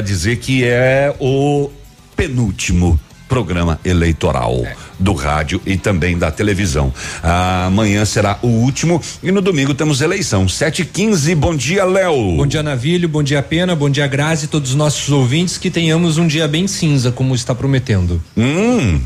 [0.00, 1.70] para dizer que é o
[2.16, 4.74] penúltimo programa eleitoral é.
[4.98, 6.90] do rádio e também da televisão.
[7.22, 10.48] Amanhã será o último e no domingo temos eleição.
[10.48, 11.34] Sete quinze.
[11.34, 12.38] Bom dia, Léo.
[12.38, 13.10] Bom dia, Navilho.
[13.10, 13.76] Bom dia, Pena.
[13.76, 14.46] Bom dia, Grazi.
[14.46, 18.22] Todos os nossos ouvintes que tenhamos um dia bem cinza, como está prometendo.
[18.34, 19.02] Hum.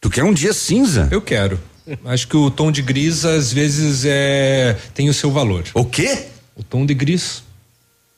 [0.00, 1.06] Tu quer um dia cinza?
[1.12, 1.60] Eu quero.
[2.04, 5.62] Acho que o tom de gris às vezes é tem o seu valor.
[5.74, 6.26] O quê?
[6.56, 7.44] O tom de gris.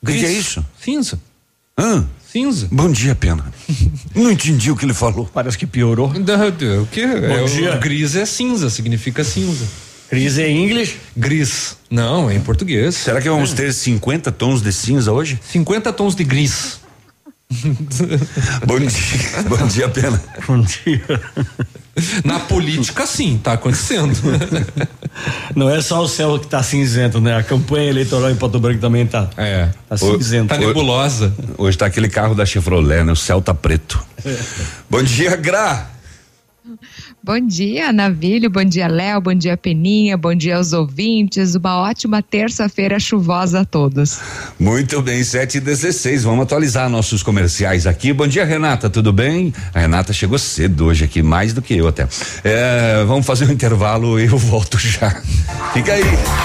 [0.01, 0.65] O que, que é isso?
[0.79, 1.19] Cinza.
[1.77, 2.03] Ah
[2.35, 2.67] cinza.
[2.69, 3.45] Bom dia, Pena.
[4.13, 5.29] Não entendi o que ele falou.
[5.33, 6.09] Parece que piorou.
[6.09, 7.07] o que?
[7.07, 7.75] Bom é, dia.
[7.75, 9.65] O gris é cinza, significa cinza.
[10.11, 10.95] Gris é inglês?
[11.15, 11.77] Gris.
[11.89, 12.95] Não, é em português.
[12.95, 13.55] Será que vamos é.
[13.55, 15.39] ter 50 tons de cinza hoje?
[15.49, 16.81] 50 tons de gris.
[18.65, 19.43] Bom dia.
[19.47, 20.21] Bom dia, Pena.
[20.47, 21.21] Bom dia.
[22.25, 24.13] Na política, sim, tá acontecendo.
[25.55, 27.37] Não é só o céu que tá cinzento, né?
[27.37, 29.29] A campanha eleitoral em Porto Branco também tá.
[29.37, 29.69] É.
[29.87, 30.49] Tá cinzento.
[30.49, 31.33] Tá nebulosa.
[31.57, 33.11] Hoje tá aquele carro da Chevrolet, né?
[33.11, 34.03] O céu tá preto.
[34.25, 34.37] É.
[34.89, 35.89] Bom dia, Gra.
[37.25, 38.51] Bom dia, Navilho.
[38.51, 39.19] Bom dia, Léo.
[39.19, 40.15] Bom dia, Peninha.
[40.15, 41.55] Bom dia aos ouvintes.
[41.55, 44.19] Uma ótima terça-feira chuvosa a todos.
[44.59, 48.13] Muito bem, 7 e 16 Vamos atualizar nossos comerciais aqui.
[48.13, 48.91] Bom dia, Renata.
[48.91, 49.51] Tudo bem?
[49.73, 52.07] A Renata chegou cedo hoje aqui, mais do que eu até.
[52.43, 55.09] É, vamos fazer um intervalo e eu volto já.
[55.73, 56.03] Fica aí.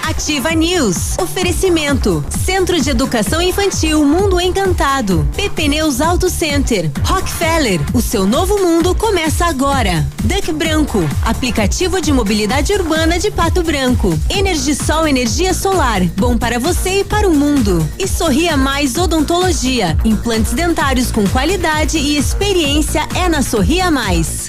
[0.09, 1.19] Ativa News.
[1.19, 2.25] Oferecimento.
[2.43, 5.29] Centro de Educação Infantil Mundo Encantado.
[5.37, 6.91] PP Neus Auto Center.
[7.03, 7.83] Rockefeller.
[7.93, 10.09] O seu novo mundo começa agora.
[10.25, 14.17] Duck Branco, aplicativo de mobilidade urbana de Pato Branco.
[14.31, 17.85] Energisol energia solar, bom para você e para o mundo.
[17.99, 24.47] E Sorria Mais Odontologia, implantes dentários com qualidade e experiência é na Sorria Mais.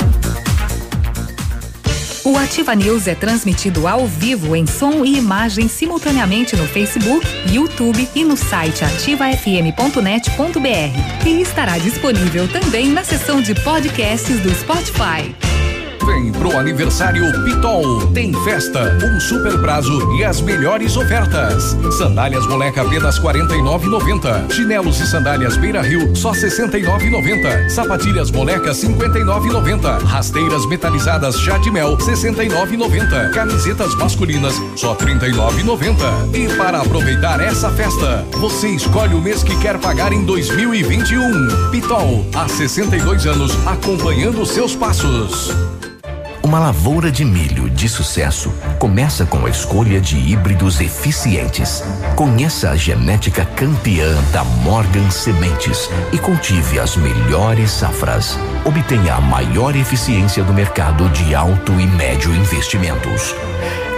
[2.24, 8.08] O Ativa News é transmitido ao vivo em som e imagem simultaneamente no Facebook, YouTube
[8.14, 11.28] e no site ativafm.net.br.
[11.28, 15.36] E estará disponível também na seção de podcasts do Spotify.
[16.12, 18.08] Vem pro aniversário Pitol.
[18.08, 21.78] Tem festa, um super prazo e as melhores ofertas.
[21.98, 24.52] Sandálias moleca apenas 49,90.
[24.52, 27.70] Chinelos e sandálias Beira Rio só 69,90.
[27.70, 30.04] Sapatilhas moleca 59,90.
[30.04, 33.32] Rasteiras metalizadas chá de mel 69,90.
[33.32, 36.36] Camisetas masculinas só 39,90.
[36.36, 41.70] E para aproveitar essa festa, você escolhe o mês que quer pagar em 2021.
[41.72, 45.56] Pitol, há 62 anos acompanhando seus passos.
[46.44, 51.84] Uma lavoura de milho de sucesso começa com a escolha de híbridos eficientes.
[52.16, 58.40] Conheça a genética campeã da Morgan Sementes e cultive as melhores safras.
[58.66, 63.36] Obtenha a maior eficiência do mercado de alto e médio investimentos.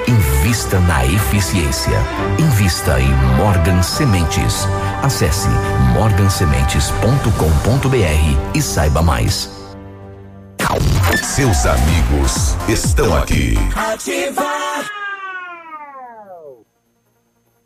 [0.06, 1.98] Invista na eficiência.
[2.38, 4.68] Invista em Morgan Sementes.
[5.02, 5.48] Acesse
[5.94, 9.63] morgansementes.com.br e saiba mais.
[11.22, 13.56] Seus amigos estão aqui.
[13.76, 14.86] Ativar.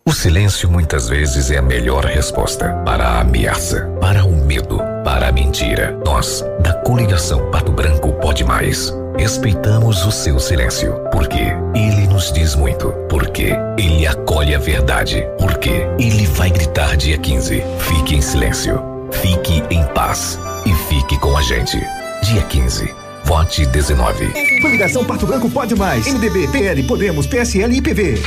[0.05, 5.27] O silêncio muitas vezes é a melhor resposta para a ameaça, para o medo, para
[5.27, 5.99] a mentira.
[6.05, 12.55] Nós, da coligação Pato Branco Pode Mais, respeitamos o seu silêncio, porque ele nos diz
[12.55, 17.61] muito, porque ele acolhe a verdade, porque ele vai gritar dia 15.
[17.79, 18.81] Fique em silêncio,
[19.11, 21.77] fique em paz e fique com a gente.
[22.27, 22.93] Dia 15
[23.23, 24.59] Vote 19.
[24.61, 26.05] Coligação Pato Branco pode mais.
[26.05, 28.21] MDB, PL, Podemos, PSL e IPV.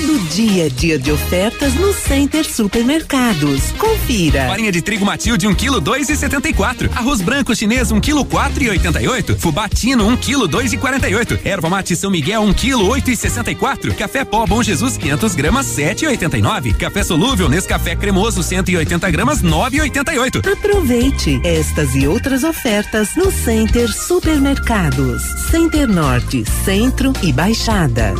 [0.00, 3.70] Todo dia, dia de ofertas no Center Supermercados.
[3.72, 4.46] Confira.
[4.46, 6.90] Farinha de trigo Matilde, 1 kg, 2,74.
[6.96, 9.38] Arroz branco chinês, 1 kg, 4,88.
[9.38, 11.40] Fubatino, 1 kg, 2,48.
[11.44, 13.94] Erva mate São Miguel, 1 kg, 8,64.
[13.94, 16.78] Café pó Bom Jesus, 500 gramas, 7,89.
[16.78, 20.50] Café solúvel Nescafé cremoso, 180 gramas, 9,88.
[20.50, 25.22] Aproveite estas e outras ofertas no Center Supermercados.
[25.50, 28.14] Center Norte, Centro e Baixada.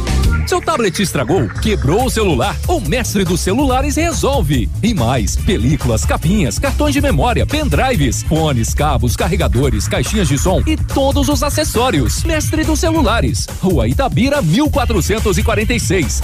[0.50, 2.56] Seu tablet estragou, quebrou o celular?
[2.66, 4.68] O mestre dos celulares resolve.
[4.82, 10.76] E mais, películas, capinhas, cartões de memória, pendrives, fones, cabos, carregadores, caixinhas de som e
[10.76, 12.24] todos os acessórios.
[12.24, 16.22] Mestre dos celulares, Rua Itabira, 1446.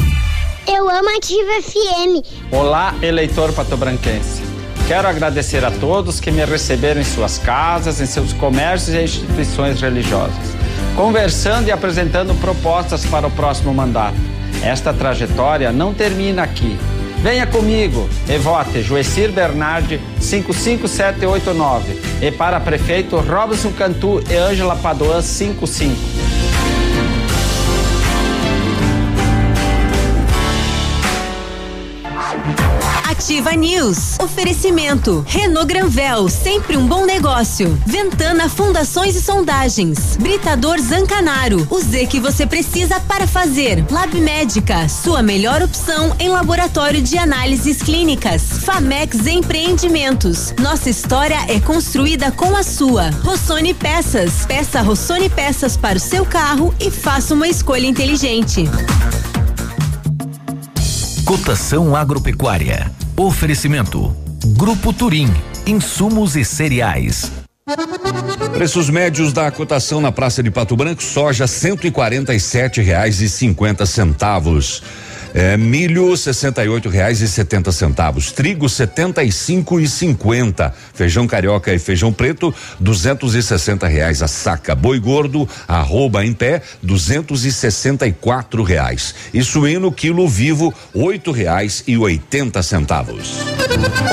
[0.66, 2.26] Eu amo Ativa FM.
[2.50, 4.42] Olá, eleitor patobranquense.
[4.88, 9.80] Quero agradecer a todos que me receberam em suas casas, em seus comércios e instituições
[9.80, 10.56] religiosas
[10.96, 14.35] conversando e apresentando propostas para o próximo mandato.
[14.62, 16.78] Esta trajetória não termina aqui.
[17.22, 25.22] Venha comigo e vote Joecir Bernardi 55789 e para prefeito Robson Cantu e Ângela Padoan
[25.22, 26.25] 55.
[33.26, 34.20] Ativa News.
[34.20, 35.24] Oferecimento.
[35.26, 37.76] Renault Granvel, sempre um bom negócio.
[37.84, 40.16] Ventana Fundações e Sondagens.
[40.16, 41.66] Britador Zancanaro.
[41.68, 43.84] O Z que você precisa para fazer.
[43.90, 48.42] Lab Médica, sua melhor opção em laboratório de análises clínicas.
[48.60, 50.54] Famex Empreendimentos.
[50.60, 53.10] Nossa história é construída com a sua.
[53.24, 54.46] Rossoni Peças.
[54.46, 58.70] Peça Rossoni Peças para o seu carro e faça uma escolha inteligente.
[61.24, 62.95] Cotação agropecuária.
[63.18, 64.14] Oferecimento.
[64.58, 65.32] Grupo Turim.
[65.66, 67.32] Insumos e cereais.
[68.52, 72.82] Preços médios da cotação na Praça de Pato Branco, soja cento e quarenta e sete
[72.82, 74.82] reais e cinquenta centavos.
[75.38, 80.74] É, milho sessenta e oito reais e setenta centavos, trigo setenta e cinco e cinquenta,
[80.94, 86.32] feijão carioca e feijão preto duzentos e sessenta reais a saca, boi gordo arroba em
[86.32, 92.62] pé duzentos e sessenta e quatro reais e suíno quilo vivo oito reais e oitenta
[92.62, 93.36] centavos.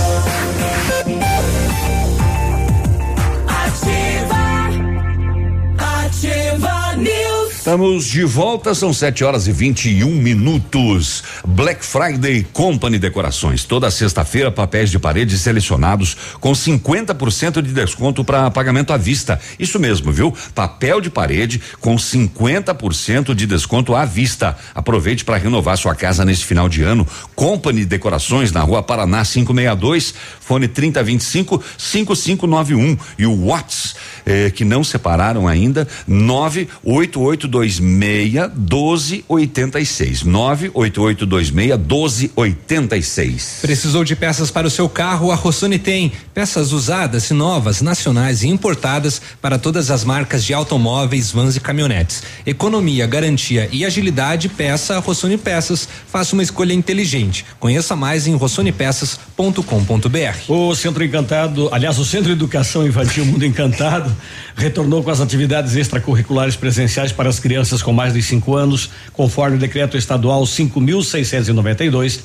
[7.68, 11.22] Estamos de volta, são 7 horas e 21 minutos.
[11.46, 13.64] Black Friday Company Decorações.
[13.64, 19.38] Toda sexta-feira, papéis de parede selecionados com 50% de desconto para pagamento à vista.
[19.58, 20.34] Isso mesmo, viu?
[20.54, 24.56] Papel de parede com 50% de desconto à vista.
[24.74, 27.06] Aproveite para renovar sua casa neste final de ano.
[27.36, 33.94] Company Decorações na rua Paraná 562, fone 3025 5591 e o Whats
[34.28, 44.88] eh, que não separaram ainda 98826 1286 98826 1286 Precisou de peças para o seu
[44.88, 45.30] carro?
[45.30, 50.52] A Rossoni tem peças usadas e novas, nacionais e importadas para todas as marcas de
[50.52, 52.22] automóveis, vans e caminhonetes.
[52.46, 55.88] Economia, garantia e agilidade, peça a Rossoni Peças.
[56.10, 57.44] Faça uma escolha inteligente.
[57.58, 60.38] Conheça mais em rossonepeças.com.br.
[60.48, 64.14] O Centro Encantado, aliás, o Centro de Educação Infantil Mundo Encantado
[64.56, 69.56] retornou com as atividades extracurriculares presenciais para as crianças com mais de cinco anos, conforme
[69.56, 72.20] o decreto estadual 5.692,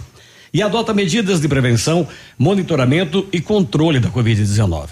[0.54, 2.08] e adota medidas de prevenção,
[2.38, 4.90] monitoramento e controle da Covid-19.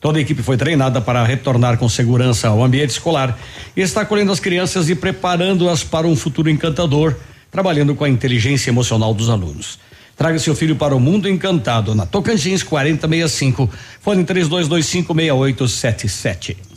[0.00, 3.36] Toda a equipe foi treinada para retornar com segurança ao ambiente escolar
[3.76, 7.16] e está acolhendo as crianças e preparando-as para um futuro encantador,
[7.50, 9.78] trabalhando com a inteligência emocional dos alunos.
[10.18, 13.70] Traga seu filho para o mundo encantado na Tocantins 4065,
[14.00, 16.67] fone 32256877.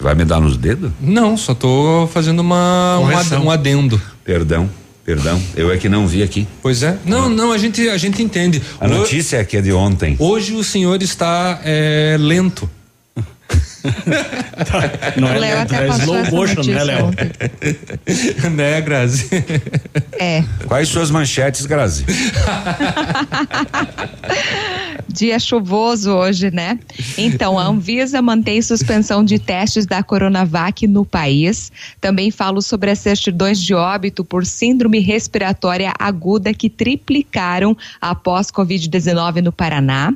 [0.00, 0.90] Vai me dar nos dedos?
[1.00, 3.44] Não, só tô fazendo uma, um Correção.
[3.44, 4.00] um adendo.
[4.24, 4.68] Perdão,
[5.04, 5.40] perdão.
[5.54, 6.48] Eu é que não vi aqui.
[6.62, 6.96] Pois é.
[7.04, 8.62] Não, não, a gente, a gente entende.
[8.80, 10.16] A notícia é que é de ontem.
[10.18, 12.68] Hoje o senhor está é, lento.
[15.16, 17.30] Não O Léo até passou essa notícia ontem.
[18.50, 19.28] né, Grazi?
[20.18, 20.44] É.
[20.66, 22.04] Quais suas manchetes, Grazi?
[25.08, 26.78] Dia chuvoso hoje, né?
[27.18, 31.72] Então, a Anvisa mantém suspensão de testes da Coronavac no país.
[32.00, 39.42] Também falo sobre as certidões de óbito por síndrome respiratória aguda que triplicaram após Covid-19
[39.42, 40.12] no Paraná.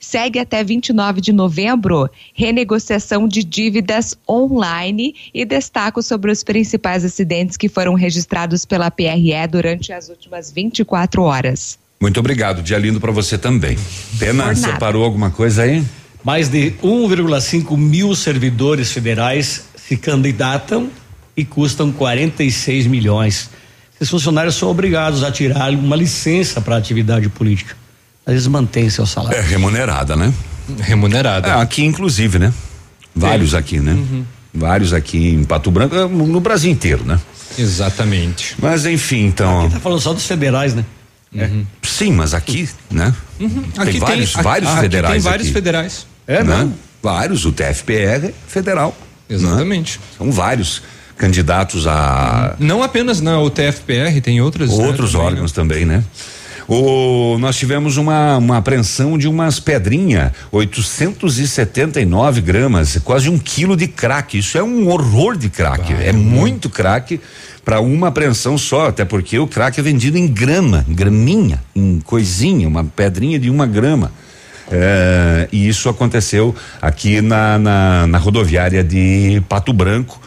[0.00, 7.58] Segue até 29 de novembro renegociação de dívidas online e destaco sobre os principais acidentes
[7.58, 11.78] que foram registrados pela PRE durante as últimas 24 horas.
[12.00, 13.76] Muito obrigado, dia lindo para você também.
[14.18, 15.84] Pena, separou alguma coisa aí?
[16.24, 20.90] Mais de 1,5 mil servidores federais se candidatam
[21.36, 23.50] e custam 46 milhões.
[23.96, 27.79] Esses funcionários são obrigados a tirar uma licença para atividade política.
[28.32, 29.36] Eles mantêm seu salário.
[29.38, 30.32] É remunerada, né?
[30.80, 31.48] Remunerada.
[31.48, 32.52] É, aqui, inclusive, né?
[33.14, 33.92] Vários aqui, né?
[33.92, 34.24] Uhum.
[34.54, 37.18] Vários aqui em Pato Branco, é, no Brasil inteiro, né?
[37.58, 38.54] Exatamente.
[38.60, 39.62] Mas enfim, então.
[39.66, 40.84] Aqui tá falando só dos federais, né?
[41.32, 41.64] Uhum.
[41.82, 43.14] Sim, mas aqui, né?
[43.38, 43.62] Uhum.
[43.62, 45.12] Tem Aqui vários, tem, vários aqui federais.
[45.12, 45.54] tem vários aqui.
[45.54, 46.06] federais.
[46.26, 46.68] É, né?
[47.02, 48.96] Vários, o TFPR federal.
[49.28, 49.98] Exatamente.
[49.98, 50.04] né?
[50.18, 50.82] São vários
[51.16, 54.70] candidatos a Não apenas na UTFPR, tem outras.
[54.70, 56.02] né, outros também, órgãos também, né?
[56.70, 63.88] O, nós tivemos uma, uma apreensão de umas pedrinhas, 879 gramas, quase um quilo de
[63.88, 64.38] crack.
[64.38, 65.92] Isso é um horror de crack.
[65.92, 67.20] é muito crack
[67.64, 71.98] para uma apreensão só, até porque o crack é vendido em grama, em graminha, em
[71.98, 74.12] coisinha, uma pedrinha de uma grama.
[74.70, 80.20] É, e isso aconteceu aqui na, na, na rodoviária de Pato Branco.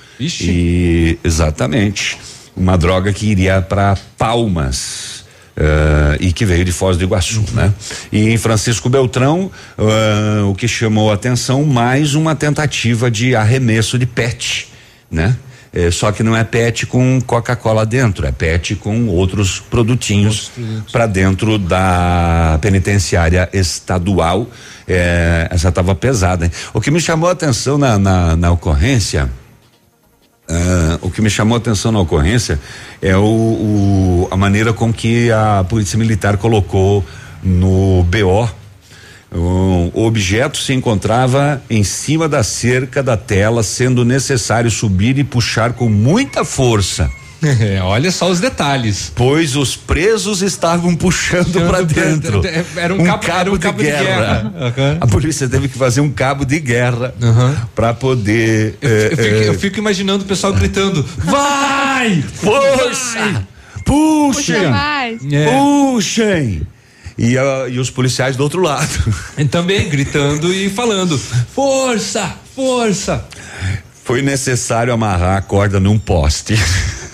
[0.44, 2.18] E exatamente.
[2.54, 5.13] Uma droga que iria para Palmas.
[5.56, 7.74] Eh, e que veio de Foz do Iguaçu, né?
[8.12, 13.98] E em Francisco Beltrão, eh, o que chamou a atenção, mais uma tentativa de arremesso
[13.98, 14.70] de PET,
[15.12, 15.36] né?
[15.74, 20.52] Eh, só que não é PET com Coca-Cola dentro, é PET com outros produtinhos
[20.92, 24.48] para dentro da penitenciária estadual.
[24.88, 26.46] Eh, essa estava pesada.
[26.46, 26.52] Hein?
[26.74, 29.30] O que me chamou a atenção na, na, na ocorrência.
[30.48, 32.60] Ah, o que me chamou a atenção na ocorrência
[33.02, 37.04] é o, o- a maneira com que a polícia militar colocou
[37.42, 38.50] no BO.
[39.36, 45.74] O objeto se encontrava em cima da cerca da tela, sendo necessário subir e puxar
[45.74, 47.10] com muita força.
[47.64, 49.12] É, olha só os detalhes.
[49.16, 52.42] Pois os presos estavam puxando para dentro.
[52.76, 54.54] Era um cabo- era um cabo de guerra.
[54.58, 54.98] Aham.
[55.02, 57.14] A polícia teve que fazer um cabo de guerra
[57.76, 58.78] para poder.
[58.82, 62.22] Eu, eh, eu fico, eh, eu fico imaginando o pessoal gritando: Vai!
[62.34, 63.44] Força!
[63.86, 64.56] Puxem!
[64.56, 65.22] Puxa mais.
[65.32, 65.46] É.
[65.52, 66.62] Puxem!
[67.18, 68.90] E, ah, e os policiais do outro lado.
[69.38, 71.18] E também gritando e falando:
[71.54, 72.34] Força!
[72.56, 73.26] Força!
[74.04, 76.56] Foi necessário amarrar a corda num poste.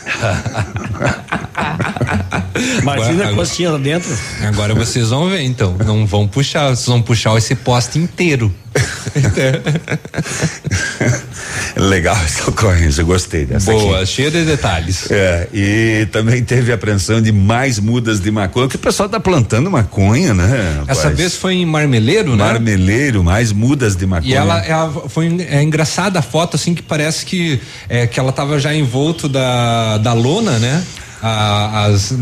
[2.81, 4.09] Imagina Agora- a costinha lá dentro.
[4.47, 5.75] Agora vocês vão ver, então.
[5.85, 8.53] Não vão puxar, vocês vão puxar esse poste inteiro.
[11.79, 14.07] Legal essa ocorrência, gostei dessa Boa, aqui.
[14.07, 15.09] cheia de detalhes.
[15.09, 19.71] É, e também teve apreensão de mais mudas de maconha, que o pessoal tá plantando
[19.71, 20.83] maconha, né?
[20.87, 21.17] Essa rapaz?
[21.17, 22.43] vez foi em Marmeleiro, né?
[22.43, 24.29] Marmeleiro, mais mudas de maconha.
[24.29, 28.33] E ela, ela foi é engraçada a foto, assim, que parece que, é, que ela
[28.33, 30.83] tava já envolto da, da lona, né?
[31.21, 32.13] A- as,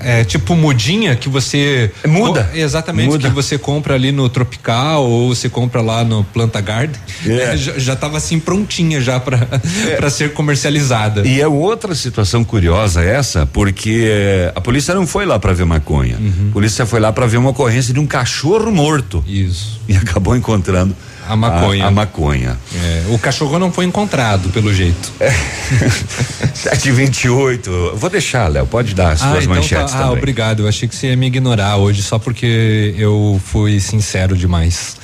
[0.00, 2.48] é tipo mudinha que você Muda.
[2.54, 3.28] exatamente Muda.
[3.28, 7.56] que você compra ali no tropical ou você compra lá no Planta Garden É.
[7.56, 9.38] já, já tava assim prontinha já para
[9.96, 15.26] para ser comercializada E é outra situação curiosa essa, porque eh, a polícia não foi
[15.26, 16.16] lá para ver maconha.
[16.18, 16.48] Uhum.
[16.50, 19.24] A polícia foi lá para ver uma ocorrência de um cachorro morto.
[19.26, 19.80] Isso.
[19.88, 20.94] E acabou encontrando
[21.28, 21.84] A maconha.
[21.84, 22.58] A, a maconha.
[22.74, 25.12] É, o cachorro não foi encontrado pelo jeito
[26.54, 27.70] 728.
[27.70, 30.16] Eu Vou deixar, Léo, pode dar as suas manchetes Ah, também.
[30.18, 30.60] obrigado.
[30.62, 34.96] Eu achei que você ia me ignorar hoje só porque eu fui sincero demais.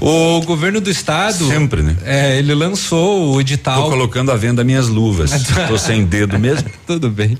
[0.00, 1.46] O governo do estado.
[1.48, 1.96] Sempre, né?
[2.04, 3.84] É, ele lançou o edital.
[3.84, 5.30] Tô colocando à venda minhas luvas.
[5.68, 6.68] Tô sem dedo mesmo.
[6.86, 7.38] Tudo bem.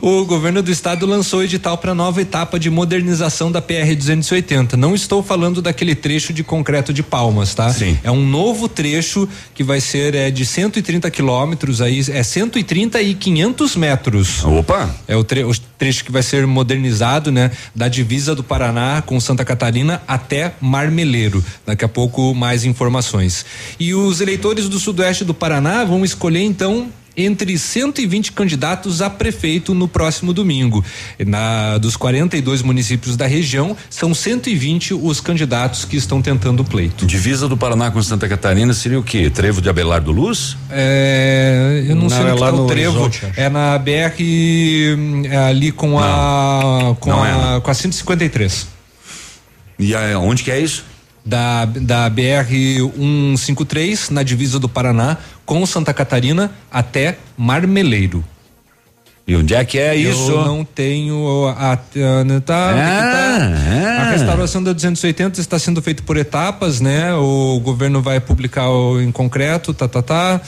[0.00, 4.76] O governo do estado lançou o edital para nova etapa de modernização da PR 280.
[4.76, 7.72] Não estou falando daquele trecho de concreto de Palmas, tá?
[7.72, 7.98] Sim.
[8.02, 13.14] É um novo trecho que vai ser é, de 130 quilômetros aí, é 130 e
[13.14, 14.44] 500 metros.
[14.44, 14.94] Opa!
[15.06, 17.50] É o, tre o trecho que vai ser modernizado, né?
[17.74, 21.44] Da divisa do Paraná com Santa Catarina até Marmeleiro.
[21.64, 23.46] Daqui a pouco mais informações.
[23.78, 29.74] E os eleitores do sudoeste do Paraná vão escolher então entre 120 candidatos a prefeito
[29.74, 30.84] no próximo domingo.
[31.26, 37.06] Na dos 42 municípios da região, são 120 os candidatos que estão tentando o pleito.
[37.06, 39.30] Divisa do Paraná com Santa Catarina seria o quê?
[39.30, 40.56] Trevo de Abelardo Luz?
[40.70, 43.00] É, eu não, Não, sei é onde lá tá o no trevo.
[43.02, 43.26] Horizonte.
[43.36, 43.94] É na BR
[45.30, 47.60] é ali com a com Não a é, não.
[47.60, 48.66] com a 153.
[49.78, 50.84] E aí, onde que é isso?
[51.24, 52.50] Da da BR
[52.96, 55.16] 153 na divisa do Paraná
[55.46, 58.22] com Santa Catarina até Marmeleiro.
[59.26, 60.30] E onde é que é isso?
[60.30, 64.02] Eu não tenho a, a, a tá, Ah, tá.
[64.02, 67.14] a restauração da 280 está sendo feita por etapas, né?
[67.14, 70.40] O governo vai publicar o, em concreto, tá, tá, tá.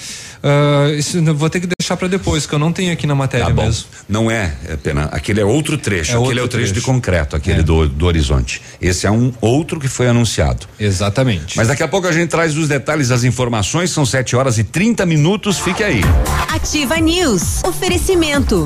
[0.43, 3.47] Ah, isso vou ter que deixar para depois, que eu não tenho aqui na matéria
[3.47, 3.65] Tá bom.
[3.65, 3.87] mesmo.
[4.07, 5.05] Não é, é pena.
[5.11, 6.13] Aquele é outro trecho.
[6.13, 6.87] É aquele outro é o trecho, de trecho.
[6.87, 7.63] concreto, aquele É.
[7.63, 8.61] do, do horizonte.
[8.81, 10.67] Esse é um outro que foi anunciado.
[10.79, 11.57] Exatamente.
[11.57, 13.91] Mas daqui a pouco a gente traz os detalhes das informações.
[13.91, 15.59] São 7 horas e 30 minutos.
[15.59, 16.03] Fique aí.
[16.55, 17.65] Ativa News.
[17.65, 18.66] Oferecimento.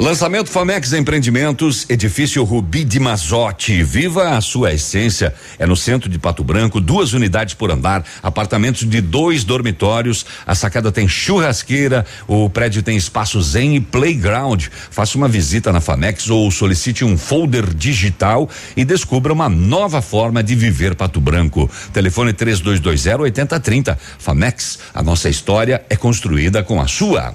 [0.00, 3.82] Lançamento Famex Empreendimentos, edifício Rubi de Mazote.
[3.82, 5.34] Viva a sua essência.
[5.58, 10.24] É no centro de Pato Branco, duas unidades por andar, apartamentos de dois dormitórios.
[10.46, 14.68] A sacada tem churrasqueira, o prédio tem espaço zen e playground.
[14.90, 20.42] Faça uma visita na Famex ou solicite um folder digital e descubra uma nova forma
[20.42, 21.70] de viver Pato Branco.
[21.92, 23.98] Telefone 3220 8030.
[24.18, 27.34] Famex, a nossa história é construída com a sua.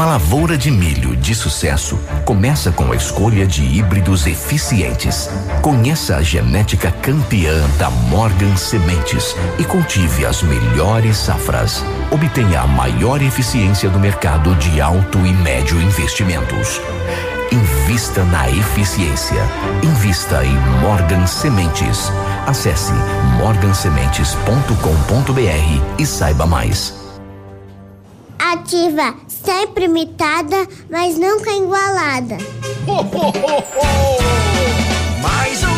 [0.00, 5.28] Uma lavoura de milho de sucesso começa com a escolha de híbridos eficientes.
[5.60, 11.84] Conheça a genética campeã da Morgan Sementes e cultive as melhores safras.
[12.10, 16.80] Obtenha a maior eficiência do mercado de alto e médio investimentos.
[17.52, 19.42] Invista na eficiência.
[19.82, 22.10] Invista em Morgan Sementes.
[22.46, 22.94] Acesse
[23.36, 26.99] morgansementes.com.br e saiba mais.
[28.52, 32.36] Ativa, sempre imitada, mas nunca igualada.
[35.22, 35.69] Mais um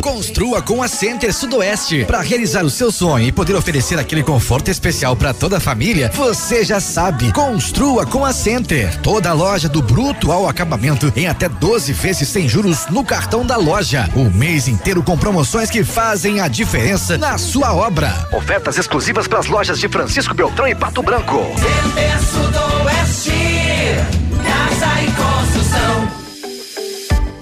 [0.00, 2.04] Construa com a Center Sudoeste.
[2.04, 6.10] Para realizar o seu sonho e poder oferecer aquele conforto especial para toda a família,
[6.14, 7.32] você já sabe.
[7.32, 9.00] Construa com a Center.
[9.00, 13.44] Toda a loja do bruto ao acabamento em até 12 vezes sem juros no cartão
[13.44, 14.08] da loja.
[14.14, 18.28] O mês inteiro com promoções que fazem a diferença na sua obra.
[18.32, 21.38] Ofertas exclusivas para as lojas de Francisco Beltrão e Pato Branco.
[21.58, 23.37] Center Sudoeste.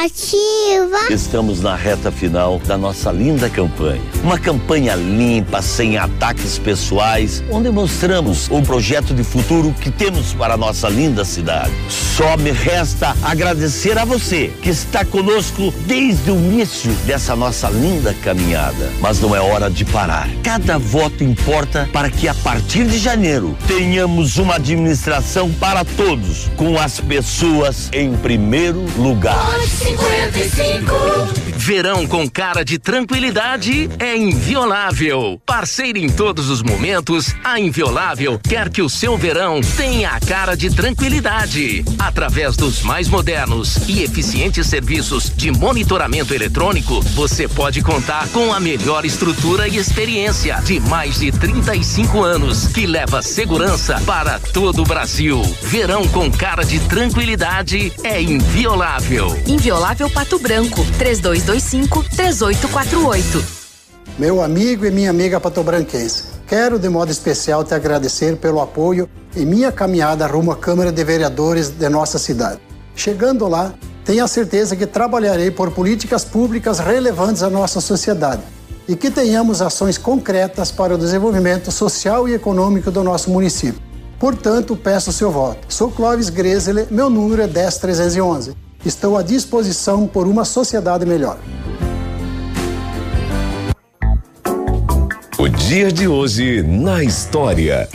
[0.00, 1.12] Ativa.
[1.12, 4.00] Estamos na reta final da nossa linda campanha.
[4.24, 10.54] Uma campanha limpa, sem ataques pessoais, onde mostramos o projeto de futuro que temos para
[10.54, 11.70] a nossa linda cidade.
[11.90, 18.14] Só me resta agradecer a você que está conosco desde o início dessa nossa linda
[18.24, 18.90] caminhada.
[18.98, 20.28] Mas não é hora de parar.
[20.42, 26.78] Cada voto importa para que a partir de janeiro tenhamos uma administração para todos, com
[26.78, 29.36] as pessoas em primeiro lugar.
[29.82, 31.52] 55.
[31.56, 35.40] Verão com cara de tranquilidade é inviolável.
[35.46, 40.56] Parceira em todos os momentos, a Inviolável quer que o seu verão tenha a cara
[40.56, 41.84] de tranquilidade.
[42.00, 48.58] Através dos mais modernos e eficientes serviços de monitoramento eletrônico, você pode contar com a
[48.58, 54.86] melhor estrutura e experiência de mais de 35 anos, que leva segurança para todo o
[54.86, 55.40] Brasil.
[55.62, 59.40] Verão com cara de tranquilidade é inviolável.
[59.62, 63.44] Inviolável Pato Branco, 3225-3848.
[64.18, 69.46] Meu amigo e minha amiga patobranquense, quero de modo especial te agradecer pelo apoio em
[69.46, 72.58] minha caminhada rumo à Câmara de Vereadores de nossa cidade.
[72.96, 73.72] Chegando lá,
[74.04, 78.42] tenha certeza que trabalharei por políticas públicas relevantes à nossa sociedade
[78.88, 83.80] e que tenhamos ações concretas para o desenvolvimento social e econômico do nosso município.
[84.18, 85.72] Portanto, peço seu voto.
[85.72, 88.71] Sou Clóvis Grezele, meu número é 10311.
[88.84, 91.38] Estou à disposição por uma sociedade melhor.
[95.38, 97.88] O dia de hoje na história.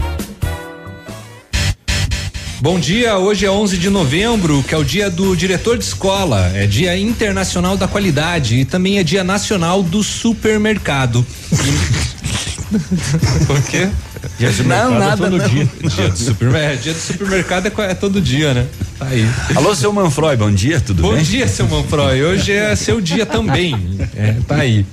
[2.61, 6.49] Bom dia, hoje é 11 de novembro, que é o dia do diretor de escola,
[6.55, 11.25] é dia internacional da qualidade e também é dia nacional do supermercado.
[13.45, 13.89] Por quê?
[14.37, 15.47] Dia do não, é nada, todo não.
[15.47, 15.69] dia.
[15.83, 18.67] Dia do, supermercado, é, dia do supermercado é, é todo dia, né?
[18.97, 19.27] Tá aí.
[19.55, 21.17] Alô, seu Manfroy, bom dia, tudo bom bem?
[21.19, 22.23] Bom dia, seu Manfroy.
[22.23, 23.97] Hoje é seu dia também.
[24.15, 24.85] É, tá aí.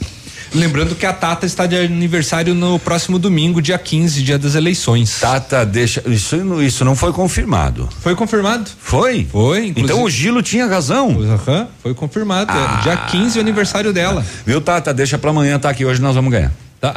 [0.54, 5.18] Lembrando que a Tata está de aniversário no próximo domingo, dia 15, dia das eleições.
[5.20, 6.00] Tata, deixa.
[6.06, 7.88] Isso, isso não foi confirmado.
[8.00, 8.70] Foi confirmado?
[8.78, 9.26] Foi?
[9.30, 9.72] Foi.
[9.76, 11.08] Então o Gilo tinha razão.
[11.08, 12.52] Uhum, foi confirmado.
[12.52, 14.24] Ah, dia 15 é o aniversário dela.
[14.46, 14.94] Viu, Tata?
[14.94, 15.84] Deixa pra amanhã, tá aqui.
[15.84, 16.52] Hoje nós vamos ganhar.
[16.84, 16.94] Tá.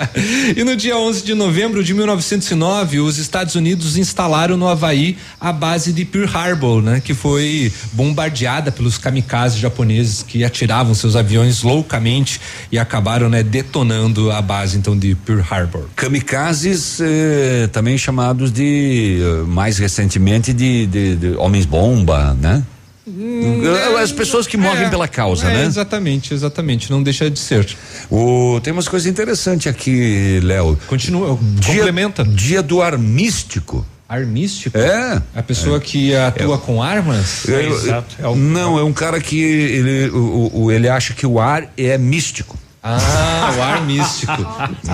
[0.56, 5.52] e no dia 11 de novembro de 1909, os Estados Unidos instalaram no Havaí a
[5.52, 11.62] base de Pearl Harbor, né, que foi bombardeada pelos kamikazes japoneses que atiravam seus aviões
[11.62, 12.40] loucamente
[12.72, 15.84] e acabaram, né, detonando a base então de Pearl Harbor.
[15.94, 22.62] Kamikazes eh, também chamados de mais recentemente de, de, de homens bomba, né?
[23.08, 25.64] Hum, As pessoas que morrem é, pela causa, é, né?
[25.64, 26.90] Exatamente, exatamente.
[26.90, 27.66] Não deixa de ser.
[28.10, 30.78] O, tem umas coisas interessantes aqui, Léo.
[30.86, 32.24] Continua, dia, complementa.
[32.24, 33.86] Dia do ar místico.
[34.08, 34.78] Ar místico?
[34.78, 35.22] É.
[35.34, 35.80] A pessoa é.
[35.80, 36.58] que atua é.
[36.58, 37.46] com armas?
[37.48, 38.16] É, Exato.
[38.18, 41.98] É não, é um cara que ele, o, o, ele acha que o ar é
[41.98, 42.56] místico.
[42.82, 44.32] Ah, o ar místico.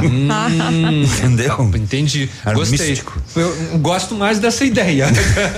[0.03, 1.71] hum, Entendeu?
[1.75, 2.29] Entendi.
[2.45, 2.91] Ar Gostei.
[2.91, 3.19] místico.
[3.37, 5.09] Eu gosto mais dessa ideia.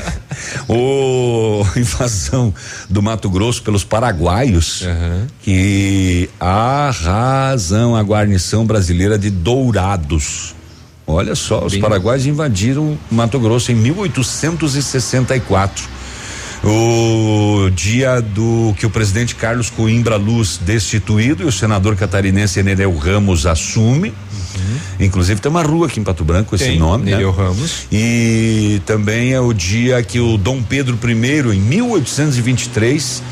[0.69, 2.53] o invasão
[2.91, 5.27] do Mato Grosso pelos paraguaios uhum.
[5.41, 10.55] que arrasam a guarnição brasileira de Dourados.
[11.07, 11.81] Olha só, os Bem...
[11.81, 15.89] paraguaios invadiram Mato Grosso em 1864
[16.65, 22.97] o dia do que o presidente Carlos Coimbra Luz destituído e o senador catarinense Nereu
[22.97, 24.09] Ramos assume.
[24.09, 24.79] Uhum.
[25.01, 27.39] Inclusive tem uma rua aqui em Pato Branco com esse nome, Nereu né?
[27.39, 27.87] Ramos.
[27.93, 33.23] E também é o dia que o Dom Pedro I, em 1823,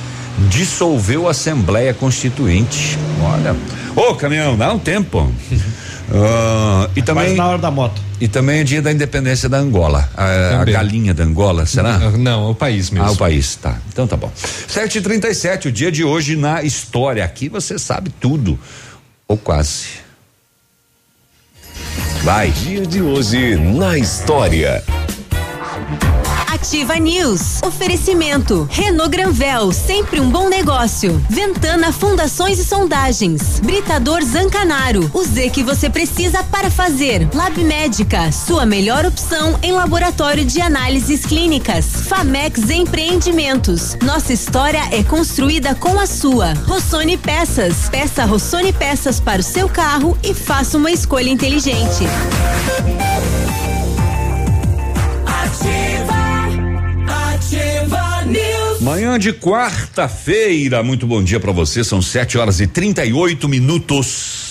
[0.48, 2.98] dissolveu a Assembleia Constituinte.
[3.22, 3.56] Olha,
[3.96, 5.32] ô caminhão, dá um tempo.
[6.14, 8.00] Uh, e também Mas na hora da moto.
[8.20, 10.08] E também é dia da independência da Angola.
[10.16, 11.98] A, a galinha da Angola, será?
[11.98, 13.08] Não, não, é o país mesmo.
[13.08, 13.78] Ah, o país, tá.
[13.88, 14.30] Então tá bom.
[14.36, 17.24] 7h37, o dia de hoje na história.
[17.24, 18.56] Aqui você sabe tudo.
[19.26, 20.04] Ou quase.
[22.22, 22.50] Vai.
[22.52, 24.84] Dia de hoje na história.
[26.64, 27.62] Ativa News.
[27.62, 28.66] Oferecimento.
[28.70, 31.22] Renault Granvel, sempre um bom negócio.
[31.28, 33.60] Ventana Fundações e Sondagens.
[33.60, 35.10] Britador Zancanaro.
[35.12, 37.28] O Z que você precisa para fazer.
[37.34, 41.84] Lab Médica, sua melhor opção em laboratório de análises clínicas.
[42.08, 43.94] Famex Empreendimentos.
[44.02, 46.54] Nossa história é construída com a sua.
[46.66, 47.90] Rossoni Peças.
[47.90, 52.06] Peça Rossoni Peças para o seu carro e faça uma escolha inteligente.
[58.84, 61.82] Manhã de quarta-feira, muito bom dia para você.
[61.82, 64.43] São 7 horas e 38 minutos.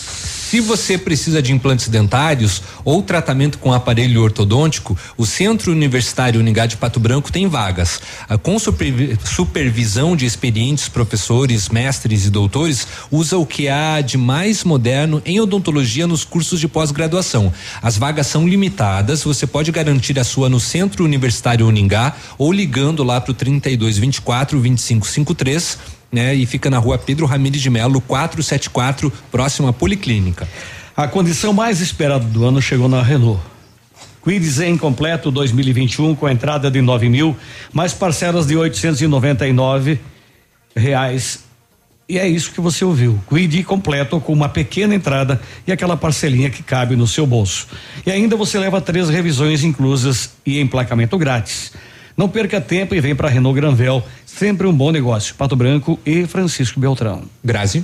[0.54, 6.68] Se você precisa de implantes dentários ou tratamento com aparelho ortodôntico, o Centro Universitário Uningá
[6.68, 8.00] de Pato Branco tem vagas.
[8.44, 15.24] Com supervisão de experientes professores, mestres e doutores, usa o que há de mais moderno
[15.26, 17.52] em odontologia nos cursos de pós-graduação.
[17.82, 23.04] As vagas são limitadas, você pode garantir a sua no Centro Universitário Uningá ou ligando
[23.04, 26.36] lá pro 3224 2553 né?
[26.36, 30.48] E fica na rua Pedro Ramires de Melo, 474, próximo à Policlínica.
[30.96, 33.42] A condição mais esperada do ano chegou na Renault.
[34.24, 37.36] Quid Zen completo 2021 com entrada de 9 mil,
[37.74, 40.00] mais parcelas de 899
[40.76, 41.44] reais.
[42.08, 43.20] E é isso que você ouviu.
[43.28, 47.68] Quid completo com uma pequena entrada e aquela parcelinha que cabe no seu bolso.
[48.06, 51.74] E ainda você leva três revisões inclusas e emplacamento grátis.
[52.16, 55.36] Não perca tempo e vem para Renault Granvel, sempre um bom negócio.
[55.36, 57.24] Pato Branco e Francisco Beltrão.
[57.44, 57.84] Grazi.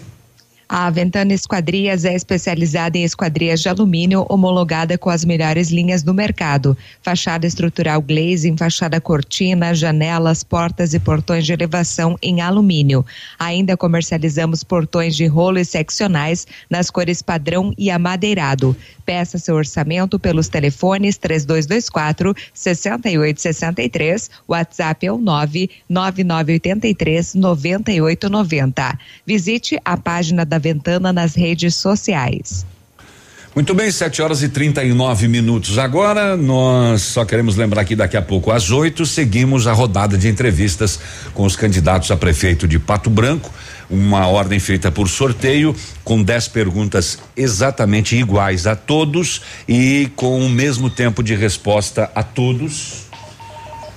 [0.72, 6.14] A Ventana Esquadrias é especializada em esquadrias de alumínio homologada com as melhores linhas do
[6.14, 6.78] mercado.
[7.02, 13.04] Fachada estrutural glazing, fachada cortina, janelas, portas e portões de elevação em alumínio.
[13.40, 18.78] Ainda comercializamos portões de rolo e seccionais nas cores padrão e amadeirado.
[19.04, 29.00] Peça seu orçamento pelos telefones 3224 6863, WhatsApp é o 99983 9890.
[29.26, 32.66] Visite a página da Ventana nas redes sociais.
[33.56, 35.80] Muito bem, 7 horas e 39 minutos.
[35.80, 40.30] Agora, nós só queremos lembrar que daqui a pouco, às 8, seguimos a rodada de
[40.30, 41.00] entrevistas
[41.34, 43.52] com os candidatos a prefeito de Pato Branco.
[43.90, 50.48] Uma ordem feita por sorteio, com 10 perguntas exatamente iguais a todos e com o
[50.48, 53.09] mesmo tempo de resposta a todos.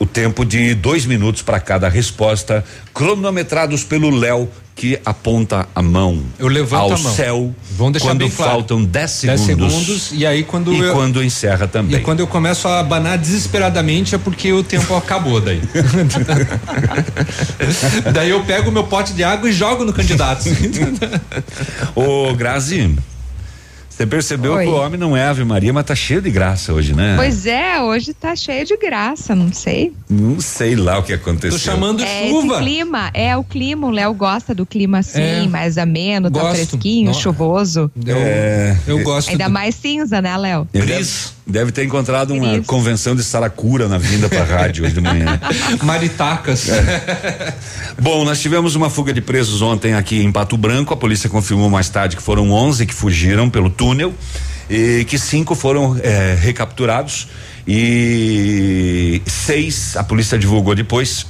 [0.02, 6.24] O tempo de dois minutos para cada resposta, cronometrados pelo Léo, que aponta a mão
[6.40, 7.14] Eu levanto ao a mão.
[7.14, 8.50] céu Vamos deixar quando bem claro.
[8.52, 9.72] faltam 10 10 segundos.
[9.74, 12.00] segundos, e aí quando e eu- quando encerra também.
[12.00, 15.62] E quando eu começo a abanar desesperadamente é porque o tempo acabou daí.
[18.12, 20.44] daí eu pego o meu pote de água e jogo no candidato.
[21.94, 22.96] Ô, Grazi,
[24.02, 24.64] você percebeu Oi.
[24.64, 27.14] que o homem não é Ave Maria, mas tá cheio de graça hoje, né?
[27.16, 29.92] Pois é, hoje tá cheio de graça, não sei.
[30.10, 31.52] Não sei lá o que aconteceu.
[32.02, 35.46] é esse clima, é o clima, o Léo gosta do clima assim, É.
[35.48, 36.54] mais ameno, tá Gosto.
[36.54, 37.90] fresquinho, No- chuvoso.
[38.04, 38.76] Eu, É.
[38.86, 39.28] eu gosto.
[39.30, 40.66] Ainda do- mais cinza, né, Léo?
[40.74, 40.92] Ele
[41.46, 45.40] deve, ter encontrado uma convenção de Saracura na vinda pra rádio hoje de manhã.
[45.82, 46.68] Maritacas.
[48.00, 50.92] Bom, nós tivemos uma fuga de presos ontem aqui em Pato Branco.
[50.94, 54.14] A polícia confirmou mais tarde que foram 11 que fugiram pelo túnel
[54.70, 57.28] e que cinco foram eh, recapturados
[57.66, 61.26] e seis a polícia divulgou depois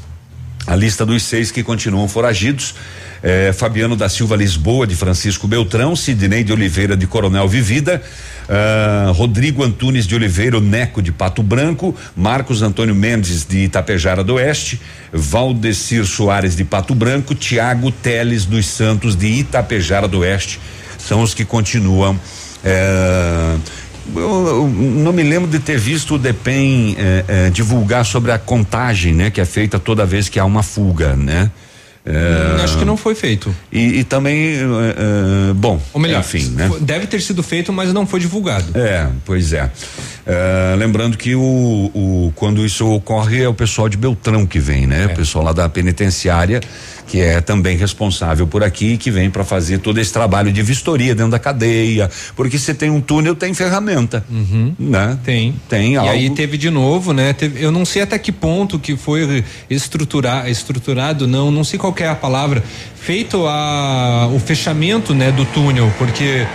[0.66, 2.75] a lista dos seis que continuam foragidos.
[3.22, 8.03] eh, Fabiano da Silva Lisboa, de Francisco Beltrão, Sidney de Oliveira, de Coronel Vivida,
[8.53, 14.35] ah, Rodrigo Antunes de Oliveira, Neco de Pato Branco, Marcos Antônio Mendes de Itapejara do
[14.35, 14.79] Oeste,
[15.11, 20.61] Valdecir Soares de Pato Branco, Tiago Teles dos Santos de Itapejara do Oeste.
[20.99, 22.19] São os que continuam.
[22.62, 23.57] eh,
[24.15, 28.38] eu, eu não me lembro de ter visto o DEPEN eh, eh, divulgar sobre a
[28.38, 31.51] contagem, né, que é feita toda vez que há uma fuga, né?
[32.05, 33.55] Eh, Acho que não foi feito.
[33.71, 36.71] E, e também, eh, eh, bom, Ou melhor, enfim, né?
[36.81, 38.67] deve ter sido feito, mas não foi divulgado.
[38.77, 39.71] É, pois é.
[40.25, 44.87] Eh, lembrando que o, o- quando isso ocorre é o pessoal de Beltrão que vem,
[44.87, 45.07] né?
[45.07, 46.61] O pessoal lá da penitenciária
[47.05, 51.15] que é também responsável por aqui que vem para fazer todo esse trabalho de vistoria
[51.15, 54.25] dentro da cadeia, porque você tem um túnel tem ferramenta,
[54.79, 55.19] né?
[55.25, 55.55] Tem.
[55.69, 56.11] Tem E algo.
[56.13, 57.33] aí teve de novo, né?
[57.33, 61.93] Teve- eu não sei até que ponto que foi estruturar, estruturado, não, não sei qual
[61.99, 62.63] é a palavra,
[62.95, 66.47] feito a, o fechamento, né, do túnel, porque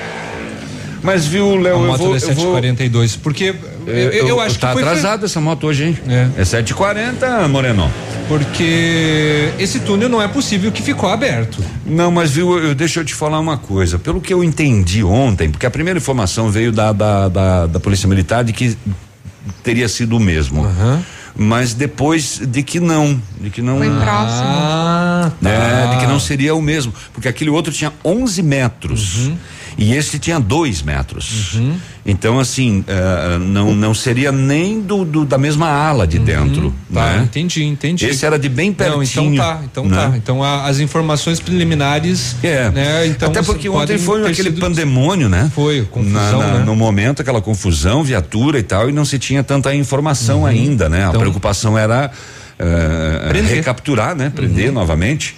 [1.08, 4.42] Mas viu, Léo, a eu moto vou- da eu vou- 742, porque eu, eu, eu
[4.42, 5.98] acho tá que foi atrasada essa moto hoje, hein?
[6.06, 6.28] É.
[6.42, 7.90] É 7h40, Moreno.
[8.28, 11.64] Porque esse túnel não é possível que ficou aberto.
[11.86, 13.98] Não, mas viu, eu, deixa eu te falar uma coisa.
[13.98, 18.06] Pelo que eu entendi ontem, porque a primeira informação veio da, da, da, da Polícia
[18.10, 18.78] Militar de que
[19.64, 20.68] teria sido o mesmo.
[21.34, 23.78] Mas depois de que não, de que não.
[23.78, 24.44] Foi próximo.
[24.44, 29.32] Ah, né, de que não seria o mesmo, porque aquele outro tinha 11 metros
[29.78, 31.60] e esse tinha dois metros.
[32.06, 36.74] Então assim, eh, não não seria nem do, do- da mesma ala de dentro.
[36.94, 37.24] Tá, né?
[37.26, 38.06] entendi, entendi.
[38.06, 39.34] Esse era de bem Não, pertinho.
[39.36, 39.96] então tá, então né?
[39.98, 40.18] tá.
[40.18, 42.36] Então a- as informações preliminares.
[42.42, 42.70] É.
[42.72, 45.52] Né, então Até porque ontem foi aquele sido- pandemônio, né?
[45.54, 46.66] Foi, confusão, Na- na- né?
[46.66, 51.06] No momento, aquela confusão, viatura e tal, e não se tinha tanta informação ainda, né?
[51.06, 52.10] a Então- preocupação era
[53.30, 53.56] Prender.
[53.56, 54.32] recapturar, né?
[54.34, 55.36] Prender novamente.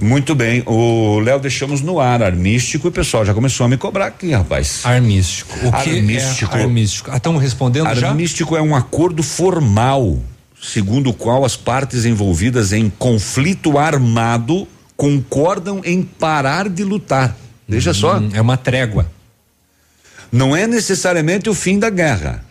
[0.00, 3.76] Muito bem, o Léo deixamos no ar, armístico, e o pessoal já começou a me
[3.76, 4.80] cobrar aqui, rapaz.
[4.84, 5.54] Armístico.
[5.66, 6.56] O que Armístico.
[6.56, 7.10] é armístico?
[7.12, 8.08] Ah, estão respondendo já?
[8.08, 10.18] Armístico é um acordo formal,
[10.60, 17.36] segundo o qual as partes envolvidas em conflito armado concordam em parar de lutar.
[17.68, 18.20] Veja só.
[18.32, 19.06] É uma trégua.
[20.32, 22.44] Não é necessariamente o fim da guerra.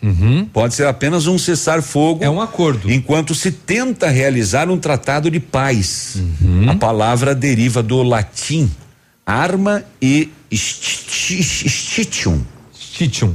[0.52, 2.22] Pode ser apenas um cessar-fogo.
[2.22, 2.90] É um acordo.
[2.90, 6.16] Enquanto se tenta realizar um tratado de paz.
[6.68, 8.70] A palavra deriva do latim
[9.24, 12.40] arma e sti- stitium.
[12.74, 13.34] Stitium.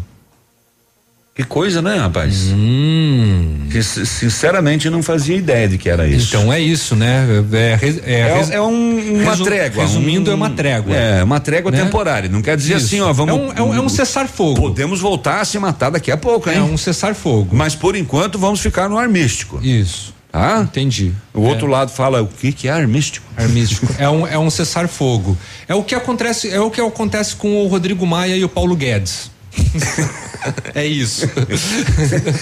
[1.35, 2.45] Que coisa, né, rapaz?
[2.53, 3.67] Hum.
[4.05, 6.27] Sinceramente não fazia ideia de que era isso.
[6.29, 7.27] Então é isso, né?
[7.51, 9.83] É, é, É, res- é um- uma trégua.
[9.83, 10.95] Resumindo, um- é uma trégua.
[10.95, 11.83] É, uma trégua Né?
[11.83, 12.29] temporária.
[12.29, 12.85] Não quer dizer Isso.
[12.85, 13.35] assim, ó, vamos.
[13.35, 14.61] É um- é um- é um cessar-fogo.
[14.61, 16.55] Podemos voltar a se matar daqui a pouco, hein?
[16.59, 17.53] É um cessar-fogo.
[17.53, 19.59] Mas por enquanto vamos ficar no armístico.
[19.61, 20.15] Isso.
[20.31, 20.61] Tá?
[20.61, 21.11] Entendi.
[21.33, 23.25] O outro lado fala o que que é armístico?
[23.35, 23.87] Armístico.
[23.99, 25.37] é um, é um cessar-fogo.
[25.67, 28.73] É o que acontece, é o que acontece com o Rodrigo Maia e o Paulo
[28.75, 29.34] Guedes.
[30.75, 31.25] é isso.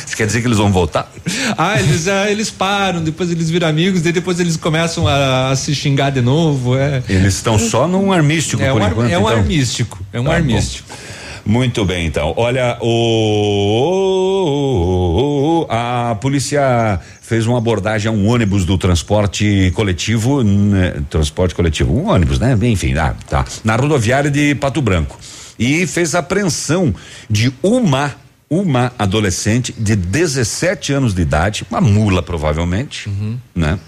[0.05, 1.11] Isso quer dizer que eles vão voltar?
[1.57, 5.73] Ah, eles, ah, eles param, depois eles viram amigos, depois eles começam a, a se
[5.75, 6.75] xingar de novo.
[6.77, 9.09] É, Eles estão só num armístico é por um, ar- enquanto.
[9.11, 9.37] é um então.
[9.37, 9.99] armístico.
[10.11, 10.35] É um Tá bom.
[10.35, 10.89] armístico.
[11.45, 12.33] Muito bem, então.
[12.37, 12.77] Olha,
[14.33, 21.93] o, a polícia fez uma abordagem a um ônibus do transporte coletivo, né, transporte coletivo,
[21.93, 22.57] um ônibus, né?
[22.63, 23.43] Enfim, ah, tá.
[23.63, 25.17] Na rodoviária de Pato Branco.
[25.63, 26.93] E fez a apreensão
[27.29, 28.15] de uma
[28.49, 33.09] uma adolescente de 17 anos de idade, uma mula provavelmente,
[33.55, 33.79] né?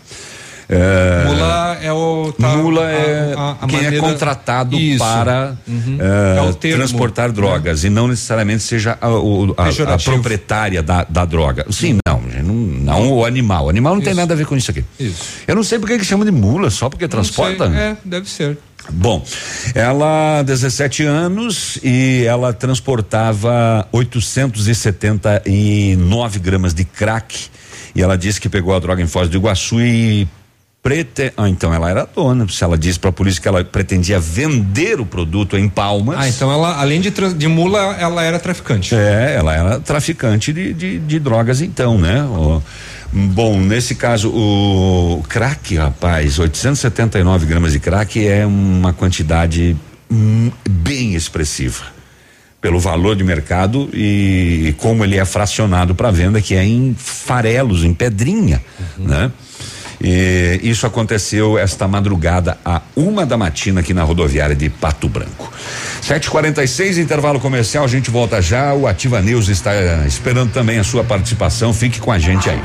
[0.67, 2.33] É, Mula é o.
[2.39, 4.97] tá, mula a- é a- a quem é maneira- contratado Isso.
[4.97, 5.97] para Uhum.
[6.01, 11.03] é, É o termo, transportar drogas e não necessariamente seja a, a- a proprietária da,
[11.07, 11.67] da droga.
[11.69, 13.65] Sim, não, não, não o animal.
[13.65, 14.83] O animal não tem nada a ver com isso aqui.
[14.99, 15.23] Isso.
[15.47, 17.65] Eu não sei porque que chama de mula, só porque transporta.
[17.69, 18.57] Não sei, É, deve ser.
[18.91, 19.25] Bom,
[19.73, 27.49] ela 17 anos e ela transportava 879 gramas de crack.
[27.95, 30.27] E ela disse que pegou a droga em Foz do Iguaçu e
[30.85, 31.33] prete...
[31.35, 34.99] ah, então ela era dona, se ela disse para a polícia que ela pretendia vender
[34.99, 36.15] o produto em Palmas.
[36.19, 38.93] Ah, então ela, além de, de mula, ela era traficante.
[38.93, 42.21] É, ela era traficante de, de, de drogas então, né?
[42.23, 42.61] O-
[43.11, 49.75] bom, nesse caso o crack, rapaz, 879 gramas de crack é uma quantidade
[50.11, 51.83] hum, bem expressiva
[52.61, 57.83] pelo valor de mercado e como ele é fracionado para venda, que é em farelos,
[57.83, 58.61] em pedrinha,
[58.99, 59.31] né?
[60.01, 65.51] E isso aconteceu esta madrugada a uma da matina aqui na rodoviária de Pato Branco.
[66.05, 68.75] 7h46, intervalo comercial, a gente volta já.
[68.75, 71.73] O Ativa News está eh, esperando também a sua participação.
[71.73, 72.59] Fique com a gente aí.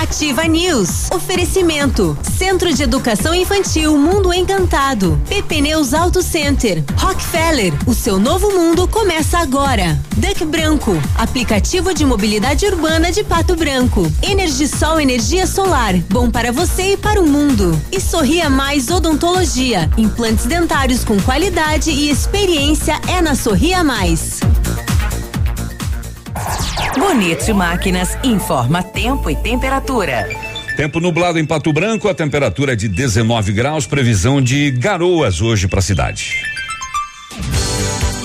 [0.00, 1.10] Ativa News.
[1.10, 2.16] Oferecimento.
[2.38, 5.20] Centro de Educação Infantil Mundo Encantado.
[5.28, 6.84] PP Neus Auto Center.
[6.96, 7.72] Rockefeller.
[7.84, 9.98] O seu novo mundo começa agora.
[10.16, 10.96] Duck Branco.
[11.16, 14.08] Aplicativo de mobilidade urbana de Pato Branco.
[14.22, 15.96] Energisol Energia Solar.
[16.08, 17.76] Bom para você e para o mundo.
[17.90, 19.90] E Sorria Mais Odontologia.
[19.98, 22.67] Implantes dentários com qualidade e experiência
[23.08, 24.40] é na Sorria Mais.
[26.98, 30.28] Bonito Máquinas informa tempo e temperatura.
[30.76, 35.66] Tempo nublado em Pato Branco, a temperatura é de 19 graus, previsão de garoas hoje
[35.66, 36.42] para a cidade.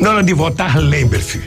[0.00, 1.42] na hora de votar, lembre-se: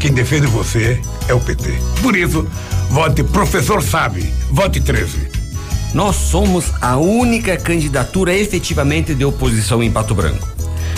[0.00, 1.74] quem defende você é o PT.
[2.00, 2.46] Por isso,
[2.88, 5.28] vote Professor Sabe, vote 13.
[5.92, 10.48] Nós somos a única candidatura efetivamente de oposição em Pato Branco.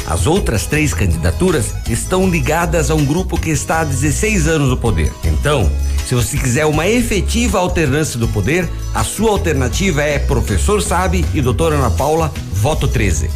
[0.06, 4.76] As outras três candidaturas estão ligadas a um grupo que está há 16 anos no
[4.76, 5.10] poder.
[5.24, 5.70] Então,
[6.06, 11.40] se você quiser uma efetiva alternância do poder, a sua alternativa é Professor Sabe e
[11.40, 13.30] Doutora Ana Paula, voto 13.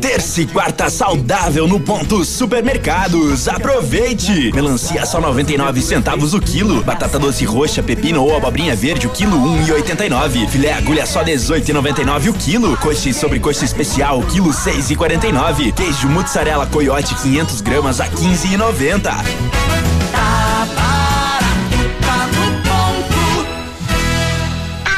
[0.00, 3.48] Terça e quarta saudável no ponto supermercados.
[3.48, 4.52] Aproveite!
[4.52, 6.82] Melancia só 99 centavos o quilo.
[6.84, 10.48] Batata doce roxa, pepino ou abobrinha verde o quilo 1,89.
[10.48, 12.76] Filé agulha só 18,99 o quilo.
[12.76, 15.72] Coxa e sobrecoxa especial o quilo 6,49.
[15.72, 19.10] Queijo mussarela coiote 500 gramas a 15,90.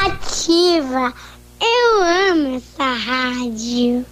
[0.05, 1.13] Ativa.
[1.59, 4.05] Eu amo essa rádio.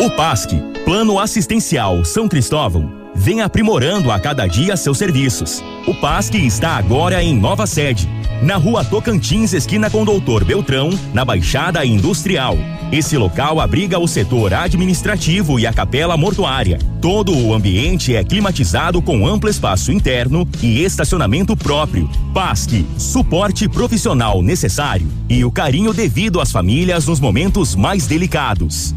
[0.00, 0.52] O PASC,
[0.84, 5.62] Plano Assistencial São Cristóvão, vem aprimorando a cada dia seus serviços.
[5.86, 8.08] O PASC está agora em nova sede,
[8.42, 12.56] na rua Tocantins, esquina com Doutor Beltrão, na Baixada Industrial.
[12.90, 16.78] Esse local abriga o setor administrativo e a capela mortuária.
[17.00, 22.10] Todo o ambiente é climatizado com amplo espaço interno e estacionamento próprio.
[22.34, 28.94] PASC, suporte profissional necessário e o carinho devido às famílias nos momentos mais delicados.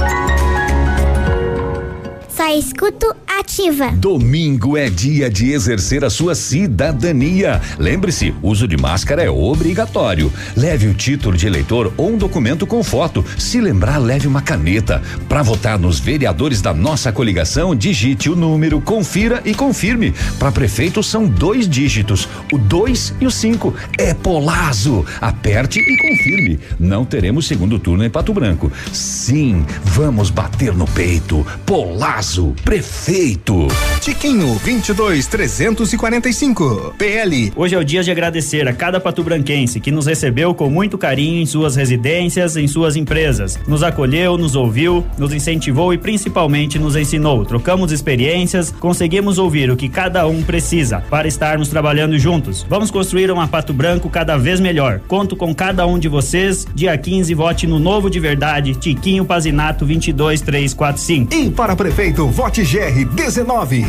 [2.35, 3.91] Só escuto ativa.
[3.91, 7.61] Domingo é dia de exercer a sua cidadania.
[7.77, 10.33] Lembre-se, uso de máscara é obrigatório.
[10.55, 13.23] Leve o título de eleitor ou um documento com foto.
[13.37, 14.99] Se lembrar, leve uma caneta.
[15.29, 20.13] Para votar nos vereadores da nossa coligação, digite o número, confira e confirme.
[20.39, 23.75] Para prefeito são dois dígitos, o 2 e o 5.
[23.97, 25.05] É Polazo.
[25.21, 26.59] Aperte e confirme.
[26.79, 28.71] Não teremos segundo turno em Pato Branco.
[28.91, 31.45] Sim, vamos bater no peito.
[31.65, 32.22] Polazo,
[32.63, 33.67] prefeito.
[33.99, 37.51] Tiquinho 22 345 PL.
[37.53, 41.41] Hoje é o dia de agradecer a cada patobranquense que nos recebeu com muito carinho
[41.41, 43.59] em suas residências, em suas empresas.
[43.67, 47.43] Nos acolheu, nos ouviu, nos incentivou e principalmente nos ensinou.
[47.43, 52.65] Trocamos experiências, conseguimos ouvir o que cada um precisa para estarmos trabalhando juntos.
[52.69, 55.01] Vamos construir uma Pato Branco cada vez melhor.
[55.09, 56.65] Conto com cada um de vocês.
[56.73, 61.33] Dia 15, vote no novo de verdade, Tiquinho Pazinato 22345.
[61.33, 63.85] E para prefeito, vote GR 19.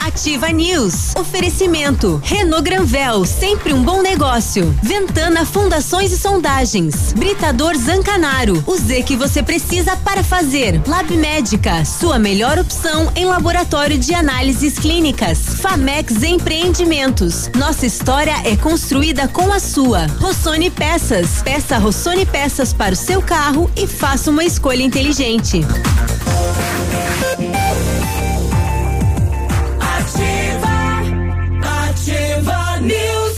[0.00, 1.14] Ativa News.
[1.16, 2.20] Oferecimento.
[2.22, 4.74] Renault Granvel, sempre um bom negócio.
[4.82, 7.14] Ventana Fundações e Sondagens.
[7.14, 8.62] Britador Zancanaro.
[8.66, 10.82] O Z que você precisa para fazer.
[10.86, 15.38] Lab Médica, sua melhor opção em laboratório de análises clínicas.
[15.60, 17.48] Famex Empreendimentos.
[17.54, 20.06] Nossa história é construída com a sua.
[20.18, 21.42] Rossoni Peças.
[21.42, 25.62] Peça Rossoni Peças para o seu carro e faça uma escolha inteligente.
[26.84, 27.51] Thank you.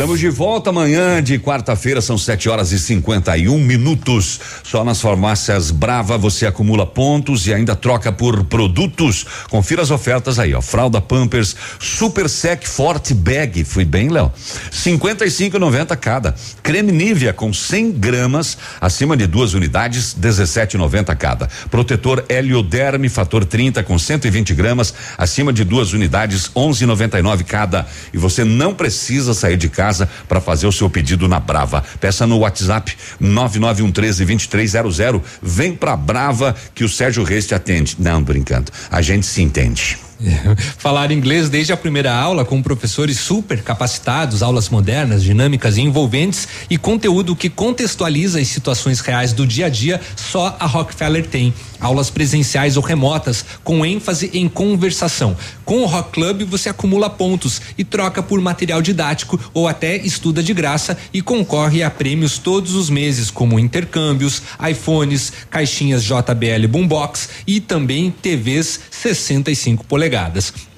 [0.04, 4.38] Estamos de volta amanhã de quarta-feira, são 7 horas e 51 minutos.
[4.62, 9.24] Só nas farmácias Brava você acumula pontos e ainda troca por produtos.
[9.48, 10.60] Confira as ofertas aí, ó.
[10.60, 14.30] Fralda Pampers Super Sec Forte Bag, fui bem, Léo.
[14.70, 16.34] 55,90 cada.
[16.62, 21.48] Creme Nivea com 100 gramas, acima de duas unidades, 17,90 cada.
[21.70, 27.86] Protetor Helioderme Fator 30 com 120 gramas, acima de duas unidades, 11,99 cada.
[28.12, 29.93] E você não precisa sair de casa
[30.28, 31.82] para fazer o seu pedido na Brava.
[32.00, 35.22] Peça no WhatsApp 991132300.
[35.42, 37.96] Vem pra Brava que o Sérgio Reis te atende.
[37.98, 38.72] Não, brincando.
[38.90, 39.98] A gente se entende.
[40.78, 46.48] Falar inglês desde a primeira aula com professores super capacitados, aulas modernas, dinâmicas e envolventes
[46.70, 51.52] e conteúdo que contextualiza as situações reais do dia a dia, só a Rockefeller tem.
[51.80, 55.36] Aulas presenciais ou remotas, com ênfase em conversação.
[55.64, 60.42] Com o Rock Club você acumula pontos e troca por material didático ou até estuda
[60.42, 67.28] de graça e concorre a prêmios todos os meses, como intercâmbios, iPhones, caixinhas JBL Boombox
[67.46, 70.03] e também TVs 65 polegadas.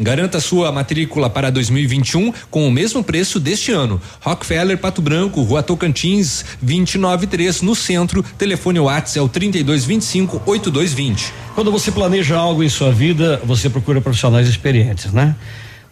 [0.01, 4.01] Garanta sua matrícula para 2021 com o mesmo preço deste ano.
[4.21, 8.23] Rockefeller Pato Branco, Rua Tocantins, 293 no centro.
[8.37, 11.33] Telefone WhatsApp é o 3225 8220.
[11.55, 15.35] Quando você planeja algo em sua vida, você procura profissionais experientes, né?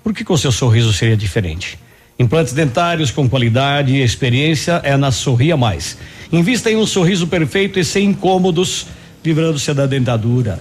[0.03, 1.78] Por que com seu sorriso seria diferente?
[2.18, 5.97] Implantes dentários com qualidade e experiência é na Sorria Mais.
[6.30, 8.87] Invista em um sorriso perfeito e sem incômodos,
[9.24, 10.61] livrando-se da dentadura.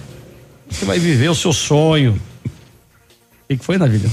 [0.68, 2.20] Você vai viver o seu sonho.
[3.44, 4.10] O que, foi, Navilho?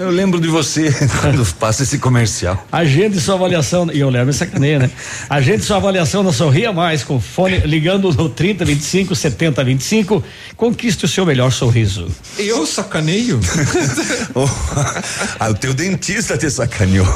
[0.00, 0.90] Eu lembro de você
[1.20, 2.66] quando passa esse comercial.
[2.72, 4.90] Agende sua avaliação, e eu levo essa caneia, né?
[5.28, 10.24] Agende sua avaliação na Sorria Mais, com fone ligando no 30 25 70 25.
[10.56, 12.08] Conquiste o seu melhor sorriso.
[12.38, 13.40] Eu sacaneio?
[15.38, 17.06] ah, o teu dentista te sacaneou.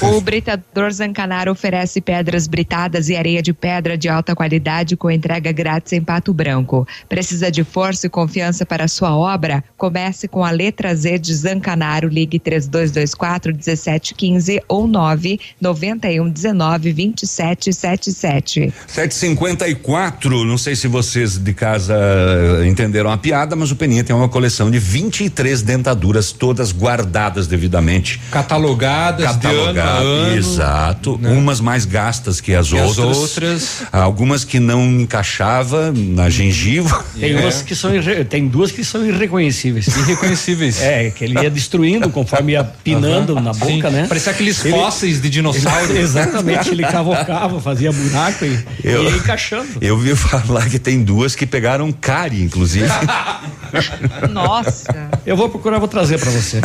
[0.00, 5.52] O Britador Zancanaro oferece pedras britadas e areia de pedra de alta qualidade com entrega
[5.52, 6.88] grátis em Pato Branco.
[7.08, 9.62] Precisa de força e confiança para sua obra?
[9.76, 12.08] Comece com a letra Z de Zancanaro.
[12.08, 18.72] Ligue 3224 1715 ou 991 19 27 77.
[18.86, 24.14] 754, não sei se vocês de casa eh, entenderam a piada, mas o Peninha tem
[24.14, 28.20] uma coleção de 23 dentaduras, todas guardadas devidamente.
[28.30, 31.18] Catalogadas, Catalogadas, de ano a ano, exato.
[31.20, 31.30] né?
[31.30, 33.16] Umas mais gastas que as Que as outras.
[33.16, 33.82] outras.
[33.92, 37.04] Algumas que não encaixava na gengiva.
[37.18, 37.90] Tem umas que são
[38.28, 39.86] tem duas que são irreconhecíveis.
[39.96, 40.77] Irreconhecíveis.
[40.82, 44.06] É, que ele ia destruindo conforme ia pinando na boca, Sim, né?
[44.08, 45.90] parecia aqueles Ele- fósseis de dinossauro.
[45.92, 49.68] Ele- exatamente, ele cavocava, fazia buraco e, Eu- e ia encaixando.
[49.80, 52.86] Eu vi falar que tem duas que pegaram cárie, inclusive.
[54.32, 55.10] Nossa.
[55.26, 56.60] Eu vou procurar, vou trazer pra você.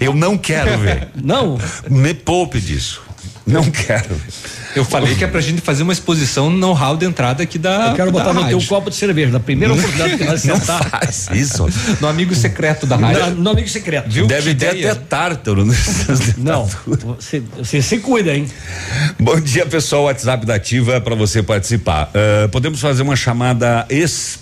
[0.00, 1.08] Eu não quero ver.
[1.14, 1.58] Não?
[1.88, 3.02] Me poupe disso.
[3.46, 4.14] Não quero.
[4.74, 7.88] Eu falei que é pra gente fazer uma exposição no know-how de entrada aqui da.
[7.88, 8.68] Eu quero botar da no teu rádio.
[8.68, 10.88] copo de cerveja, na primeira oportunidade que nós Não sentar.
[10.90, 11.66] faz isso.
[12.00, 13.26] No amigo secreto da rádio.
[13.36, 14.08] No, no amigo secreto.
[14.10, 14.26] Viu?
[14.26, 14.92] Deve Que ter ideia.
[14.92, 15.64] até tártaro.
[15.64, 18.46] nessas Não, você, você se cuida, hein?
[19.20, 20.04] Bom dia, pessoal.
[20.04, 22.10] WhatsApp da Ativa para você participar.
[22.14, 24.41] Ah, podemos fazer uma chamada especial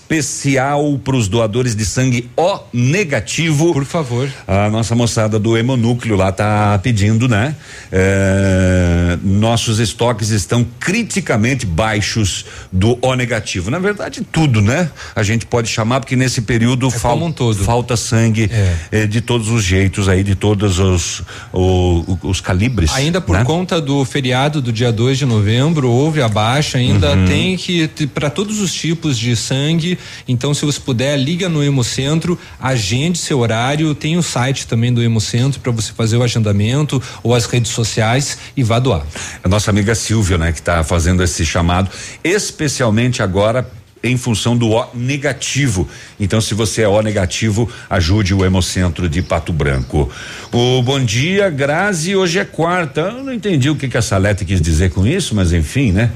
[1.05, 3.73] para os doadores de sangue O negativo.
[3.73, 4.29] Por favor.
[4.47, 7.55] A nossa moçada do Hemonúcleo lá tá pedindo, né?
[7.93, 13.71] Eh, nossos estoques estão criticamente baixos do O negativo.
[13.71, 14.91] Na verdade, tudo, né?
[15.15, 17.63] A gente pode chamar porque nesse período fal- como um todo.
[17.63, 18.51] falta sangue
[18.91, 22.91] eh, de todos os jeitos aí, de todos os o- o- os calibres.
[22.95, 23.45] Ainda por né?
[23.45, 27.27] conta do feriado do dia 2 de novembro, houve a baixa, ainda Uhum.
[27.27, 29.99] tem que para todos os tipos de sangue.
[30.27, 35.03] Então, se você puder, liga no Hemocentro, agende seu horário, tem o site também do
[35.03, 39.03] Hemocentro para você fazer o agendamento ou as redes sociais e vá doar.
[39.43, 41.91] A nossa amiga Silvia, né, que está fazendo esse chamado,
[42.25, 43.69] especialmente agora
[44.03, 45.89] em função do O negativo.
[46.19, 50.11] Então, se você é O negativo, ajude o Hemocentro de Pato Branco.
[50.53, 53.03] O bom dia, Grazi, hoje é quarta.
[53.03, 56.11] Eu não entendi o que, que a Salete quis dizer com isso, mas enfim, né?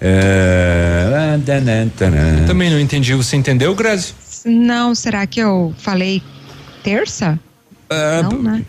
[0.00, 1.38] É...
[2.46, 3.14] Também não entendi.
[3.14, 4.14] Você entendeu, Grazi?
[4.44, 6.22] Não, será que eu falei
[6.82, 7.38] terça?
[8.22, 8.64] não, né?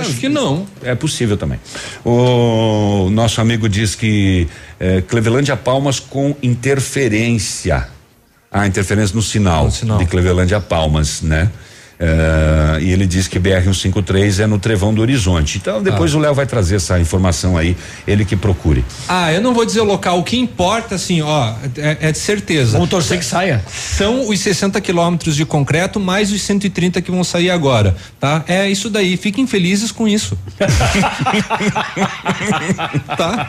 [0.00, 0.66] Acho que não.
[0.82, 1.58] É possível também.
[2.04, 4.48] O nosso amigo diz que
[4.78, 7.88] é, Clevelândia Palmas com interferência.
[8.50, 11.50] Ah, interferência no sinal, de Clevelândia Palmas, né?
[11.98, 15.58] É, e ele diz que BR-153 é no Trevão do Horizonte.
[15.58, 16.18] Então depois Ah.
[16.18, 17.76] o Léo vai trazer essa informação aí,
[18.06, 18.84] ele que procure.
[19.08, 20.18] Ah, eu não vou dizer o local.
[20.18, 22.72] O que importa, assim, ó, é, é de certeza.
[22.72, 23.62] Vamos torcer que saia.
[23.68, 28.44] São os 60 quilômetros de concreto mais os 130 que vão sair agora, tá?
[28.48, 29.16] É isso daí.
[29.16, 30.36] Fiquem felizes com isso.
[33.16, 33.48] tá?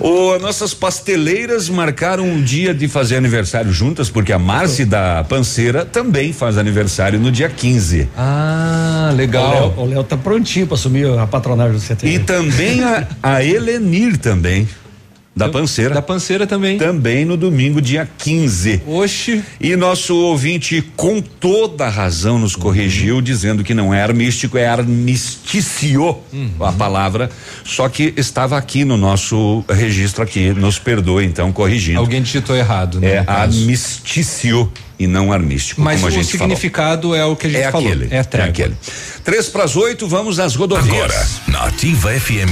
[0.00, 5.84] O, nossas pasteleiras marcaram um dia de fazer aniversário juntas, porque a Marci da Panceira
[5.84, 8.08] também faz aniversário no dia 15.
[8.16, 9.74] Ah, legal.
[9.76, 12.06] O Léo tá prontinho pra assumir a patronagem do CT.
[12.06, 14.66] E também a, a Helenir também.
[15.38, 15.94] Da Panceira.
[15.94, 16.76] Da Panceira também.
[16.78, 18.82] Também no domingo, dia 15.
[18.86, 19.42] Oxe.
[19.60, 24.66] E nosso ouvinte, com toda a razão, nos corrigiu, dizendo que não é armístico, é
[24.66, 26.18] armistício
[26.60, 27.30] a palavra.
[27.64, 30.50] Só que estava aqui no nosso registro aqui.
[30.52, 31.98] Nos perdoe, então, corrigindo.
[32.00, 33.08] Alguém digitou errado, né?
[33.08, 35.80] É armistício e não armístico.
[35.80, 36.56] Mas como a o gente falou.
[36.56, 37.86] significado é o que a gente É falou.
[37.88, 38.08] aquele.
[38.12, 38.50] É a trégua.
[38.50, 38.74] aquele.
[39.24, 40.94] Três para as oito, vamos às rodovias.
[40.96, 42.50] Agora, na Ativa FM,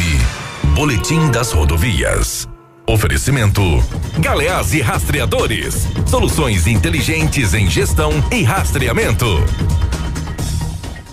[0.75, 2.47] Boletim das Rodovias.
[2.89, 3.63] Oferecimento:
[4.21, 5.89] Galeás e Rastreadores.
[6.07, 9.27] Soluções inteligentes em gestão e rastreamento.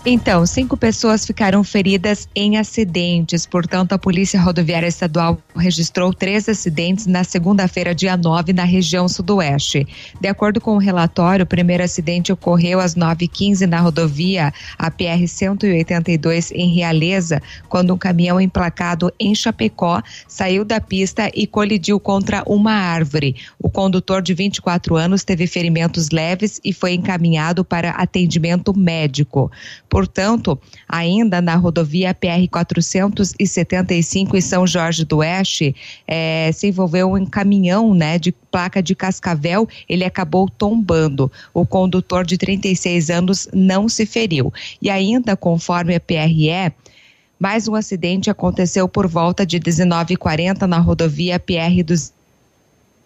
[0.05, 3.45] Então, cinco pessoas ficaram feridas em acidentes.
[3.45, 9.88] Portanto, a Polícia Rodoviária Estadual registrou três acidentes na segunda-feira, dia 9, na região sudoeste.
[10.20, 16.74] De acordo com o relatório, o primeiro acidente ocorreu às 9h15 na rodovia APR-182 em
[16.74, 23.36] Realeza, quando um caminhão emplacado em Chapecó saiu da pista e colidiu contra uma árvore.
[23.60, 29.51] O condutor de 24 anos teve ferimentos leves e foi encaminhado para atendimento médico.
[29.89, 35.43] Portanto, ainda na rodovia PR 475 em São Jorge do Oeste,
[36.08, 41.32] eh, se envolveu um caminhão, né, de placa de Cascavel, ele acabou tombando.
[41.54, 44.54] O condutor de 36 anos não se feriu.
[44.82, 46.72] E ainda, conforme a PRE,
[47.39, 51.84] mais um acidente aconteceu por volta de 19h40 na rodovia PR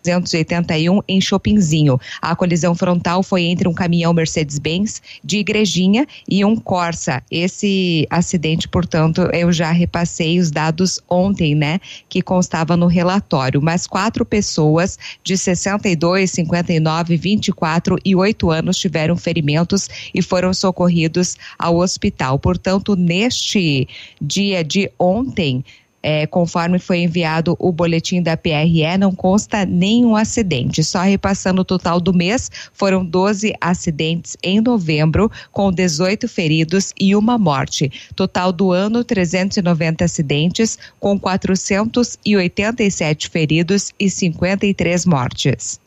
[0.04, 2.00] 281 em Chopinzinho.
[2.22, 7.22] A colisão frontal foi entre um caminhão Mercedes-Benz de Igrejinha e um Corsa.
[7.30, 11.80] Esse acidente, portanto, eu já repassei os dados ontem, né,
[12.10, 13.62] que constava no relatório.
[13.62, 21.36] Mas quatro pessoas de 62, 59, 24 e 8 anos tiveram ferimentos e foram socorridos
[21.58, 22.40] ao hospital.
[22.40, 23.88] Portanto, neste
[24.22, 25.64] dia de ontem,
[26.10, 30.82] é, conforme foi enviado o boletim da PRE, não consta nenhum acidente.
[30.82, 37.14] Só repassando o total do mês, foram 12 acidentes em novembro, com 18 feridos e
[37.14, 37.92] uma morte.
[38.16, 45.87] Total do ano, 390 acidentes, com 487 feridos e 53 mortes.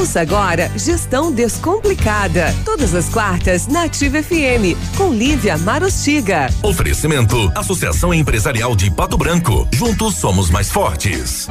[0.00, 2.54] Ouça agora Gestão Descomplicada.
[2.64, 6.48] Todas as quartas na Ativa FM, com Lívia Marostiga.
[6.62, 9.68] Oferecimento: Associação Empresarial de Pato Branco.
[9.70, 11.48] Juntos somos mais fortes.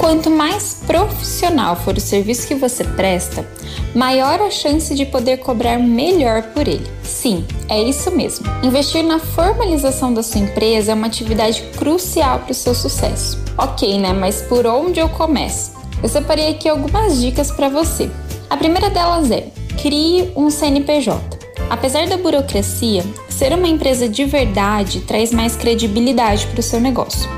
[0.00, 3.46] Quanto mais profissional for o serviço que você presta,
[3.94, 6.90] maior a chance de poder cobrar melhor por ele.
[7.02, 8.46] Sim, é isso mesmo.
[8.62, 13.38] Investir na formalização da sua empresa é uma atividade crucial para o seu sucesso.
[13.58, 14.14] Ok, né?
[14.14, 15.72] Mas por onde eu começo?
[16.02, 18.10] Eu separei aqui algumas dicas para você.
[18.48, 19.48] A primeira delas é:
[19.82, 21.20] crie um CNPJ.
[21.68, 27.28] Apesar da burocracia, ser uma empresa de verdade traz mais credibilidade para o seu negócio.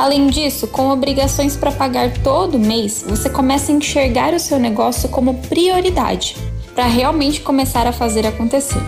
[0.00, 5.10] Além disso, com obrigações para pagar todo mês, você começa a enxergar o seu negócio
[5.10, 6.38] como prioridade
[6.74, 8.80] para realmente começar a fazer acontecer.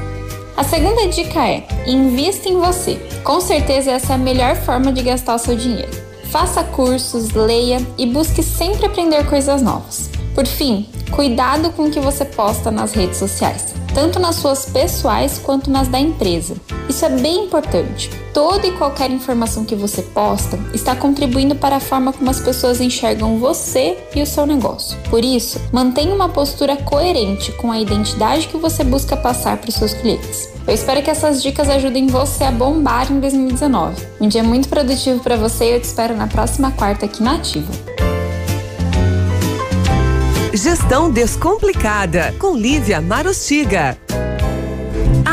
[0.56, 2.94] A segunda dica é: invista em você.
[3.22, 5.90] Com certeza essa é a melhor forma de gastar o seu dinheiro.
[6.30, 10.11] Faça cursos, leia e busque sempre aprender coisas novas.
[10.34, 15.38] Por fim, cuidado com o que você posta nas redes sociais, tanto nas suas pessoais
[15.38, 16.54] quanto nas da empresa.
[16.88, 18.10] Isso é bem importante.
[18.32, 22.80] Toda e qualquer informação que você posta está contribuindo para a forma como as pessoas
[22.80, 24.98] enxergam você e o seu negócio.
[25.10, 29.74] Por isso, mantenha uma postura coerente com a identidade que você busca passar para os
[29.74, 30.48] seus clientes.
[30.66, 34.02] Eu espero que essas dicas ajudem você a bombar em 2019.
[34.18, 37.34] Um dia muito produtivo para você e eu te espero na próxima quarta aqui na
[37.34, 37.91] Ativa.
[40.54, 43.96] Gestão Descomplicada, com Lívia Marostiga.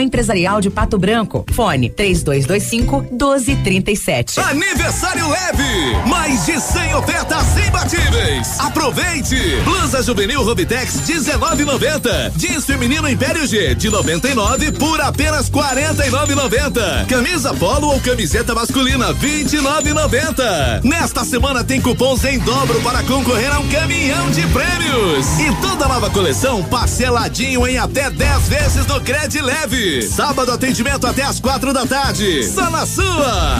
[0.00, 1.44] Empresarial de Pato Branco.
[1.52, 4.40] Fone 3225 1237.
[4.40, 6.08] Aniversário leve!
[6.08, 8.60] Mais de 100 ofertas imbatíveis.
[8.60, 9.36] Aproveite!
[9.64, 12.32] Blusa juvenil Robitex 19,90.
[12.36, 17.06] Jeans feminino Império G de 99 por apenas 49,90.
[17.06, 20.82] Camisa polo ou camiseta masculina 29,90.
[20.82, 25.26] Nesta semana tem cupons em dobro para concorrer a um caminhão de prêmios.
[25.38, 29.73] E toda nova coleção parceladinho em até 10 vezes no Cred Leve.
[30.02, 32.44] Sábado atendimento até as quatro da tarde.
[32.44, 33.58] Só na sua.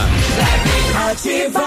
[1.09, 1.61] Ativa.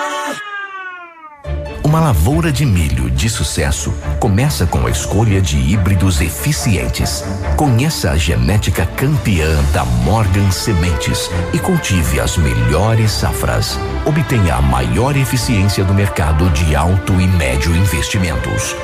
[1.84, 7.24] Uma lavoura de milho de sucesso começa com a escolha de híbridos eficientes.
[7.56, 13.78] Conheça a genética campeã da Morgan Sementes e cultive as melhores safras.
[14.04, 18.76] Obtenha a maior eficiência do mercado de alto e médio investimentos.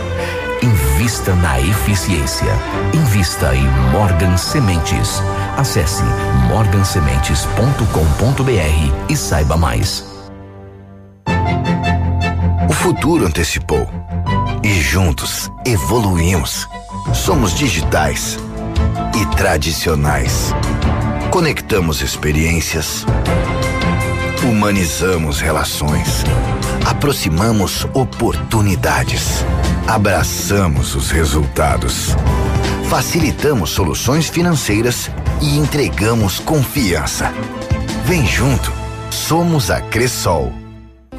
[0.64, 2.48] Invista na eficiência.
[2.94, 5.22] Invista em Morgan Sementes.
[5.58, 6.02] Acesse
[6.48, 10.06] morgansementes.com.br e saiba mais.
[12.66, 13.86] O futuro antecipou
[14.62, 16.66] e juntos evoluímos.
[17.12, 18.38] Somos digitais
[19.20, 20.54] e tradicionais.
[21.30, 23.04] Conectamos experiências,
[24.44, 26.24] humanizamos relações,
[26.86, 29.44] aproximamos oportunidades,
[29.86, 32.14] abraçamos os resultados
[32.94, 37.32] facilitamos soluções financeiras e entregamos confiança.
[38.04, 38.72] Vem junto,
[39.10, 40.63] somos a Cressol.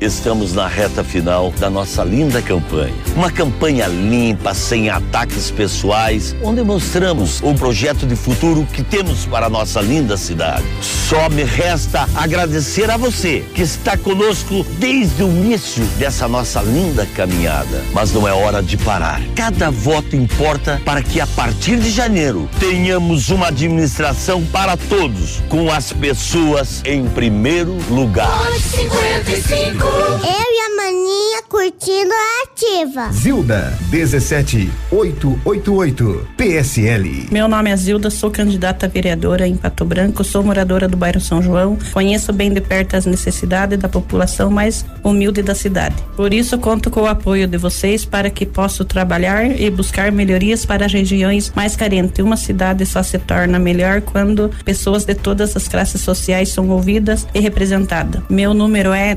[0.01, 2.93] Estamos na reta final da nossa linda campanha.
[3.15, 9.45] Uma campanha limpa, sem ataques pessoais, onde mostramos o projeto de futuro que temos para
[9.45, 10.65] a nossa linda cidade.
[10.81, 17.05] Só me resta agradecer a você que está conosco desde o início dessa nossa linda
[17.15, 17.81] caminhada.
[17.93, 19.21] Mas não é hora de parar.
[19.33, 25.71] Cada voto importa para que a partir de janeiro tenhamos uma administração para todos, com
[25.71, 28.51] as pessoas em primeiro lugar.
[28.59, 29.84] 55.
[29.85, 33.11] Eu e a maninha curtindo a ativa.
[33.11, 37.27] Zilda, 17888, PSL.
[37.31, 41.21] Meu nome é Zilda, sou candidata a vereadora em Pato Branco, sou moradora do bairro
[41.21, 45.95] São João, conheço bem de perto as necessidades da população mais humilde da cidade.
[46.15, 50.65] Por isso, conto com o apoio de vocês para que possa trabalhar e buscar melhorias
[50.65, 52.23] para as regiões mais carentes.
[52.23, 57.27] Uma cidade só se torna melhor quando pessoas de todas as classes sociais são ouvidas
[57.33, 58.21] e representadas.
[58.29, 59.15] Meu número é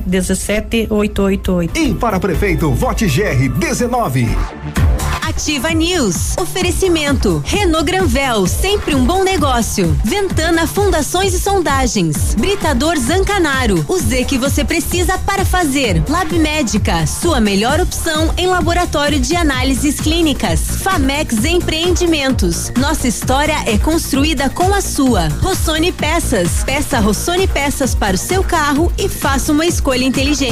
[0.60, 1.78] 17888.
[1.78, 4.28] E para prefeito, vote GR 19.
[5.28, 6.36] Ativa News.
[6.38, 7.42] Oferecimento.
[7.44, 9.94] Renault Granvel, sempre um bom negócio.
[10.02, 12.34] Ventana Fundações e Sondagens.
[12.34, 13.84] Britador Zancanaro.
[13.86, 16.02] O Z que você precisa para fazer.
[16.08, 20.60] Lab Médica, sua melhor opção em laboratório de análises clínicas.
[20.82, 22.72] Famex Empreendimentos.
[22.78, 25.28] Nossa história é construída com a sua.
[25.42, 26.64] Rossoni Peças.
[26.64, 30.47] Peça Rossoni Peças para o seu carro e faça uma escolha inteligente.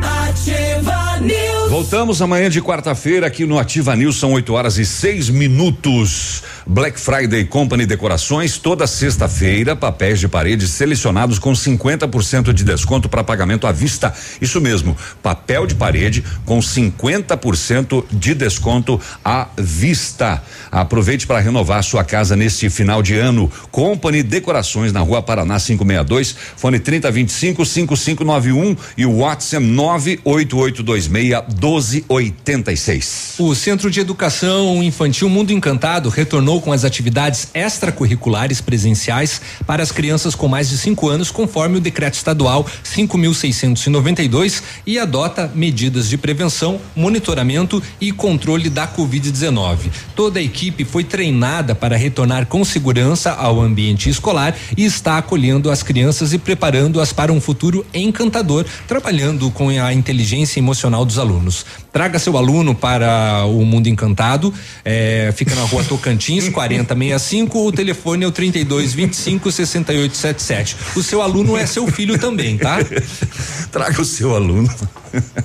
[0.00, 1.70] Ativa News.
[1.70, 6.42] Voltamos amanhã de quarta-feira aqui no Ativa News, são 8 horas e seis minutos.
[6.68, 13.22] Black Friday Company Decorações, toda sexta-feira, papéis de parede selecionados com 50% de desconto para
[13.22, 14.12] pagamento à vista.
[14.40, 20.42] Isso mesmo, papel de parede com 50% de desconto à vista.
[20.72, 23.48] Aproveite para renovar sua casa neste final de ano.
[23.70, 33.34] Company Decorações na Rua Paraná 562, fone 3025 5591 e o WhatsApp 98826 1286.
[33.38, 39.92] O Centro de Educação Infantil Mundo Encantado retornou com as atividades extracurriculares presenciais para as
[39.92, 46.16] crianças com mais de 5 anos, conforme o decreto estadual 5.692 e adota medidas de
[46.16, 49.90] prevenção, monitoramento e controle da Covid-19.
[50.14, 55.70] Toda a equipe foi treinada para retornar com segurança ao ambiente escolar e está acolhendo
[55.70, 61.64] as crianças e preparando-as para um futuro encantador, trabalhando com a inteligência emocional dos alunos.
[61.96, 64.52] Traga seu aluno para o Mundo Encantado,
[64.84, 70.76] eh, fica na rua Tocantins, 4065, o telefone é o 3225 6877.
[70.94, 72.76] O seu aluno é seu filho também, tá?
[73.72, 74.68] Traga o seu aluno.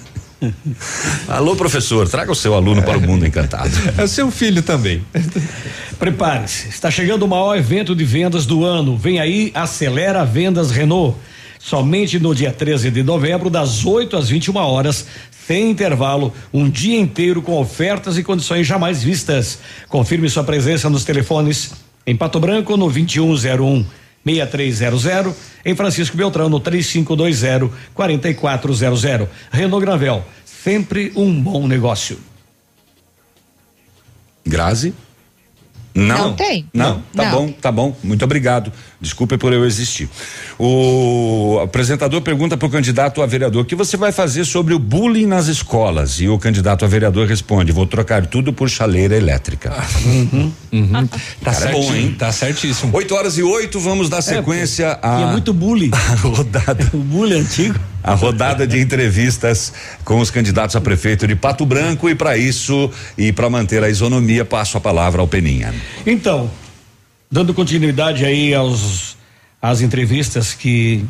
[1.29, 3.71] Alô, professor, traga o seu aluno para o mundo encantado.
[3.97, 5.05] É seu filho também.
[5.97, 8.97] Prepare-se, está chegando o maior evento de vendas do ano.
[8.97, 11.15] Vem aí, acelera vendas Renault.
[11.63, 15.05] Somente no dia 13 de novembro, das 8 às 21 horas,
[15.51, 19.59] sem intervalo, um dia inteiro com ofertas e condições jamais vistas.
[19.89, 21.73] Confirme sua presença nos telefones
[22.07, 23.85] em Pato Branco no 2101
[24.25, 25.35] 6300,
[25.65, 29.27] em Francisco Beltrão no 3520 4400.
[29.51, 32.17] Renault Granvel, sempre um bom negócio.
[34.45, 34.93] Grazi?
[35.93, 36.17] Não.
[36.17, 36.65] Não tem.
[36.73, 37.31] Não, tá Não.
[37.31, 37.95] bom, tá bom.
[38.03, 38.71] Muito obrigado.
[38.99, 40.07] Desculpe por eu existir.
[40.57, 44.79] O apresentador pergunta para o candidato a vereador: o que você vai fazer sobre o
[44.79, 46.19] bullying nas escolas?
[46.21, 49.71] E o candidato a vereador responde: vou trocar tudo por chaleira elétrica.
[50.11, 51.07] Uhum, uhum.
[51.43, 52.15] Tá Cara, é bom, hein?
[52.17, 52.95] Tá certíssimo.
[52.95, 55.19] 8 horas e oito, vamos dar sequência a.
[55.19, 55.91] E é muito bullying.
[55.93, 56.89] A rodada.
[56.93, 57.79] o bullying antigo.
[58.03, 59.71] A rodada de entrevistas
[60.03, 63.89] com os candidatos a prefeito de Pato Branco e para isso e para manter a
[63.89, 65.73] isonomia passo a palavra ao Peninha.
[66.05, 66.49] Então,
[67.29, 69.17] dando continuidade aí aos
[69.61, 71.05] às entrevistas que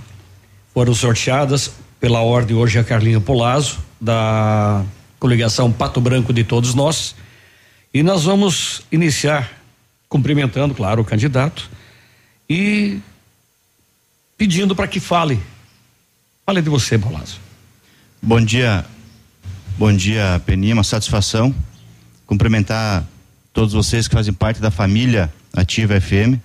[0.74, 4.84] foram sorteadas pela ordem hoje a Carlinha Polazzo da
[5.20, 7.16] coligação Pato Branco de todos nós
[7.94, 9.52] e nós vamos iniciar
[10.10, 11.70] cumprimentando, claro, o candidato
[12.50, 13.00] e
[14.38, 15.40] pedindo para que fale.
[16.52, 17.40] Fale de você, Polazzo.
[18.22, 18.84] Bom dia,
[19.78, 21.56] bom dia, Peninha, uma satisfação
[22.28, 23.08] cumprimentar
[23.54, 26.42] todos vocês que fazem parte da família Ativa FM,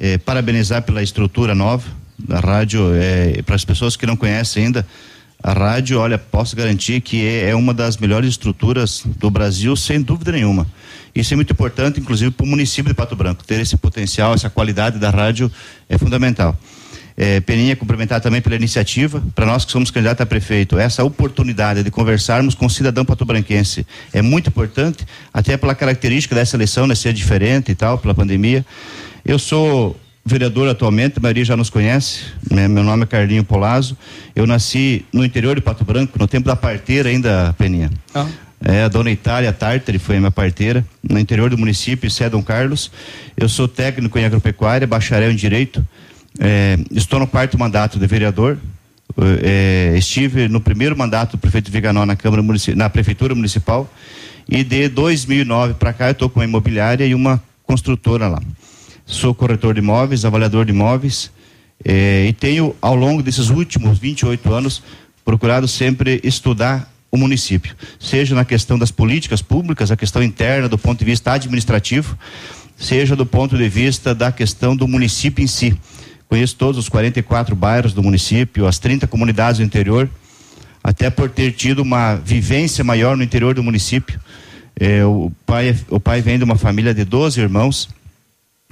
[0.00, 1.88] eh, parabenizar pela estrutura nova
[2.18, 4.84] da rádio, eh, para as pessoas que não conhecem ainda,
[5.40, 10.02] a rádio, olha, posso garantir que é, é uma das melhores estruturas do Brasil, sem
[10.02, 10.66] dúvida nenhuma.
[11.14, 13.44] Isso é muito importante, inclusive, para o município de Pato Branco.
[13.44, 15.48] Ter esse potencial, essa qualidade da rádio
[15.88, 16.58] é fundamental.
[17.16, 21.82] É, Peninha, cumprimentar também pela iniciativa, para nós que somos candidatos a prefeito, essa oportunidade
[21.82, 26.94] de conversarmos com o cidadão patobranquense é muito importante, até pela característica dessa eleição, né,
[26.94, 28.66] ser diferente e tal, pela pandemia.
[29.24, 32.66] Eu sou vereador atualmente, a maioria já nos conhece, né?
[32.66, 33.96] meu nome é Carlinho Polazzo,
[34.34, 37.90] eu nasci no interior de Pato Branco, no tempo da parteira ainda, Peninha.
[38.12, 38.26] Ah.
[38.64, 42.42] É, a dona Itália Tartari foi a minha parteira, no interior do município, Sé Dom
[42.42, 42.90] Carlos.
[43.36, 45.86] Eu sou técnico em agropecuária, bacharel em direito,
[46.38, 48.58] é, estou no quarto mandato de vereador.
[49.42, 52.42] É, estive no primeiro mandato do prefeito Viganó na Câmara
[52.74, 53.90] na Prefeitura Municipal.
[54.48, 58.40] E de 2009 para cá eu estou com uma imobiliária e uma construtora lá.
[59.04, 61.30] Sou corretor de imóveis, avaliador de imóveis.
[61.84, 64.82] É, e tenho, ao longo desses últimos 28 anos,
[65.24, 70.76] procurado sempre estudar o município, seja na questão das políticas públicas, a questão interna do
[70.76, 72.16] ponto de vista administrativo,
[72.76, 75.76] seja do ponto de vista da questão do município em si.
[76.28, 80.10] Conheço todos os 44 bairros do município, as 30 comunidades do interior,
[80.82, 84.20] até por ter tido uma vivência maior no interior do município.
[84.78, 87.88] É, o, pai, o pai vem de uma família de 12 irmãos.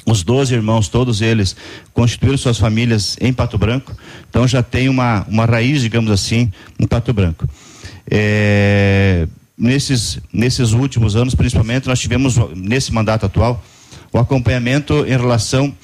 [0.06, 1.56] Os 12 irmãos, todos eles,
[1.94, 3.96] constituíram suas famílias em Pato Branco.
[4.28, 7.48] Então já tem uma, uma raiz, digamos assim, em Pato Branco.
[8.10, 9.26] É,
[9.56, 13.64] nesses, nesses últimos anos, principalmente, nós tivemos, nesse mandato atual,
[14.12, 15.74] o acompanhamento em relação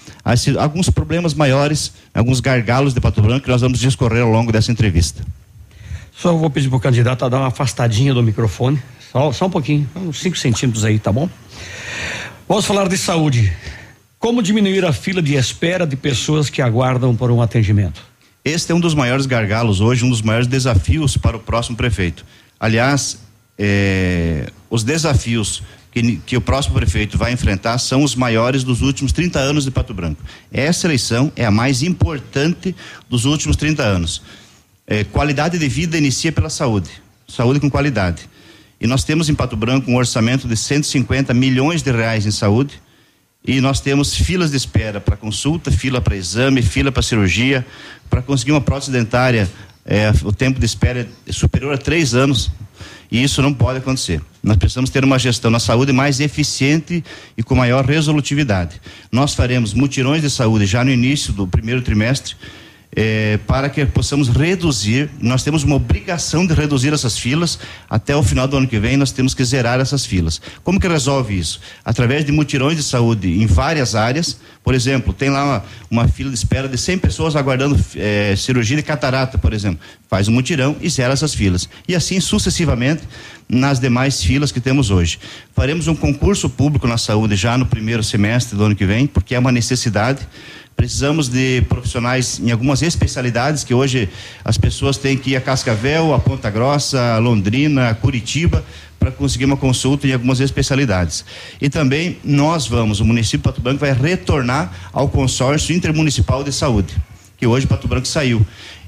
[0.59, 4.71] alguns problemas maiores, alguns gargalos de Pato Branco que nós vamos discorrer ao longo dessa
[4.71, 5.23] entrevista.
[6.17, 9.51] Só vou pedir para o candidato a dar uma afastadinha do microfone, só, só um
[9.51, 11.29] pouquinho, uns 5 centímetros aí, tá bom?
[12.47, 13.53] Vamos falar de saúde.
[14.19, 18.03] Como diminuir a fila de espera de pessoas que aguardam por um atendimento?
[18.45, 22.25] Este é um dos maiores gargalos hoje, um dos maiores desafios para o próximo prefeito.
[22.59, 23.19] Aliás,
[23.59, 29.13] é, os desafios que, que, o próximo prefeito vai enfrentar são os maiores dos últimos
[29.13, 30.23] 30 anos de Pato Branco.
[30.53, 32.75] Essa eleição é a mais importante
[33.09, 34.23] dos últimos 30 anos.
[34.87, 36.91] É, qualidade de vida inicia pela saúde,
[37.29, 38.29] saúde com qualidade.
[38.81, 42.81] E nós temos em Pato Branco um orçamento de 150 milhões de reais em saúde.
[43.45, 47.67] E nós temos filas de espera para consulta, fila para exame, fila para cirurgia.
[48.09, 49.51] Para conseguir uma prótese dentária,
[49.85, 52.51] é, o tempo de espera é superior a três anos.
[53.11, 54.23] E isso não pode acontecer.
[54.43, 57.05] Nós precisamos ter uma gestão na saúde mais eficiente
[57.37, 58.81] e com maior resolutividade.
[59.11, 62.37] Nós faremos mutirões de saúde já no início do primeiro trimestre
[62.95, 65.11] é, para que possamos reduzir.
[65.21, 67.59] Nós temos uma obrigação de reduzir essas filas.
[67.89, 70.41] Até o final do ano que vem, nós temos que zerar essas filas.
[70.65, 71.61] Como que resolve isso?
[71.85, 74.39] Através de mutirões de saúde em várias áreas.
[74.63, 78.77] Por exemplo, tem lá uma, uma fila de espera de 100 pessoas aguardando é, cirurgia
[78.77, 79.81] de catarata, por exemplo.
[80.09, 81.69] Faz um mutirão e zera essas filas.
[81.87, 83.03] E assim sucessivamente
[83.49, 85.19] nas demais filas que temos hoje.
[85.55, 89.35] Faremos um concurso público na saúde já no primeiro semestre do ano que vem, porque
[89.35, 90.21] é uma necessidade.
[90.81, 94.09] Precisamos de profissionais em algumas especialidades que hoje
[94.43, 98.65] as pessoas têm que ir a Cascavel, a Ponta Grossa, a Londrina, a Curitiba
[98.99, 101.23] para conseguir uma consulta em algumas especialidades.
[101.61, 106.51] E também nós vamos, o município de Pato Branco vai retornar ao consórcio intermunicipal de
[106.51, 106.97] saúde,
[107.37, 108.41] que hoje Pato Branco saiu.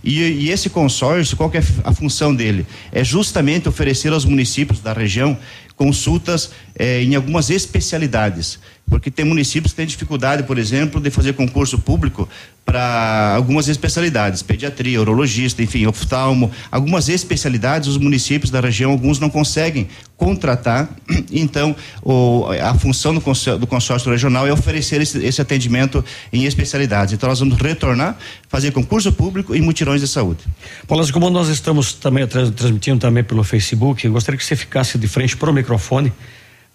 [0.02, 2.66] E, e, esse consórcio, qual que é a função dele?
[2.90, 5.36] É justamente oferecer aos municípios da região
[5.76, 11.32] consultas eh, em algumas especialidades, porque tem municípios que têm dificuldade, por exemplo, de fazer
[11.32, 12.28] concurso público
[12.64, 19.28] para algumas especialidades, pediatria, urologista, enfim, oftalmo, algumas especialidades os municípios da região, alguns não
[19.28, 20.88] conseguem contratar,
[21.32, 26.44] então o, a função do consórcio, do consórcio, regional é oferecer esse, esse, atendimento em
[26.44, 27.14] especialidades.
[27.14, 28.16] Então nós vamos retornar,
[28.48, 30.40] fazer concurso público e mutirões de saúde.
[30.86, 35.08] Paulo, como nós estamos também transmitindo também pelo Facebook, eu gostaria que você ficasse de
[35.08, 36.12] frente para o microfone,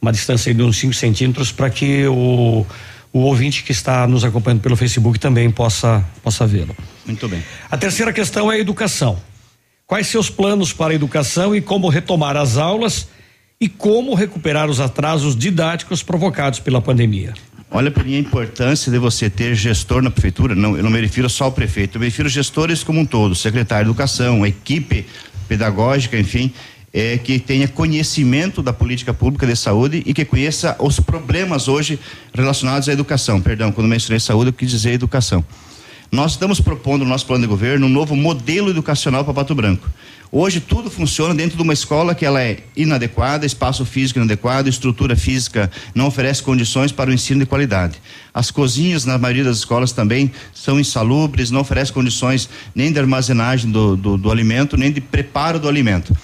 [0.01, 2.65] uma distância de uns 5 centímetros, para que o
[3.17, 6.75] o ouvinte que está nos acompanhando pelo Facebook também possa, possa vê-lo.
[7.05, 7.43] Muito bem.
[7.69, 9.17] A terceira questão é a educação.
[9.85, 13.07] Quais seus planos para a educação e como retomar as aulas
[13.59, 17.33] e como recuperar os atrasos didáticos provocados pela pandemia?
[17.71, 20.55] Olha para mim a importância de você ter gestor na prefeitura.
[20.55, 23.35] Não, eu não me refiro só ao prefeito, eu me refiro gestores como um todo,
[23.35, 25.05] secretário de educação, equipe
[25.47, 26.53] pedagógica, enfim,
[26.97, 31.99] é, que tenha conhecimento da política pública de saúde e que conheça os problemas hoje
[32.33, 33.39] relacionados à educação.
[33.39, 35.45] Perdão, quando mencionei saúde, eu quis dizer educação.
[36.11, 39.87] Nós estamos propondo no nosso plano de governo um novo modelo educacional para Pato Branco.
[40.31, 45.15] Hoje tudo funciona dentro de uma escola que ela é inadequada, espaço físico inadequado, estrutura
[45.15, 48.01] física não oferece condições para o ensino de qualidade.
[48.33, 53.69] As cozinhas na maioria das escolas também são insalubres, não oferecem condições nem de armazenagem
[53.69, 56.17] do, do, do alimento, nem de preparo do alimento.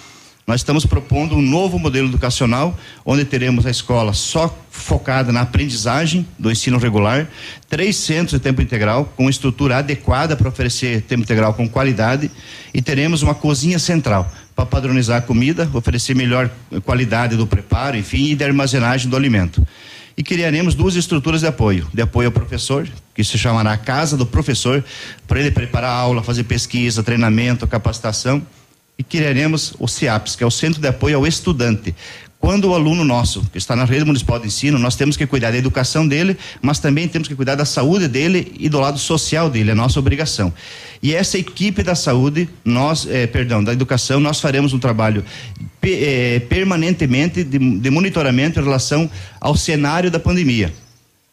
[0.46, 6.26] Nós estamos propondo um novo modelo educacional, onde teremos a escola só focada na aprendizagem
[6.38, 7.26] do ensino regular,
[7.66, 12.30] três centros de tempo integral, com estrutura adequada para oferecer tempo integral com qualidade,
[12.74, 16.50] e teremos uma cozinha central para padronizar a comida, oferecer melhor
[16.84, 19.66] qualidade do preparo, enfim, e da armazenagem do alimento.
[20.14, 24.26] E criaremos duas estruturas de apoio: de apoio ao professor, que se chamará Casa do
[24.26, 24.84] Professor,
[25.26, 28.42] para ele preparar a aula, fazer pesquisa, treinamento, capacitação
[28.98, 31.94] e criaremos o CIAPS, que é o Centro de Apoio ao Estudante.
[32.38, 35.50] Quando o aluno nosso, que está na rede municipal de ensino, nós temos que cuidar
[35.50, 39.48] da educação dele, mas também temos que cuidar da saúde dele e do lado social
[39.48, 40.52] dele, é nossa obrigação.
[41.02, 45.24] E essa equipe da saúde, nós, eh, perdão, da educação, nós faremos um trabalho
[45.82, 50.70] eh, permanentemente de, de monitoramento em relação ao cenário da pandemia.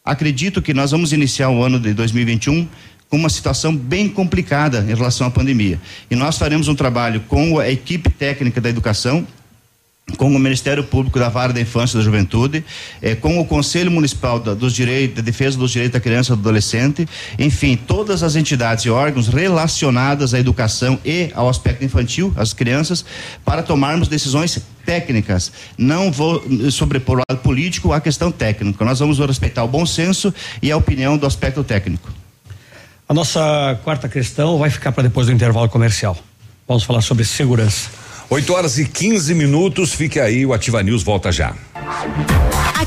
[0.04, 2.66] Acredito que nós vamos iniciar o ano de 2021
[3.12, 5.78] com uma situação bem complicada em relação à pandemia.
[6.10, 9.26] E nós faremos um trabalho com a equipe técnica da educação,
[10.16, 12.64] com o Ministério Público da Vara da Infância e da Juventude,
[13.02, 16.36] eh, com o Conselho Municipal da, dos Direitos, da Defesa dos Direitos da Criança e
[16.36, 17.06] do Adolescente,
[17.38, 23.04] enfim, todas as entidades e órgãos relacionadas à educação e ao aspecto infantil, as crianças,
[23.44, 25.52] para tomarmos decisões técnicas.
[25.76, 28.82] Não vou sobrepor o lado político à questão técnica.
[28.86, 30.32] Nós vamos respeitar o bom senso
[30.62, 32.21] e a opinião do aspecto técnico.
[33.12, 36.16] A nossa quarta questão vai ficar para depois do intervalo comercial.
[36.66, 37.90] Vamos falar sobre segurança.
[38.30, 39.92] 8 horas e 15 minutos.
[39.92, 41.54] Fique aí, o Ativa News volta já.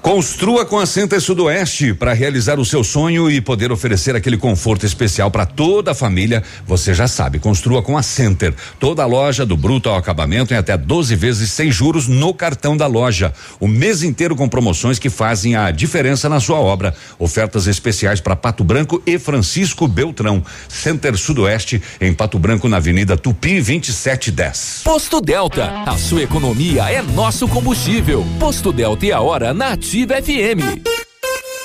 [0.00, 4.86] Construa com a Center Sudoeste para realizar o seu sonho e poder oferecer aquele conforto
[4.86, 6.42] especial para toda a família.
[6.66, 8.54] Você já sabe, construa com a Center.
[8.78, 12.76] Toda a loja do bruto ao acabamento em até 12 vezes sem juros no cartão
[12.76, 13.34] da loja.
[13.58, 16.94] O mês inteiro com promoções que fazem a diferença na sua obra.
[17.18, 20.42] Ofertas especiais para Pato Branco e Francisco Beltrão.
[20.68, 24.82] Center Sudoeste em Pato Branco na Avenida Tupi 2710.
[24.84, 28.24] Posto Delta, a sua economia é nosso combustível.
[28.38, 30.84] Posto Delta e a hora na FM.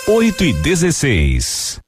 [0.07, 1.79] 8 e 16.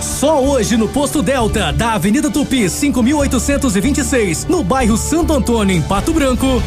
[0.00, 6.14] Só hoje no Posto Delta, da Avenida Tupi 5826, no bairro Santo Antônio, em Pato
[6.14, 6.62] Branco.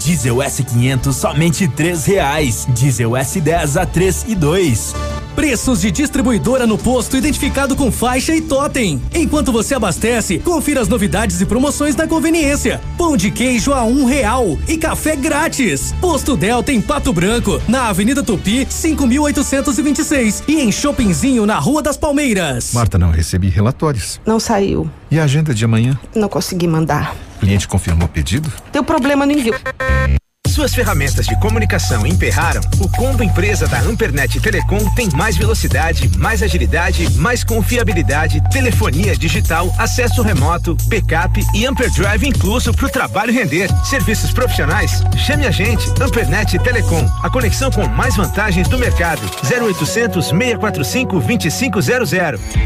[0.00, 2.66] Diesel S500 somente três reais.
[2.70, 4.92] Diesel S10 a três e dois.
[5.34, 9.02] Preços de distribuidora no posto identificado com faixa e totem.
[9.12, 12.80] Enquanto você abastece, confira as novidades e promoções da conveniência.
[12.96, 15.92] Pão de queijo a um real e café grátis.
[16.00, 21.96] Posto Delta em Pato Branco, na Avenida Tupi, 5826 e em Shoppingzinho na Rua das
[21.96, 22.72] Palmeiras.
[22.72, 24.20] Marta, não recebi relatórios.
[24.24, 24.88] Não saiu.
[25.10, 25.98] E a agenda de amanhã?
[26.14, 27.14] Não consegui mandar.
[27.36, 28.52] O cliente confirmou o pedido?
[28.72, 29.54] Deu problema no envio.
[30.54, 32.60] Suas ferramentas de comunicação emperraram?
[32.78, 39.74] O combo empresa da Ampernet Telecom tem mais velocidade, mais agilidade, mais confiabilidade, telefonia digital,
[39.76, 43.68] acesso remoto, backup e Amperdrive incluso para o trabalho render.
[43.84, 45.02] Serviços profissionais?
[45.26, 49.22] Chame a gente, Ampernet Telecom, a conexão com mais vantagens do mercado.
[49.42, 52.12] 0800 645 2500.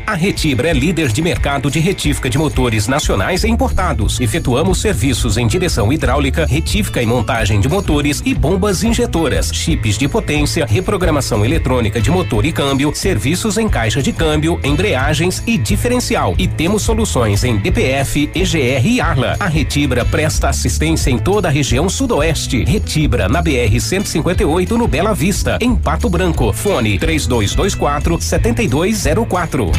[0.06, 4.20] A Retibra é líder de mercado de retífica de motores nacionais e importados.
[4.20, 7.77] Efetuamos serviços em direção hidráulica, retífica e montagem de motores
[8.24, 14.02] e bombas injetoras, chips de potência, reprogramação eletrônica de motor e câmbio, serviços em caixa
[14.02, 16.34] de câmbio, embreagens e diferencial.
[16.38, 19.36] E temos soluções em DPF, EGR e Arla.
[19.38, 22.64] A Retibra presta assistência em toda a região sudoeste.
[22.64, 26.52] Retibra na BR 158 no Bela Vista, em Pato Branco.
[26.52, 29.70] Fone 3224 7204.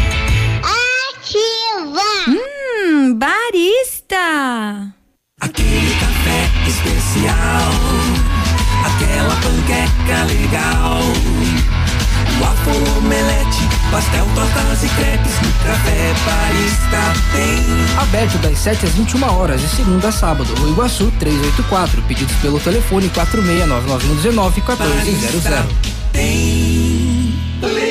[1.19, 2.01] Ativa!
[2.27, 4.93] Hum, barista!
[5.39, 5.88] Aquele
[6.29, 7.71] café especial,
[8.85, 11.01] aquela panqueca legal.
[12.39, 17.01] Waffle, omelete, pastel, tortas e crepes, no café barista
[17.33, 18.01] tem.
[18.01, 20.53] Aberto das 7 às 21 horas, de segunda a sábado.
[20.59, 22.01] No Iguaçu 384.
[22.03, 25.43] Pedidos pelo telefone 469919 1400.
[26.13, 27.88] Tem.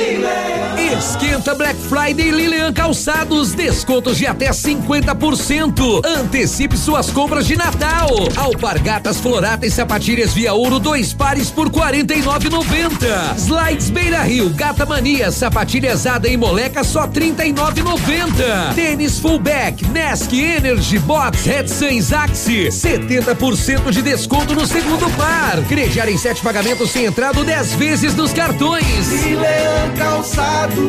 [0.99, 6.05] Esquenta Black Friday Lilian Calçados, descontos de até 50%.
[6.05, 8.09] Antecipe suas compras de Natal.
[8.35, 13.37] Alpargatas Florata e sapatilhas via ouro, dois pares por 49,90.
[13.37, 18.73] Slides Beira Rio, Gata Mania, sapatilhas Ada e Moleca só 39,90.
[18.75, 25.63] Tênis Fullback, Nesk Energy Box, Headsands Axi, 70% de desconto no segundo par.
[25.69, 29.23] Crediar em sete pagamentos sem entrada 10 vezes nos cartões.
[29.23, 30.88] Leão Calçados.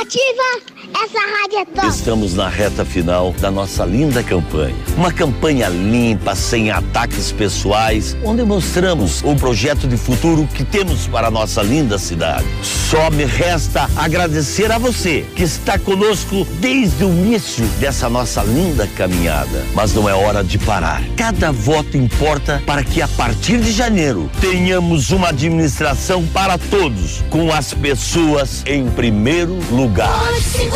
[0.00, 0.50] Ativa
[0.96, 1.88] essa rádio é top.
[1.88, 4.74] Estamos na reta final da nossa linda campanha.
[4.96, 11.28] Uma campanha limpa, sem ataques pessoais, onde mostramos o projeto de futuro que temos para
[11.28, 12.46] a nossa linda cidade.
[12.62, 18.86] Só me resta agradecer a você que está conosco desde o início dessa nossa linda
[18.96, 19.64] caminhada.
[19.74, 21.02] Mas não é hora de parar.
[21.16, 27.52] Cada voto importa para que a partir de janeiro tenhamos uma administração para todos, com
[27.52, 30.20] as pessoas em primeiro lugar.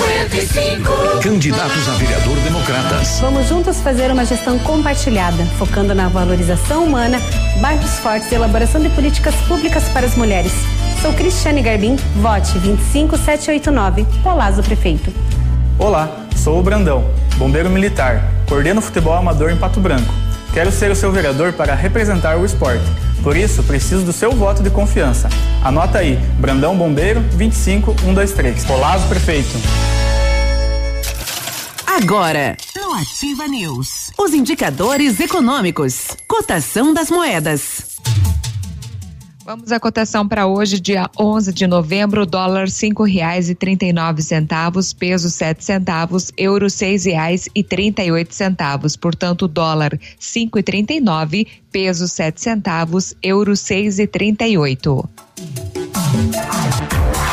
[0.09, 1.21] 55.
[1.23, 3.21] Candidatos a vereador democratas.
[3.21, 7.21] Vamos juntos fazer uma gestão compartilhada, focando na valorização humana,
[7.61, 10.53] bairros fortes e elaboração de políticas públicas para as mulheres.
[11.03, 15.13] Sou Cristiane Garbim, vote 25789, Polazo Prefeito.
[15.79, 17.05] Olá, sou o Brandão,
[17.37, 20.13] bombeiro militar, coordeno futebol amador em Pato Branco.
[20.55, 22.85] Quero ser o seu vereador para representar o esporte.
[23.23, 25.29] Por isso, preciso do seu voto de confiança.
[25.63, 28.65] Anota aí, Brandão Bombeiro 25123.
[28.65, 29.59] Polazo Prefeito.
[32.01, 37.99] Agora, no Ativa News, os indicadores econômicos, cotação das moedas.
[39.45, 43.93] Vamos à cotação para hoje, dia 11 de novembro, dólar cinco reais e trinta e
[43.93, 48.95] nove centavos, peso sete centavos, euro seis reais e trinta e oito centavos.
[48.95, 54.57] Portanto, dólar cinco e trinta e nove, peso sete centavos, euro seis e trinta e
[54.57, 55.09] oito.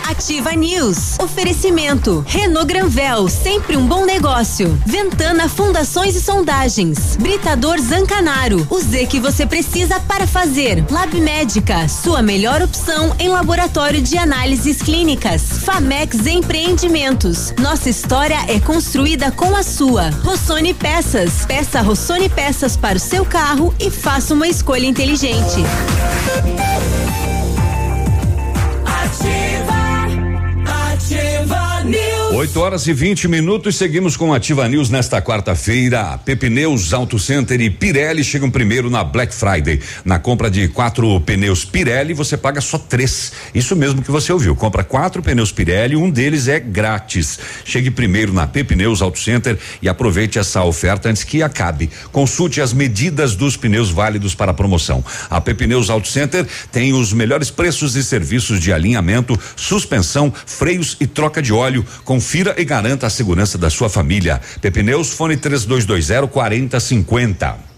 [0.09, 1.17] Ativa News.
[1.19, 2.23] Oferecimento.
[2.27, 4.77] Renault Granvel, sempre um bom negócio.
[4.85, 7.15] Ventana Fundações e Sondagens.
[7.15, 8.65] Britador Zancanaro.
[8.69, 10.85] O Z que você precisa para fazer.
[10.89, 15.41] Lab Médica, sua melhor opção em laboratório de análises clínicas.
[15.63, 17.53] Famex Empreendimentos.
[17.59, 20.09] Nossa história é construída com a sua.
[20.23, 21.45] Rossoni Peças.
[21.45, 25.63] Peça Rossoni Peças para o seu carro e faça uma escolha inteligente.
[29.25, 29.54] Ativa News.
[32.35, 36.17] 8 horas e 20 minutos, seguimos com Ativa News nesta quarta-feira.
[36.17, 39.79] Pepineus Auto Center e Pirelli chegam primeiro na Black Friday.
[40.03, 43.31] Na compra de quatro pneus Pirelli, você paga só três.
[43.53, 44.53] Isso mesmo que você ouviu.
[44.53, 47.39] Compra quatro pneus Pirelli, um deles é grátis.
[47.63, 51.89] Chegue primeiro na Pepineus Auto Center e aproveite essa oferta antes que acabe.
[52.11, 55.01] Consulte as medidas dos pneus válidos para a promoção.
[55.29, 61.07] A Pepineus Auto Center tem os melhores preços e serviços de alinhamento, suspensão, freios e
[61.07, 61.85] troca de óleo.
[62.25, 64.41] Confira e garanta a segurança da sua família.
[64.59, 67.74] Pepineus, fone 3220 4050.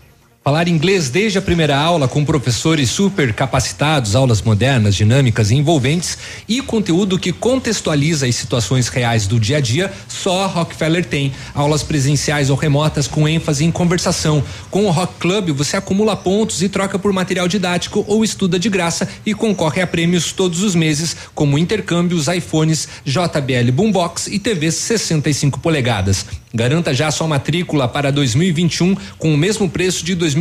[0.47, 6.17] Falar inglês desde a primeira aula com professores super capacitados, aulas modernas, dinâmicas e envolventes
[6.47, 11.33] e conteúdo que contextualiza as situações reais do dia a dia, só a Rockefeller tem.
[11.53, 14.41] Aulas presenciais ou remotas com ênfase em conversação.
[14.71, 18.69] Com o Rock Club você acumula pontos e troca por material didático ou estuda de
[18.69, 24.75] graça e concorre a prêmios todos os meses, como intercâmbios, iPhones, JBL Boombox e TVs
[24.75, 26.25] 65 polegadas.
[26.53, 30.36] Garanta já sua matrícula para 2021 com o mesmo preço de 2020.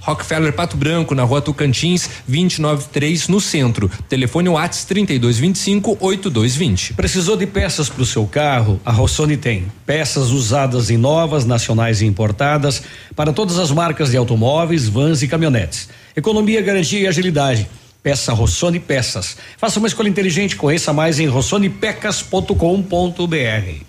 [0.00, 3.90] Rockefeller Pato Branco, na rua Tocantins, 293 no centro.
[4.08, 6.94] Telefone Whats 3225 8220.
[6.94, 8.80] Precisou de peças para o seu carro?
[8.84, 9.66] A Rossoni tem.
[9.86, 12.82] Peças usadas em novas, nacionais e importadas
[13.14, 15.88] para todas as marcas de automóveis, vans e caminhonetes.
[16.16, 17.68] Economia, garantia e agilidade.
[18.02, 19.36] Peça Rossoni Peças.
[19.56, 23.87] Faça uma escolha inteligente, conheça mais em rossonipecas.com.br.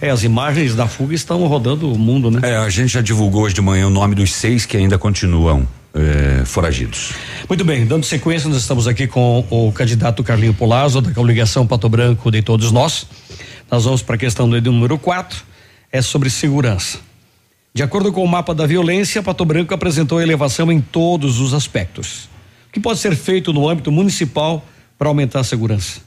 [0.00, 2.40] É, as imagens da fuga estão rodando o mundo, né?
[2.42, 5.68] É, a gente já divulgou hoje de manhã o nome dos seis que ainda continuam
[5.94, 7.12] é, foragidos.
[7.48, 11.88] Muito bem, dando sequência, nós estamos aqui com o candidato Carlinho Polazzo, da coligação Pato
[11.88, 13.06] Branco de todos nós.
[13.70, 15.42] Nós vamos para a questão do número 4,
[15.92, 16.98] é sobre segurança.
[17.76, 22.28] De acordo com o mapa da violência, Pato Branco apresentou elevação em todos os aspectos.
[22.68, 24.64] O que pode ser feito no âmbito municipal
[24.96, 26.00] para aumentar a segurança?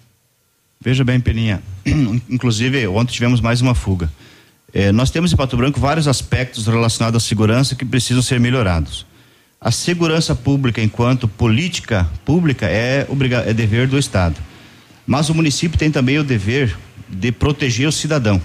[0.80, 1.62] Veja bem, Peninha.
[2.30, 4.10] Inclusive, ontem tivemos mais uma fuga.
[4.74, 9.06] Eh, nós temos em Pato Branco vários aspectos relacionados à segurança que precisam ser melhorados.
[9.60, 13.06] A segurança pública, enquanto política pública, é,
[13.46, 14.38] é dever do Estado.
[15.06, 16.78] Mas o município tem também o dever
[17.10, 18.42] de proteger o cidadão.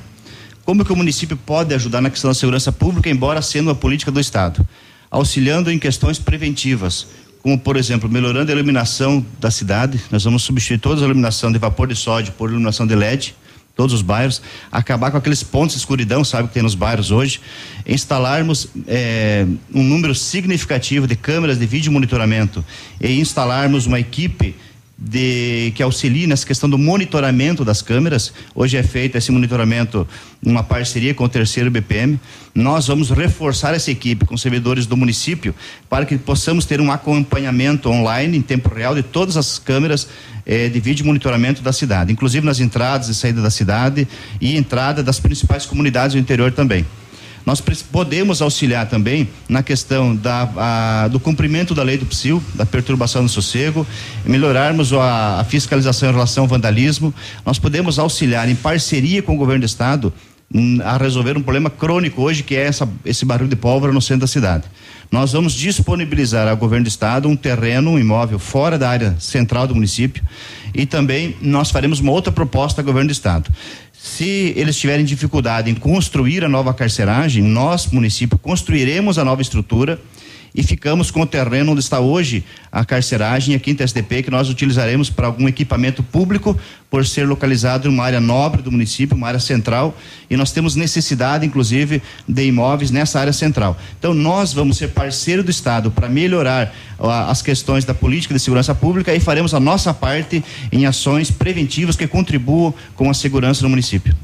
[0.65, 4.13] Como que o município pode ajudar na questão da segurança pública, embora sendo uma política
[4.13, 4.67] do Estado?
[5.11, 7.09] Auxiliando em questões preventivas,
[7.43, 10.01] como por exemplo, melhorando a iluminação da cidade.
[10.11, 13.35] Nós vamos substituir toda a iluminação de vapor de sódio por iluminação de LED,
[13.75, 14.41] todos os bairros,
[14.71, 17.41] acabar com aqueles pontos de escuridão, sabe que tem nos bairros hoje,
[17.87, 22.65] instalarmos eh, um número significativo de câmeras de vídeo monitoramento
[23.01, 24.55] e instalarmos uma equipe
[25.05, 28.33] de que auxilie nessa questão do monitoramento das câmeras.
[28.55, 30.07] Hoje é feito esse monitoramento
[30.41, 32.21] numa parceria com o terceiro BPM.
[32.55, 35.55] Nós vamos reforçar essa equipe com servidores do município
[35.91, 40.07] para que possamos ter um acompanhamento online em tempo real de todas as câmeras
[40.47, 44.07] eh, de vídeo monitoramento da cidade, inclusive nas entradas e saídas da cidade
[44.41, 46.87] e entrada das principais comunidades do interior também.
[47.45, 52.65] Nós podemos auxiliar também na questão da, a, do cumprimento da lei do PSIL, da
[52.65, 53.87] perturbação do sossego,
[54.25, 57.13] melhorarmos a, a fiscalização em relação ao vandalismo.
[57.45, 60.13] Nós podemos auxiliar em parceria com o governo do estado
[60.85, 64.21] a resolver um problema crônico hoje, que é essa, esse barulho de pólvora no centro
[64.21, 64.65] da cidade.
[65.13, 69.67] Nós vamos disponibilizar ao governo do estado um terreno, um imóvel fora da área central
[69.67, 70.25] do município
[70.75, 73.51] e também nós faremos uma outra proposta ao governo do estado.
[73.93, 80.01] Se eles tiverem dificuldade em construir a nova carceragem, nós, município, construiremos a nova estrutura
[80.55, 84.49] e ficamos com o terreno onde está hoje a carceragem, a quinta SDP, que nós
[84.49, 86.59] utilizaremos para algum equipamento público,
[86.91, 89.97] por ser localizado em uma área nobre do município, uma área central,
[90.29, 93.79] e nós temos necessidade, inclusive, de imóveis nessa área central.
[93.99, 96.75] Então, nós vamos ser parceiro do Estado para melhorar
[97.29, 101.97] as questões da política de segurança pública e faremos a nossa parte em ações preventivas
[101.97, 104.15] que contribuam com a segurança no município.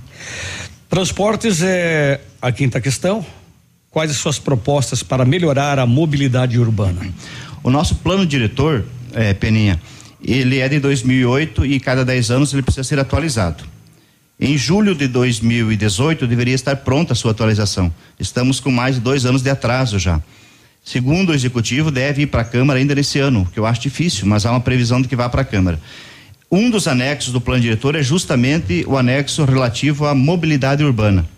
[0.89, 3.25] Transportes é a quinta questão.
[3.99, 7.13] Quais as suas propostas para melhorar a mobilidade urbana?
[7.65, 9.81] O nosso plano diretor, é, Peninha,
[10.25, 13.65] ele é de 2008 e cada 10 anos ele precisa ser atualizado.
[14.39, 17.93] Em julho de 2018 deveria estar pronta a sua atualização.
[18.21, 20.23] Estamos com mais de dois anos de atraso já.
[20.85, 24.29] Segundo o executivo, deve ir para a Câmara ainda nesse ano, que eu acho difícil,
[24.29, 25.81] mas há uma previsão de que vá para a Câmara.
[26.49, 31.29] Um dos anexos do plano diretor é justamente o anexo relativo à mobilidade urbana.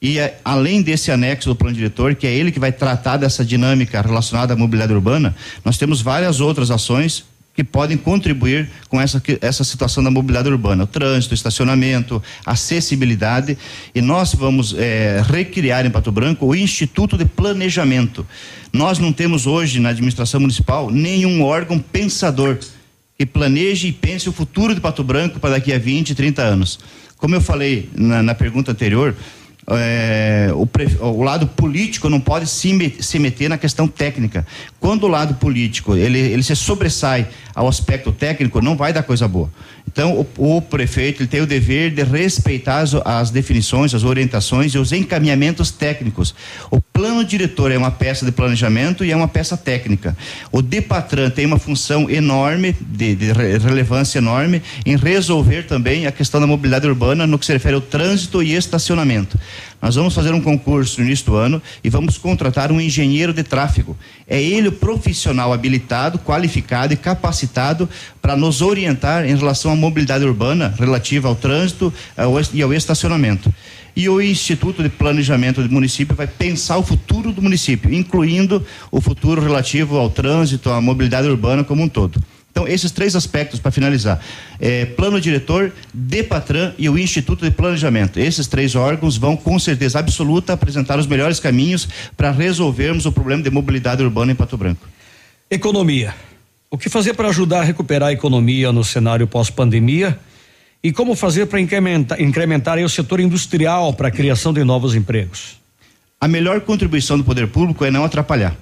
[0.00, 3.44] E é, além desse anexo do plano diretor, que é ele que vai tratar dessa
[3.44, 5.34] dinâmica relacionada à mobilidade urbana,
[5.64, 10.84] nós temos várias outras ações que podem contribuir com essa, essa situação da mobilidade urbana,
[10.84, 13.56] o trânsito, o estacionamento, acessibilidade,
[13.94, 18.26] e nós vamos é, recriar em Pato Branco o Instituto de Planejamento.
[18.72, 22.58] Nós não temos hoje na administração municipal nenhum órgão pensador
[23.16, 26.80] que planeje e pense o futuro de Pato Branco para daqui a 20, 30 anos.
[27.16, 29.14] Como eu falei na, na pergunta anterior,
[29.70, 30.68] é, o,
[31.06, 34.46] o, lado político não pode se, se meter na questão técnica.
[34.78, 39.26] Quando o lado político ele, ele se sobressai ao aspecto técnico, não vai dar coisa
[39.26, 39.50] boa.
[39.86, 44.78] Então, o, o prefeito tem o dever de respeitar as, as, definições, as orientações e
[44.78, 46.34] os encaminhamentos técnicos.
[46.70, 50.16] O plano diretor é uma peça de planejamento e é uma peça técnica.
[50.50, 56.40] O DEPATRAN tem uma função enorme, de, de relevância enorme, em resolver também a questão
[56.40, 59.38] da mobilidade urbana no que se refere ao trânsito e estacionamento.
[59.84, 63.42] Nós vamos fazer um concurso no início do ano e vamos contratar um engenheiro de
[63.42, 63.94] tráfego.
[64.26, 67.86] É ele o profissional habilitado, qualificado e capacitado
[68.22, 71.92] para nos orientar em relação à mobilidade urbana relativa ao trânsito
[72.54, 73.52] e ao estacionamento.
[73.94, 79.02] E o Instituto de Planejamento do município vai pensar o futuro do município, incluindo o
[79.02, 82.18] futuro relativo ao trânsito, à mobilidade urbana como um todo.
[82.54, 84.20] Então, esses três aspectos para finalizar:
[84.60, 88.20] é, plano diretor, DEPATRAN e o Instituto de Planejamento.
[88.20, 93.42] Esses três órgãos vão, com certeza absoluta, apresentar os melhores caminhos para resolvermos o problema
[93.42, 94.86] de mobilidade urbana em Pato Branco.
[95.50, 96.14] Economia.
[96.70, 100.16] O que fazer para ajudar a recuperar a economia no cenário pós-pandemia?
[100.82, 105.58] E como fazer para incrementar, incrementar o setor industrial para a criação de novos empregos?
[106.20, 108.56] A melhor contribuição do poder público é não atrapalhar.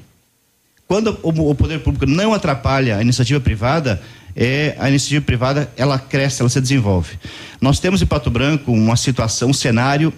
[0.93, 4.03] Quando o, poder público não atrapalha a iniciativa privada,
[4.37, 7.19] é, a iniciativa privada ela cresce, ela se desenvolve.
[7.63, 10.13] Nós temos em Pato Branco uma situação, um cenário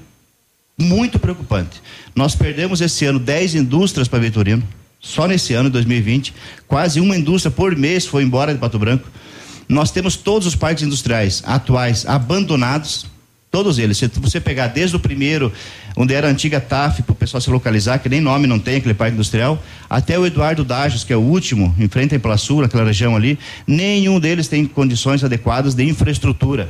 [0.77, 1.81] muito preocupante.
[2.13, 4.67] Nós perdemos esse ano 10 indústrias para Vitorino,
[4.99, 6.35] só nesse ano, 2020.
[6.67, 9.09] Quase uma indústria por mês foi embora de Pato Branco.
[9.69, 13.07] Nós temos todos os parques industriais atuais abandonados,
[13.55, 13.99] Todos eles.
[13.99, 15.53] Se você pegar desde o primeiro,
[15.97, 18.79] onde era a antiga TAF, para o pessoal se localizar, que nem nome não tem,
[18.79, 22.67] aquele parque industrial, até o Eduardo Dajos, que é o último, em frente à Emplaçura,
[22.67, 26.69] aquela região ali, nenhum deles tem condições adequadas de infraestrutura.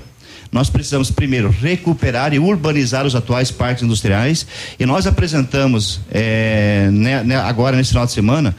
[0.53, 4.47] Nós precisamos primeiro recuperar e urbanizar os atuais parques industriais
[4.79, 8.55] e nós apresentamos é, né, né, agora nesse final de semana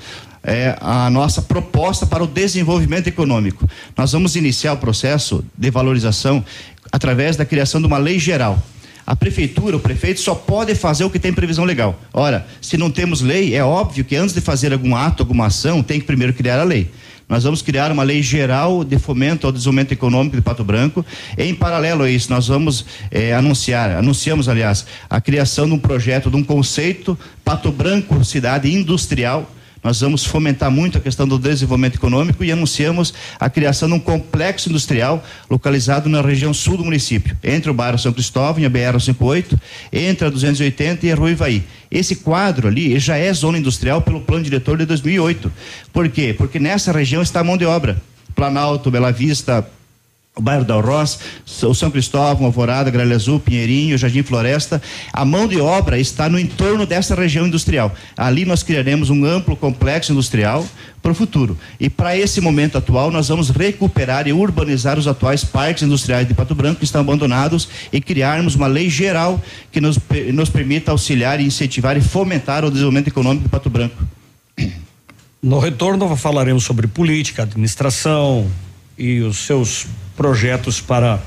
[0.45, 3.67] é, a nossa proposta para o desenvolvimento econômico.
[3.97, 6.45] Nós vamos iniciar o processo de valorização
[6.91, 8.61] através da criação de uma lei geral.
[9.05, 11.99] A prefeitura, o prefeito só pode fazer o que tem previsão legal.
[12.11, 15.83] Ora, se não temos lei, é óbvio que antes de fazer algum ato, alguma ação,
[15.83, 16.89] tem que primeiro criar a lei.
[17.29, 21.05] Nós vamos criar uma lei geral de fomento ao desenvolvimento econômico de Pato Branco.
[21.37, 26.29] Em paralelo a isso, nós vamos eh, anunciar, anunciamos, aliás, a criação de um projeto,
[26.29, 29.51] de um conceito Pato Branco Cidade Industrial
[29.85, 33.99] nós vamos fomentar muito a questão do desenvolvimento econômico e anunciamos a criação de um
[33.99, 38.69] complexo industrial localizado na região sul do município, entre o bairro São Cristóvão e a
[38.69, 39.55] BR-58,
[39.93, 41.63] entre a 280 e a Rua Ivaí.
[41.91, 45.51] Esse quadro ali já é zona industrial pelo plano diretor de 2008.
[45.93, 46.33] Por quê?
[46.35, 48.01] Porque nessa região está a mão de obra.
[48.33, 49.69] Planalto, Bela Vista,
[50.35, 51.17] o bairro da Ross,
[51.63, 54.81] o São Cristóvão, Alvorada, Gralha Azul, Pinheirinho, Jardim Floresta.
[55.13, 57.95] A mão de obra está no entorno dessa região industrial.
[58.17, 60.65] Ali nós criaremos um amplo complexo industrial
[61.01, 61.57] para o futuro.
[61.79, 66.33] E para esse momento atual, nós vamos recuperar e urbanizar os atuais parques industriais de
[66.33, 69.41] Pato Branco que estão abandonados e criarmos uma lei geral
[69.71, 69.97] que nos,
[70.33, 73.95] nos permita auxiliar, incentivar e fomentar o desenvolvimento econômico de Pato Branco.
[75.41, 78.49] No retorno falaremos sobre política, administração
[78.97, 79.85] e os seus
[80.15, 81.21] projetos para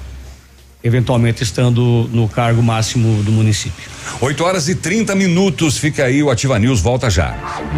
[0.82, 3.90] eventualmente estando no cargo máximo do município.
[4.20, 5.76] 8 horas e 30 minutos.
[5.78, 7.77] Fica aí, o Ativa News volta já.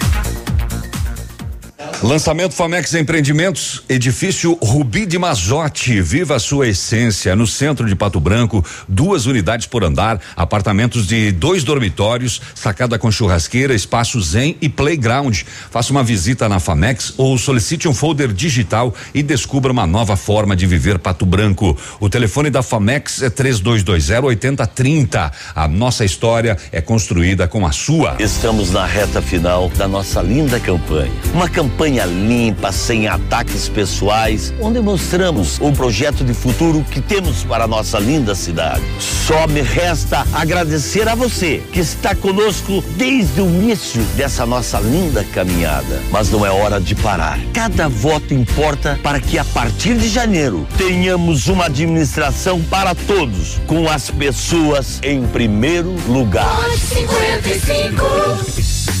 [2.03, 8.19] Lançamento Famex Empreendimentos, edifício Rubi de Mazote, viva a sua essência, no centro de Pato
[8.19, 14.67] Branco, duas unidades por andar, apartamentos de dois dormitórios, sacada com churrasqueira, espaço zen e
[14.67, 15.41] playground.
[15.69, 20.55] Faça uma visita na Famex ou solicite um folder digital e descubra uma nova forma
[20.55, 21.77] de viver Pato Branco.
[21.99, 25.31] O telefone da Famex é 3220 8030.
[25.53, 28.15] A nossa história é construída com a sua.
[28.19, 31.11] Estamos na reta final da nossa linda campanha.
[31.31, 31.70] Uma campanha
[32.05, 37.99] limpa, sem ataques pessoais, onde mostramos o projeto de futuro que temos para a nossa
[37.99, 38.83] linda cidade.
[38.99, 45.23] Só me resta agradecer a você que está conosco desde o início dessa nossa linda
[45.33, 46.01] caminhada.
[46.11, 47.39] Mas não é hora de parar.
[47.53, 53.89] Cada voto importa para que a partir de janeiro tenhamos uma administração para todos, com
[53.89, 56.57] as pessoas em primeiro lugar.
[56.77, 59.00] 55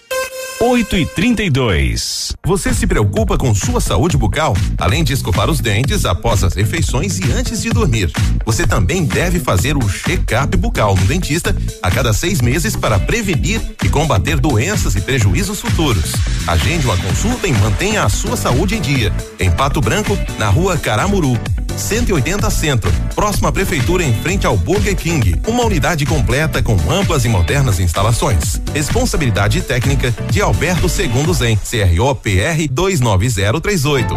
[0.63, 4.55] 8 e 32 Você se preocupa com sua saúde bucal?
[4.77, 8.11] Além de escovar os dentes após as refeições e antes de dormir,
[8.45, 13.59] você também deve fazer o check-up bucal no dentista a cada seis meses para prevenir
[13.83, 16.11] e combater doenças e prejuízos futuros.
[16.45, 19.11] Agende uma consulta e mantenha a sua saúde em dia.
[19.39, 21.39] Em Pato Branco, na rua Caramuru.
[21.77, 25.39] 180 Centro, próxima prefeitura em frente ao Burger King.
[25.47, 28.61] Uma unidade completa com amplas e modernas instalações.
[28.73, 34.13] Responsabilidade técnica de Alberto Segundo Zen, CRO PR 29038.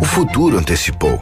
[0.00, 1.20] O futuro antecipou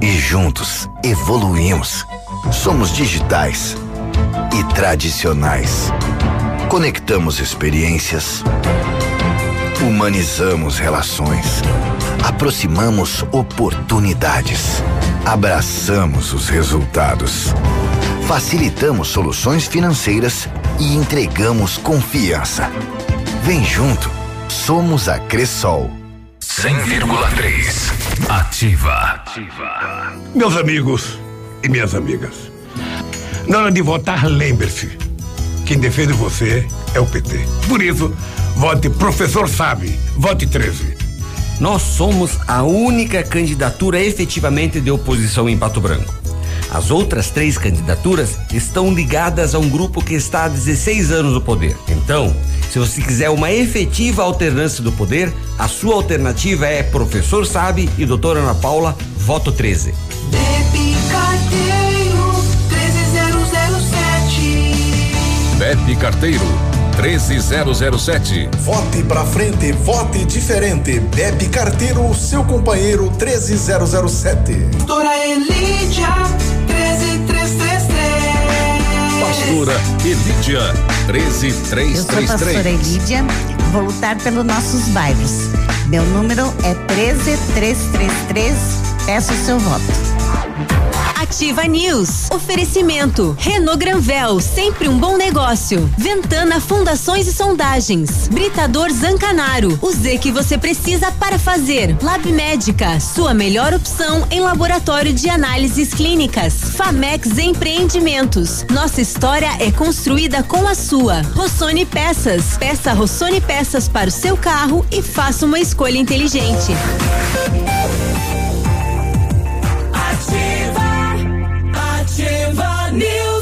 [0.00, 2.04] e juntos evoluímos.
[2.52, 3.76] Somos digitais
[4.58, 5.92] e tradicionais.
[6.68, 8.42] Conectamos experiências,
[9.80, 11.62] humanizamos relações
[12.24, 14.82] aproximamos oportunidades,
[15.24, 17.54] abraçamos os resultados,
[18.26, 22.70] facilitamos soluções financeiras e entregamos confiança.
[23.42, 24.10] Vem junto,
[24.48, 25.90] somos a Cressol.
[26.40, 27.92] 100,3
[28.28, 29.24] Ativa.
[30.34, 31.18] Meus amigos
[31.62, 32.50] e minhas amigas,
[33.46, 34.96] na hora de votar, lembre-se:
[35.66, 37.40] quem defende você é o PT.
[37.68, 38.14] Por isso,
[38.56, 41.09] vote Professor Sabe, vote 13.
[41.60, 46.12] Nós somos a única candidatura efetivamente de oposição em Pato Branco.
[46.70, 51.40] As outras três candidaturas estão ligadas a um grupo que está há 16 anos no
[51.40, 51.76] poder.
[51.88, 52.34] Então,
[52.70, 58.06] se você quiser uma efetiva alternância do poder, a sua alternativa é Professor Sabe e
[58.06, 59.92] Doutora Ana Paula, voto 13.
[65.58, 66.69] Pepe Carteiro
[67.00, 67.00] 13007.
[67.00, 68.48] Pepe Carteiro 13007.
[68.60, 71.00] Vote pra frente, vote diferente.
[71.16, 74.52] Pepe Carteiro, seu companheiro 13007.
[74.52, 76.08] Doutora Elídia
[76.66, 77.90] 13333.
[79.20, 80.74] Pastora Elídia
[81.96, 82.66] Eu sou pastora 13333.
[82.66, 83.24] Elídia,
[83.72, 85.48] vou lutar pelos nossos bairros.
[85.86, 88.54] Meu número é 13333.
[89.06, 90.99] Peço o seu voto.
[91.20, 92.30] Ativa News.
[92.30, 93.36] Oferecimento.
[93.38, 95.92] Renault Granvel, sempre um bom negócio.
[95.98, 98.26] Ventana Fundações e Sondagens.
[98.28, 99.78] Britador Zancanaro.
[99.82, 101.94] O Z que você precisa para fazer.
[102.02, 106.54] Lab Médica, sua melhor opção em laboratório de análises clínicas.
[106.74, 108.64] Famex Empreendimentos.
[108.70, 111.20] Nossa história é construída com a sua.
[111.34, 112.56] Rossoni Peças.
[112.56, 116.72] Peça Rossoni Peças para o seu carro e faça uma escolha inteligente.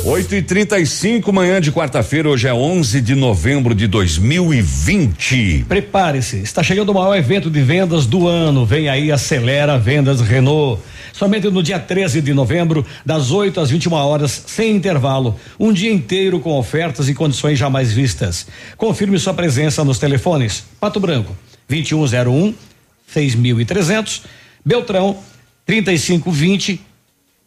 [0.08, 5.66] 8 e 35 manhã de quarta-feira, hoje é 11 de novembro de 2020.
[5.68, 8.64] Prepare-se, está chegando o maior evento de vendas do ano.
[8.64, 10.80] Vem aí, acelera vendas Renault.
[11.12, 15.38] Somente no dia 13 de novembro, das 8 às 21 horas, sem intervalo.
[15.60, 18.46] Um dia inteiro com ofertas e condições jamais vistas.
[18.78, 20.64] Confirme sua presença nos telefones.
[20.80, 21.36] Pato Branco,
[21.68, 22.54] 2101
[23.08, 24.22] 6300.
[24.64, 25.18] Beltrão,
[25.66, 26.80] 3520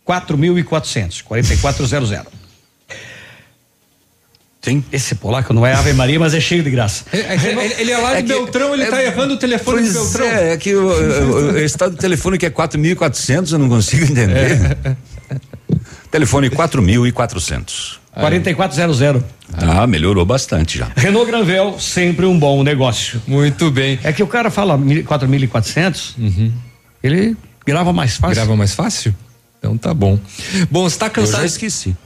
[0.05, 1.21] 4400.
[1.23, 2.40] 4400.
[4.61, 4.83] Sim.
[4.91, 7.03] Esse polaco não é Ave Maria, mas é cheio de graça.
[7.11, 9.89] Ele, ele é lá É de que- Beltrão, ele é- tá errando o telefone de
[9.91, 10.25] Beltrão.
[10.27, 14.03] é, é que o, o, o estado do telefone que é 4.400, eu não consigo
[14.05, 14.77] entender.
[16.11, 17.99] Telefone 4.400.
[18.13, 19.25] 4400.
[19.57, 20.91] Ah, melhorou bastante já.
[20.95, 23.21] Renault Granvel, sempre um bom negócio.
[23.25, 23.97] Muito bem.
[24.03, 26.51] É que o cara fala mil- 4.400,
[27.01, 27.35] ele
[27.65, 28.35] grava mais fácil.
[28.35, 29.15] Grava mais fácil?
[29.59, 30.19] Então tá bom.
[30.69, 31.35] Bom, você tá cansado.
[31.35, 31.95] Eu já esqueci.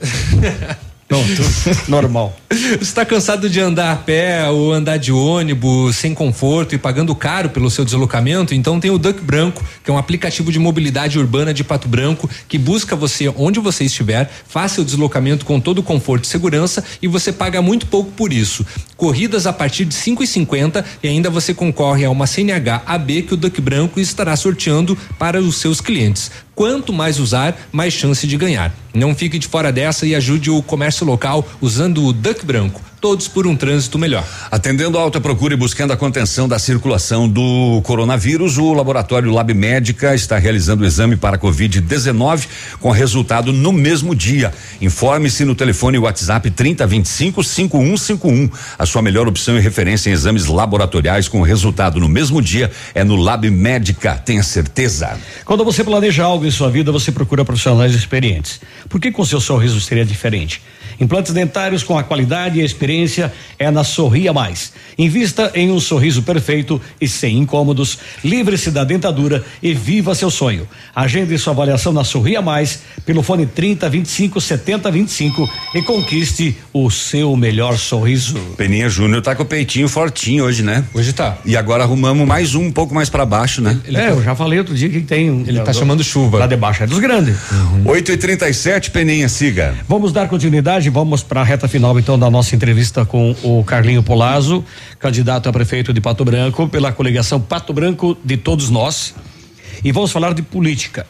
[1.08, 1.42] Pronto,
[1.86, 2.36] normal.
[2.80, 7.48] Está cansado de andar a pé ou andar de ônibus sem conforto e pagando caro
[7.50, 8.52] pelo seu deslocamento?
[8.52, 12.28] Então tem o Duck Branco, que é um aplicativo de mobilidade urbana de Pato Branco
[12.48, 16.82] que busca você onde você estiver, faça o deslocamento com todo o conforto e segurança
[17.00, 18.66] e você paga muito pouco por isso.
[18.96, 23.36] Corridas a partir de 5,50 e ainda você concorre a uma CNH AB que o
[23.36, 26.32] Duck Branco estará sorteando para os seus clientes.
[26.56, 28.74] Quanto mais usar, mais chance de ganhar.
[28.94, 32.80] Não fique de fora dessa e ajude o comércio local usando o Duck Branco.
[33.06, 34.24] Todos por um trânsito melhor.
[34.50, 39.54] Atendendo a alta procura e buscando a contenção da circulação do coronavírus, o laboratório Lab
[39.54, 42.48] Médica está realizando o exame para Covid-19
[42.80, 44.52] com resultado no mesmo dia.
[44.80, 48.50] Informe-se no telefone WhatsApp 3025 5151.
[48.76, 53.04] A sua melhor opção e referência em exames laboratoriais com resultado no mesmo dia é
[53.04, 54.16] no Lab Médica.
[54.16, 55.16] Tenha certeza.
[55.44, 58.60] Quando você planeja algo em sua vida, você procura profissionais experientes.
[58.88, 60.60] Por que com seu sorriso seria diferente?
[61.00, 64.72] Implantes dentários com a qualidade e a experiência é na Sorria Mais.
[64.98, 67.98] Invista em um sorriso perfeito e sem incômodos.
[68.22, 70.68] Livre-se da dentadura e viva seu sonho.
[70.94, 76.90] Agende sua avaliação na Sorria Mais pelo fone 30 25 70 25 e conquiste o
[76.90, 78.38] seu melhor sorriso.
[78.56, 80.84] Peninha Júnior tá com o peitinho fortinho hoje, né?
[80.92, 81.38] Hoje tá.
[81.44, 83.78] E agora arrumamos mais um um pouco mais para baixo, né?
[83.94, 85.44] é, eu já falei outro dia que tem um.
[85.46, 86.38] Ele tá chamando chuva.
[86.38, 87.36] Lá debaixo é dos grandes.
[87.84, 89.74] 8 e 37 Peninha, siga.
[89.88, 94.02] Vamos dar continuidade, vamos para a reta final então da nossa entrevista com o Carlinho
[94.02, 94.64] Polazzo,
[94.98, 99.14] candidato a prefeito de Pato Branco pela coligação Pato Branco de todos nós.
[99.84, 101.06] E vamos falar de política.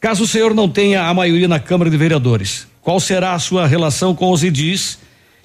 [0.00, 3.66] Caso o senhor não tenha a maioria na Câmara de Vereadores, qual será a sua
[3.66, 4.98] relação com os idis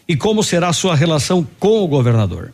[0.07, 2.52] e como será a sua relação com o governador?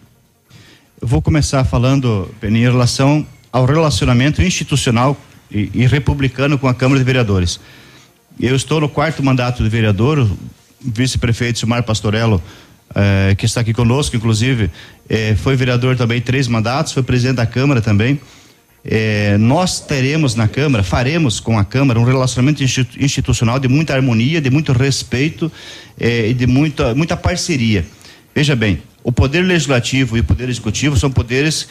[1.01, 5.17] Eu vou começar falando, Peninha, em relação ao relacionamento institucional
[5.49, 7.59] e, e republicano com a Câmara de Vereadores.
[8.39, 10.29] Eu estou no quarto mandato de vereador,
[10.85, 12.41] vice-prefeito Silmar Pastorello,
[12.93, 14.69] eh, que está aqui conosco, inclusive,
[15.09, 18.19] eh, foi vereador também três mandatos, foi presidente da Câmara também.
[18.83, 23.93] Eh, nós teremos na Câmara, faremos com a Câmara um relacionamento institu- institucional de muita
[23.95, 25.51] harmonia, de muito respeito
[25.99, 27.85] e de muita, muita parceria.
[28.33, 31.67] Veja bem, O poder legislativo e o poder executivo são poderes,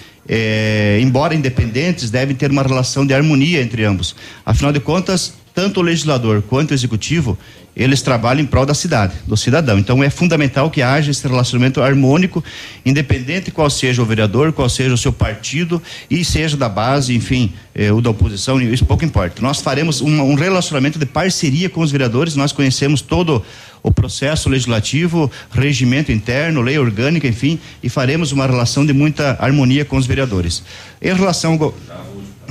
[1.00, 4.14] embora independentes, devem ter uma relação de harmonia entre ambos.
[4.46, 7.36] Afinal de contas, tanto o legislador quanto o executivo,
[7.76, 9.78] eles trabalham em prol da cidade, do cidadão.
[9.78, 12.42] Então é fundamental que haja esse relacionamento harmônico,
[12.84, 17.52] independente qual seja o vereador, qual seja o seu partido e seja da base, enfim,
[17.74, 19.42] eh, o da oposição, isso pouco importa.
[19.42, 23.44] Nós faremos um, um relacionamento de parceria com os vereadores, nós conhecemos todo
[23.82, 29.84] o processo legislativo, regimento interno, lei orgânica, enfim, e faremos uma relação de muita harmonia
[29.84, 30.62] com os vereadores.
[31.02, 31.74] Em relação ao,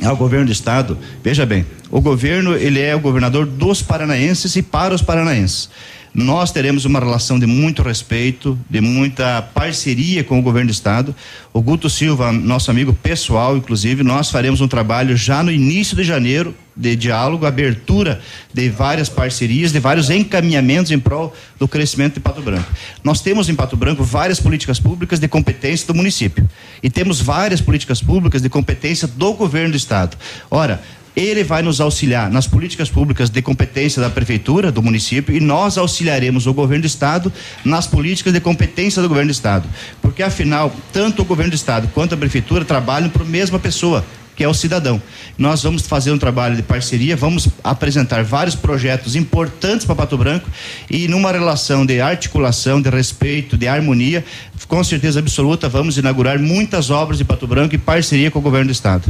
[0.03, 4.61] ao governo do estado, veja bem, o governo ele é o governador dos paranaenses e
[4.61, 5.69] para os paranaenses.
[6.13, 11.15] Nós teremos uma relação de muito respeito, de muita parceria com o governo do estado.
[11.51, 16.03] O Guto Silva, nosso amigo pessoal, inclusive, nós faremos um trabalho já no início de
[16.03, 18.21] janeiro de diálogo, abertura
[18.53, 22.71] de várias parcerias, de vários encaminhamentos em prol do crescimento de Pato Branco.
[23.03, 26.47] Nós temos em Pato Branco várias políticas públicas de competência do município
[26.81, 30.15] e temos várias políticas públicas de competência do governo do estado.
[30.49, 30.81] Ora,
[31.15, 35.77] ele vai nos auxiliar nas políticas públicas de competência da prefeitura, do município, e nós
[35.77, 37.31] auxiliaremos o governo do estado
[37.63, 39.67] nas políticas de competência do governo do estado.
[40.01, 44.03] Porque afinal, tanto o governo do estado quanto a prefeitura trabalham para a mesma pessoa,
[44.35, 45.01] que é o cidadão.
[45.37, 50.49] Nós vamos fazer um trabalho de parceria, vamos apresentar vários projetos importantes para Pato Branco
[50.89, 54.25] e numa relação de articulação, de respeito, de harmonia,
[54.67, 58.67] com certeza absoluta, vamos inaugurar muitas obras de Pato Branco em parceria com o governo
[58.67, 59.03] do estado.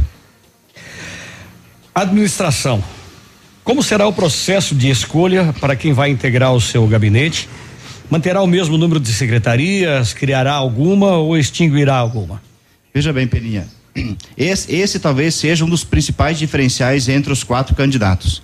[1.94, 2.82] Administração.
[3.62, 7.48] Como será o processo de escolha para quem vai integrar o seu gabinete?
[8.10, 10.12] Manterá o mesmo número de secretarias?
[10.12, 12.42] Criará alguma ou extinguirá alguma?
[12.92, 13.68] Veja bem, Peninha.
[14.36, 18.42] Esse, esse talvez seja um dos principais diferenciais entre os quatro candidatos.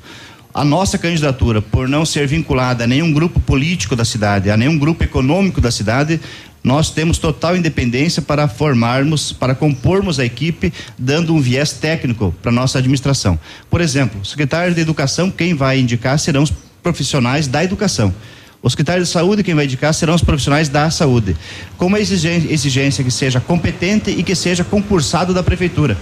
[0.55, 4.79] A nossa candidatura, por não ser vinculada a nenhum grupo político da cidade, a nenhum
[4.79, 6.21] grupo econômico da cidade,
[6.63, 12.53] nós temos total independência para formarmos, para compormos a equipe, dando um viés técnico para
[12.53, 13.39] nossa administração.
[13.71, 18.15] Por exemplo, o secretário de Educação, quem vai indicar serão os profissionais da educação.
[18.63, 21.35] O secretário de Saúde, quem vai indicar, serão os profissionais da saúde.
[21.79, 25.97] Com uma exigência, que seja competente e que seja concursado da prefeitura.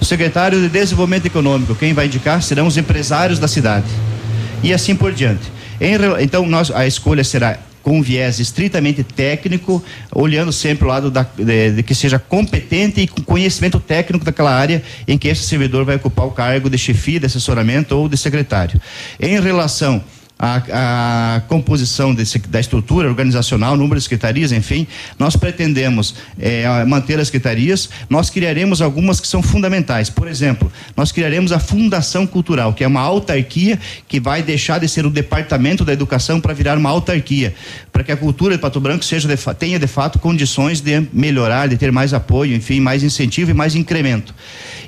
[0.00, 3.86] O secretário de Desenvolvimento Econômico, quem vai indicar, serão os empresários da cidade.
[4.62, 5.50] E assim por diante.
[6.20, 9.82] Então, nós, a escolha será com um viés estritamente técnico,
[10.12, 14.54] olhando sempre o lado da, de, de, que seja competente e com conhecimento técnico daquela
[14.54, 18.16] área em que esse servidor vai ocupar o cargo de chefia, de assessoramento ou de
[18.16, 18.80] secretário.
[19.18, 20.02] Em relação
[20.42, 24.86] a, a composição desse, da estrutura organizacional, número de secretarias, enfim,
[25.18, 30.08] nós pretendemos é, manter as secretarias, nós criaremos algumas que são fundamentais.
[30.08, 34.88] Por exemplo, nós criaremos a Fundação Cultural, que é uma autarquia que vai deixar de
[34.88, 37.54] ser o departamento da educação para virar uma autarquia,
[37.92, 41.68] para que a cultura de Pato Branco seja de, tenha de fato condições de melhorar,
[41.68, 44.34] de ter mais apoio, enfim, mais incentivo e mais incremento.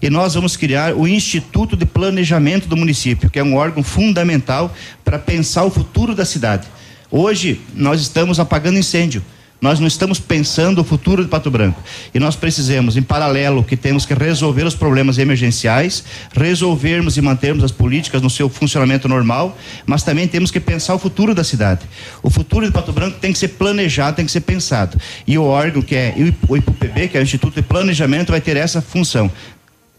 [0.01, 4.75] E nós vamos criar o Instituto de Planejamento do município, que é um órgão fundamental
[5.05, 6.67] para pensar o futuro da cidade.
[7.11, 9.23] Hoje nós estamos apagando incêndio.
[9.63, 11.81] Nós não estamos pensando o futuro de Pato Branco.
[12.13, 16.03] E nós precisamos, em paralelo, que temos que resolver os problemas emergenciais,
[16.35, 19.57] resolvermos e mantermos as políticas no seu funcionamento normal,
[19.87, 21.83] mas também temos que pensar o futuro da cidade.
[22.25, 24.99] O futuro de Pato Branco tem que ser planejado, tem que ser pensado.
[25.25, 26.13] E o órgão que é
[26.49, 29.31] o IPUPB, que é o Instituto de Planejamento, vai ter essa função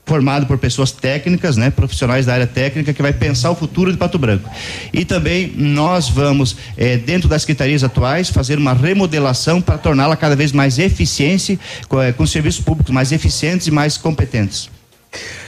[0.05, 3.97] formado por pessoas técnicas, né, profissionais da área técnica que vai pensar o futuro de
[3.97, 4.49] Pato Branco.
[4.91, 10.35] E também nós vamos eh, dentro das secretarias atuais fazer uma remodelação para torná-la cada
[10.35, 11.57] vez mais eficiente,
[11.87, 14.69] com, eh, com serviços públicos mais eficientes e mais competentes.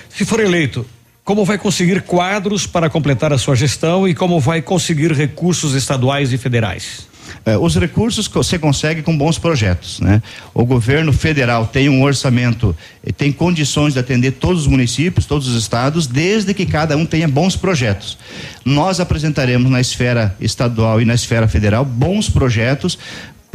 [0.10, 0.86] Se for eleito,
[1.26, 6.32] como vai conseguir quadros para completar a sua gestão e como vai conseguir recursos estaduais
[6.32, 7.08] e federais?
[7.46, 10.22] Eh, os recursos que você consegue com bons projetos, né?
[10.54, 12.76] O governo federal tem um orçamento,
[13.06, 17.06] eh, tem condições de atender todos os municípios, todos os estados, desde que cada um
[17.06, 18.18] tenha bons projetos.
[18.64, 22.98] Nós apresentaremos na esfera estadual e na esfera federal bons projetos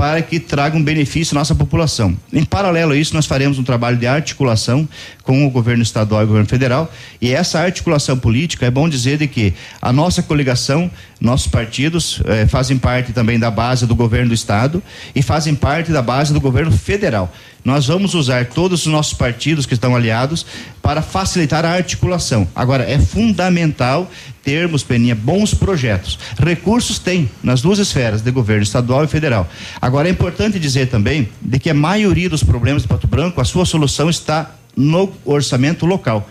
[0.01, 2.17] para que tragam benefício à nossa população.
[2.33, 4.89] Em paralelo a isso, nós faremos um trabalho de articulação
[5.31, 9.17] com o governo estadual e o governo federal, e essa articulação política é bom dizer
[9.17, 10.91] de que a nossa coligação,
[11.21, 14.83] nossos partidos eh, fazem parte também da base do governo do estado
[15.15, 17.33] e fazem parte da base do governo federal.
[17.65, 20.45] Nós vamos usar todos os nossos partidos que estão aliados
[20.83, 22.49] para facilitar a articulação.
[22.53, 24.11] Agora, é fundamental
[24.43, 26.19] termos, Peninha, bons projetos.
[26.45, 29.49] Recursos tem nas duas esferas de governo estadual e federal.
[29.81, 33.45] Agora, é importante dizer também de que a maioria dos problemas de Pato Branco, a
[33.45, 36.29] sua solução está no orçamento local.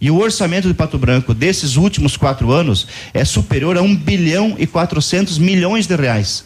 [0.00, 4.54] E o orçamento de Pato Branco desses últimos quatro anos é superior a um bilhão
[4.58, 6.44] e quatrocentos milhões de reais.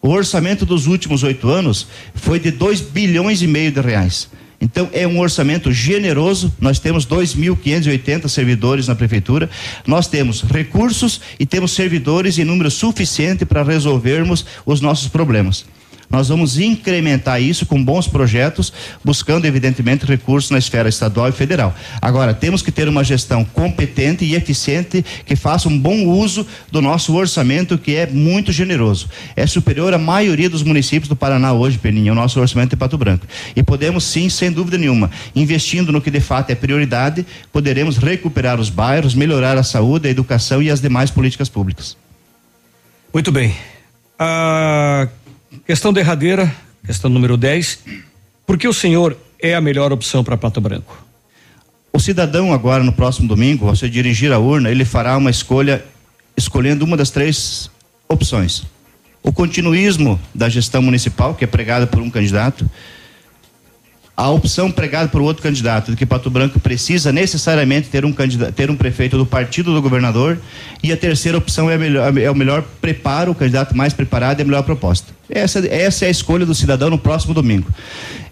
[0.00, 4.28] O orçamento dos últimos oito anos foi de 2 bilhões e meio de reais.
[4.60, 6.52] Então é um orçamento generoso.
[6.58, 9.50] Nós temos 2.580 servidores na prefeitura.
[9.86, 15.66] Nós temos recursos e temos servidores em número suficiente para resolvermos os nossos problemas.
[16.10, 18.72] Nós vamos incrementar isso com bons projetos,
[19.04, 21.74] buscando, evidentemente, recursos na esfera estadual e federal.
[22.00, 26.80] Agora, temos que ter uma gestão competente e eficiente que faça um bom uso do
[26.80, 29.08] nosso orçamento, que é muito generoso.
[29.34, 32.98] É superior à maioria dos municípios do Paraná hoje, Peninha, o nosso orçamento é Pato
[32.98, 33.26] Branco.
[33.54, 38.60] E podemos, sim, sem dúvida nenhuma, investindo no que de fato é prioridade, poderemos recuperar
[38.60, 41.96] os bairros, melhorar a saúde, a educação e as demais políticas públicas.
[43.12, 43.54] Muito bem.
[44.18, 45.08] A
[45.66, 46.54] questão derradeira,
[46.84, 47.78] questão número 10.
[48.46, 51.04] Por que o senhor é a melhor opção para Pato Branco?
[51.92, 55.84] O cidadão agora no próximo domingo, ao se dirigir à urna, ele fará uma escolha
[56.36, 57.70] escolhendo uma das três
[58.08, 58.64] opções.
[59.22, 62.68] O continuismo da gestão municipal, que é pregada por um candidato,
[64.16, 68.52] a opção pregada por outro candidato, de que Pato Branco precisa necessariamente ter um candidato,
[68.52, 70.38] ter um prefeito do partido do governador,
[70.82, 74.42] e a terceira opção é, melhor, é o melhor preparo, o candidato mais preparado e
[74.42, 75.12] a melhor proposta.
[75.28, 77.70] Essa, essa é a escolha do cidadão no próximo domingo.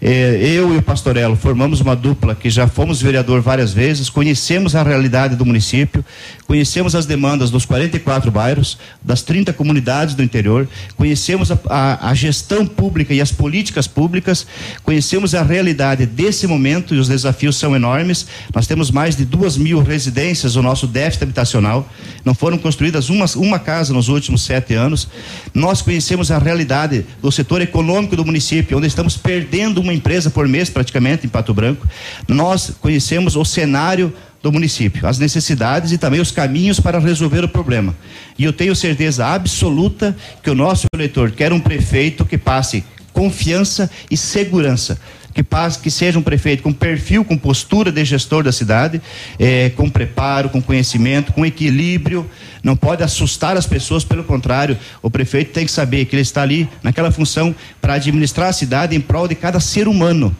[0.04, 4.74] É, eu e o Pastorello formamos uma dupla que já fomos vereador várias vezes, conhecemos
[4.74, 6.04] a realidade do município,
[6.44, 12.14] conhecemos as demandas dos 44 bairros, das 30 comunidades do interior, conhecemos a, a, a
[12.14, 14.44] gestão pública e as políticas públicas,
[14.82, 18.26] conhecemos a realidade desse momento e os desafios são enormes.
[18.52, 21.88] Nós temos mais de duas mil residências, o nosso déficit habitacional,
[22.24, 25.06] não foram construídas uma, uma casa nos últimos sete anos.
[25.54, 26.81] Nós conhecemos a realidade
[27.20, 31.52] do setor econômico do município, onde estamos perdendo uma empresa por mês praticamente em Pato
[31.54, 31.86] Branco.
[32.28, 37.48] Nós conhecemos o cenário do município, as necessidades e também os caminhos para resolver o
[37.48, 37.94] problema.
[38.36, 43.90] E eu tenho certeza absoluta que o nosso eleitor quer um prefeito que passe confiança
[44.10, 44.98] e segurança
[45.32, 49.00] que, passe, que seja um prefeito com perfil, com postura de gestor da cidade,
[49.38, 52.28] eh, com preparo, com conhecimento, com equilíbrio.
[52.62, 56.42] Não pode assustar as pessoas, pelo contrário, o prefeito tem que saber que ele está
[56.42, 60.34] ali naquela função para administrar a cidade em prol de cada ser humano.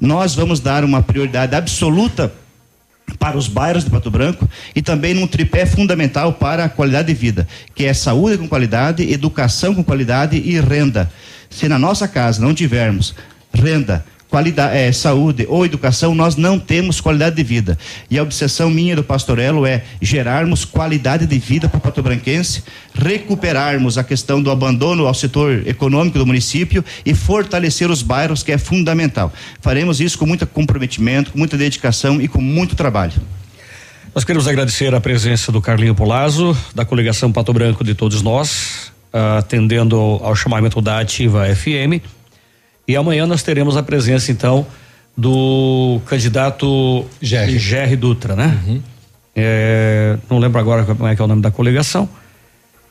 [0.00, 2.32] Nós vamos dar uma prioridade absoluta
[3.18, 7.14] para os bairros de Pato Branco e também num tripé fundamental para a qualidade de
[7.14, 11.10] vida, que é saúde com qualidade, educação com qualidade e renda.
[11.50, 13.14] Se na nossa casa não tivermos
[13.52, 17.78] renda, qualidade, é, saúde ou educação, nós não temos qualidade de vida.
[18.10, 22.62] E a obsessão minha do Pastorello é gerarmos qualidade de vida para o patobranquense,
[22.94, 28.52] recuperarmos a questão do abandono ao setor econômico do município e fortalecer os bairros, que
[28.52, 29.32] é fundamental.
[29.60, 33.14] Faremos isso com muito comprometimento, com muita dedicação e com muito trabalho.
[34.14, 38.90] Nós queremos agradecer a presença do Carlinho Polazzo, da coligação Pato Branco de todos nós,
[39.12, 42.02] atendendo ao chamamento da Ativa FM
[42.88, 44.66] e amanhã nós teremos a presença, então,
[45.14, 48.58] do candidato Gerry Dutra, né?
[48.66, 48.82] Uhum.
[49.36, 52.08] É, não lembro agora como é que é o nome da coligação.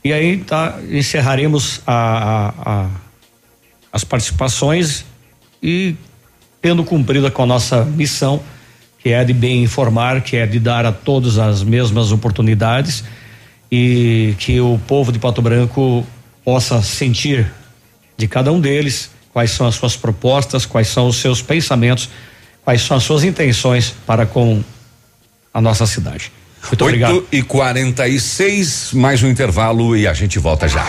[0.04, 2.90] E aí tá, encerraremos a, a, a,
[3.92, 5.04] as participações
[5.64, 5.96] e
[6.62, 8.40] tendo cumprido com a nossa missão,
[9.00, 13.04] que é de bem informar, que é de dar a todos as mesmas oportunidades
[13.72, 16.06] e que o povo de Pato Branco
[16.46, 17.52] possa sentir
[18.16, 22.10] de cada um deles quais são as suas propostas, quais são os seus pensamentos,
[22.66, 24.64] quais são as suas intenções para com
[25.54, 26.32] a nossa cidade.
[26.70, 27.28] Muito 8 obrigado.
[27.32, 30.86] e 46 mais um intervalo e a gente volta já.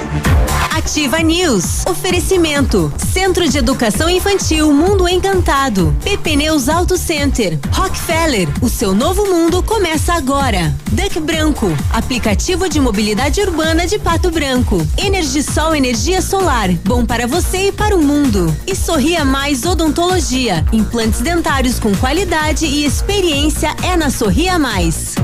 [0.77, 1.85] Ativa News.
[1.87, 2.93] Oferecimento.
[3.13, 5.95] Centro de Educação Infantil Mundo Encantado.
[6.05, 7.59] PP Neus Auto Center.
[7.73, 8.49] Rockefeller.
[8.61, 10.75] O seu novo mundo começa agora.
[10.93, 11.67] Duck Branco.
[11.91, 14.87] Aplicativo de mobilidade urbana de Pato Branco.
[14.97, 16.71] Energisol Energia Solar.
[16.85, 18.55] Bom para você e para o mundo.
[18.67, 20.65] E Sorria Mais Odontologia.
[20.73, 25.15] Implantes dentários com qualidade e experiência é na Sorria Mais.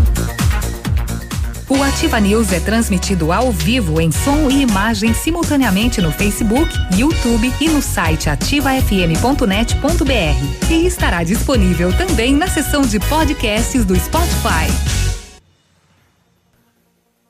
[1.77, 7.53] O Ativa News é transmitido ao vivo em som e imagem simultaneamente no Facebook, YouTube
[7.61, 10.71] e no site ativafm.net.br.
[10.71, 15.04] E estará disponível também na seção de podcasts do Spotify.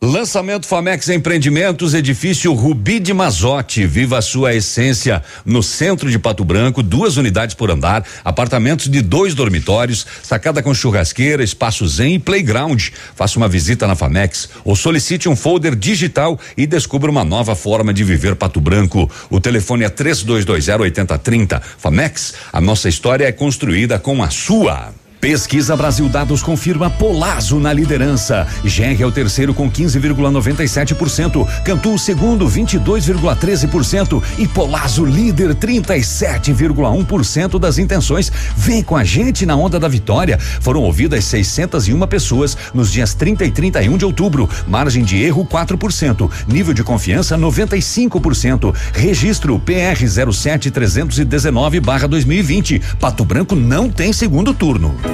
[0.05, 3.87] Lançamento Famex Empreendimentos, edifício Rubi de Mazote.
[3.87, 9.01] Viva a sua essência no centro de Pato Branco, duas unidades por andar, apartamentos de
[9.01, 12.89] dois dormitórios, sacada com churrasqueira, espaço zen e playground.
[13.17, 17.95] Faça uma visita na Famex ou solicite um folder digital e descubra uma nova forma
[17.95, 19.11] de viver Pato Branco.
[19.31, 21.63] O telefone é 3220 8030.
[21.79, 24.93] Famex, a nossa história é construída com a sua.
[25.25, 28.47] Pesquisa Brasil Dados confirma Polazo na liderança.
[28.63, 31.49] GR é o terceiro com 15,97%.
[31.65, 34.23] Cantu o segundo, 22,13%.
[34.37, 38.31] E Polazo líder, 37,1% das intenções.
[38.55, 40.39] Vem com a gente na onda da vitória.
[40.61, 44.47] Foram ouvidas 601 pessoas nos dias 30 e 31 de outubro.
[44.69, 46.31] Margem de erro 4%.
[46.47, 48.75] Nível de confiança 95%.
[48.93, 52.83] Registro PR 07319/2020.
[53.01, 55.14] Pato Branco não tem segundo turno.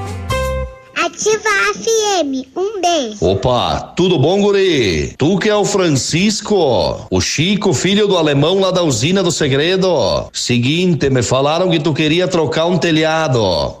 [1.21, 2.47] Ativa FM.
[2.57, 3.23] Um beijo.
[3.23, 5.13] Opa, tudo bom, guri?
[5.19, 9.87] Tu que é o Francisco, o Chico, filho do alemão lá da usina do segredo.
[10.33, 13.80] Seguinte, me falaram que tu queria trocar um telhado,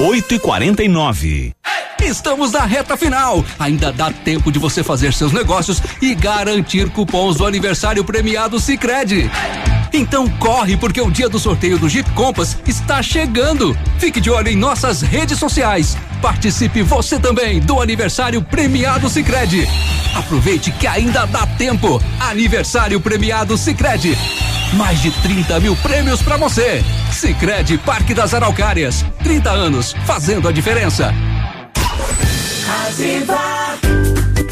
[0.00, 1.54] 8 e 49
[2.02, 3.44] Estamos na reta final.
[3.58, 9.30] Ainda dá tempo de você fazer seus negócios e garantir cupons do aniversário premiado Sicredi.
[9.96, 13.78] Então corre porque o dia do sorteio do Jeep Compass está chegando.
[13.96, 15.96] Fique de olho em nossas redes sociais.
[16.20, 19.68] Participe você também do aniversário premiado Sicredi.
[20.12, 22.02] Aproveite que ainda dá tempo.
[22.18, 24.18] Aniversário premiado Sicredi.
[24.72, 26.82] Mais de 30 mil prêmios para você.
[27.12, 29.04] Sicredi Parque das Araucárias.
[29.22, 31.14] 30 anos fazendo a diferença.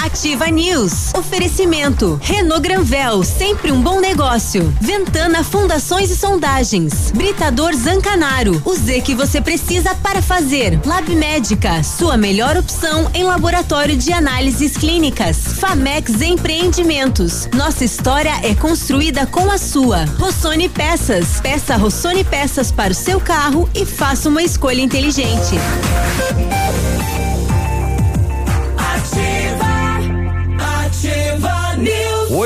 [0.07, 1.13] Ativa News.
[1.15, 2.19] Oferecimento.
[2.23, 4.73] Renault Granvel, sempre um bom negócio.
[4.81, 7.11] Ventana Fundações e Sondagens.
[7.11, 8.63] Britador Zancanaro.
[8.65, 10.81] O Z que você precisa para fazer.
[10.87, 15.39] Lab Médica, sua melhor opção em laboratório de análises clínicas.
[15.59, 17.49] Famex Empreendimentos.
[17.53, 20.05] Nossa história é construída com a sua.
[20.21, 21.41] Rossoni Peças.
[21.41, 25.57] Peça Rossoni Peças para o seu carro e faça uma escolha inteligente.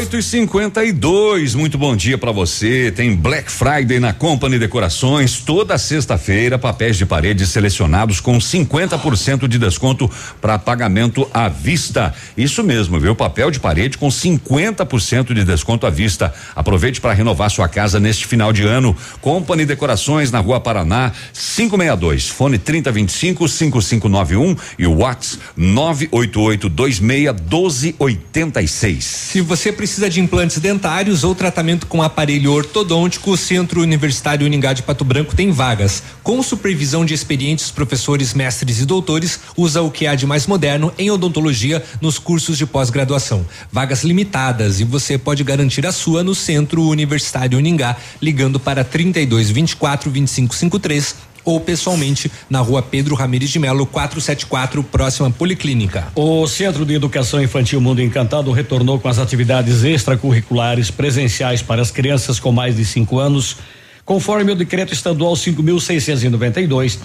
[0.01, 2.91] 8 e 52 muito bom dia para você.
[2.91, 5.41] Tem Black Friday na Company Decorações.
[5.41, 10.11] Toda sexta-feira, papéis de parede selecionados com 50% de desconto
[10.41, 12.15] para pagamento à vista.
[12.35, 13.15] Isso mesmo, viu?
[13.15, 16.33] Papel de parede com 50% de desconto à vista.
[16.57, 18.97] Aproveite para renovar sua casa neste final de ano.
[19.21, 22.27] Company Decorações na Rua Paraná, 562.
[22.27, 29.05] Fone 3025 5591 e o WhatsApp 988 26 1286.
[29.05, 34.73] Se você precisa de implantes dentários ou tratamento com aparelho ortodôntico, o Centro Universitário Uningá
[34.73, 36.03] de Pato Branco tem vagas.
[36.23, 40.93] Com supervisão de experientes professores, mestres e doutores, usa o que há de mais moderno
[40.97, 43.45] em odontologia nos cursos de pós-graduação.
[43.73, 49.51] Vagas limitadas e você pode garantir a sua no Centro Universitário Uningá, ligando para 32
[49.51, 56.09] 24 25 53 ou pessoalmente na rua Pedro Ramires de Melo, 474, próxima Policlínica.
[56.15, 61.91] O Centro de Educação Infantil Mundo Encantado retornou com as atividades extracurriculares presenciais para as
[61.91, 63.57] crianças com mais de 5 anos,
[64.05, 66.99] conforme o decreto estadual 5.692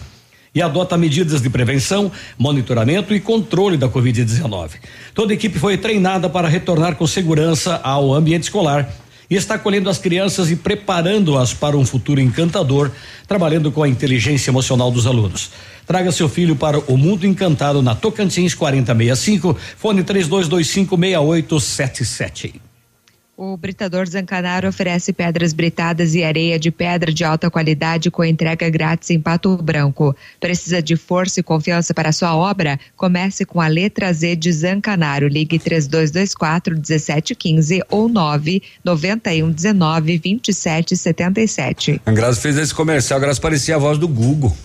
[0.56, 4.72] e adota medidas de prevenção, monitoramento e controle da Covid-19.
[5.14, 8.90] Toda a equipe foi treinada para retornar com segurança ao ambiente escolar
[9.30, 12.92] e está acolhendo as crianças e preparando-as para um futuro encantador,
[13.28, 15.52] trabalhando com a inteligência emocional dos alunos.
[15.86, 22.65] Traga seu filho para o Mundo Encantado na Tocantins 4065, fone 3225 6877.
[23.38, 28.70] O Britador Zancanaro oferece pedras britadas e areia de pedra de alta qualidade com entrega
[28.70, 30.16] grátis em Pato Branco.
[30.40, 32.80] Precisa de força e confiança para sua obra?
[32.96, 35.28] Comece com a letra Z de Zancanaro.
[35.28, 42.02] Ligue 3224 1715 ou 991 19 27 77.
[42.06, 44.56] A Graça fez esse comercial, a Graça parecia a voz do Google.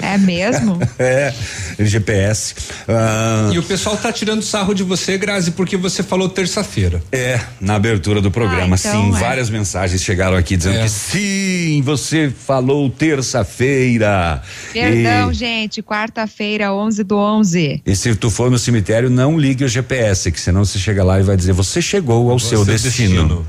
[0.00, 0.78] é mesmo?
[0.98, 1.32] É,
[1.78, 2.54] GPS.
[2.88, 7.02] Ah, E o pessoal tá tirando sarro de você, Grazi, porque você falou terça-feira.
[7.12, 9.16] É, na abertura do programa, Ah, então sim.
[9.16, 9.20] é.
[9.20, 10.82] Várias mensagens chegaram aqui dizendo É.
[10.84, 14.42] que sim, você falou terça-feira.
[14.72, 15.82] Perdão, E- gente.
[15.82, 17.82] Quarta-feira, 11 do 11.
[17.84, 21.20] E se tu for no cemitério, não ligue o GPS, que senão você chega lá
[21.20, 23.44] e vai dizer, você chegou ao seu Seu destino.
[23.44, 23.46] destino.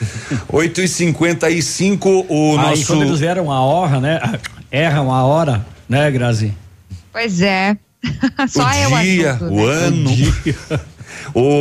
[0.48, 2.86] 8 e 55 o Aí nosso.
[2.86, 4.20] quando eles eram a hora, né?
[4.72, 6.54] Erram a hora, né, Grazi?
[7.12, 7.76] Pois é.
[8.48, 9.72] Só o eu dia, o né?
[9.74, 10.10] ano.
[10.10, 10.14] O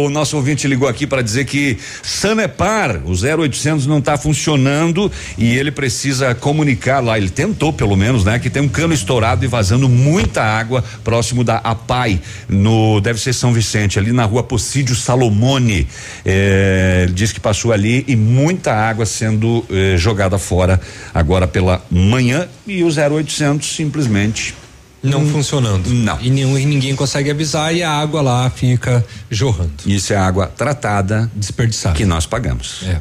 [0.10, 5.72] nosso ouvinte ligou aqui para dizer que Sanepar, o 0800 não está funcionando e ele
[5.72, 7.18] precisa comunicar lá.
[7.18, 8.40] Ele tentou, pelo menos, né?
[8.40, 13.34] Que tem um cano estourado e vazando muita água próximo da APAI, no deve ser
[13.34, 15.88] São Vicente, ali na rua Pocídio Salomone.
[16.26, 20.80] É, ele diz que passou ali e muita água sendo eh, jogada fora
[21.14, 24.59] agora pela manhã e o 0800 simplesmente
[25.02, 25.88] Não funcionando.
[25.90, 26.20] Não.
[26.22, 29.72] E, nenhum- e ninguém consegue avisar e a água lá fica jorrando.
[29.86, 31.96] Isso é água tratada Desperdiçada.
[31.96, 32.84] que nós pagamos.
[32.88, 33.00] É.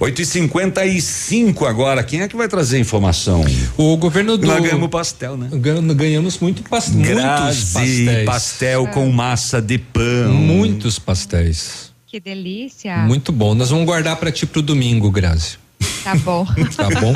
[0.00, 2.02] 8 e 55 agora.
[2.02, 3.44] Quem é que vai trazer informação?
[3.76, 4.46] O governo do.
[4.46, 5.48] Nós ganhamos pastel, né?
[5.52, 8.24] Gan- Ganhamos muito pas, muitos Grazi, pastéis.
[8.24, 10.32] pastel com massa de pão.
[10.32, 11.92] Muitos pastéis.
[12.06, 12.96] Que delícia.
[12.98, 13.54] Muito bom.
[13.54, 15.58] Nós vamos guardar para ti pro domingo, Grazi.
[16.06, 16.46] Tá bom.
[16.76, 17.12] Tá bom?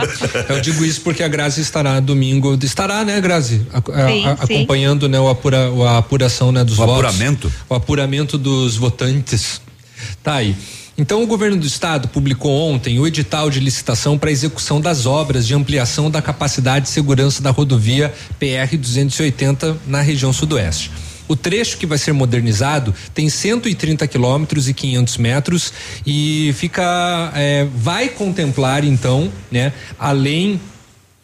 [0.48, 2.58] Eu digo isso porque a Grazi estará domingo.
[2.62, 3.62] Estará, né, Grazi?
[3.72, 4.42] A- a- Sim, a- sim.
[4.56, 6.94] acompanhando né, o apura, a apuração né, dos O votos.
[6.94, 7.52] apuramento?
[7.68, 9.60] O apuramento dos votantes.
[10.24, 10.56] Tá aí.
[10.98, 15.46] Então, o governo do estado publicou ontem o edital de licitação para execução das obras
[15.46, 20.90] de ampliação da capacidade de segurança da rodovia PR 280 na região sudoeste.
[21.30, 25.72] O trecho que vai ser modernizado tem 130 quilômetros e 500 metros
[26.04, 30.60] e fica, é, vai contemplar então, né, além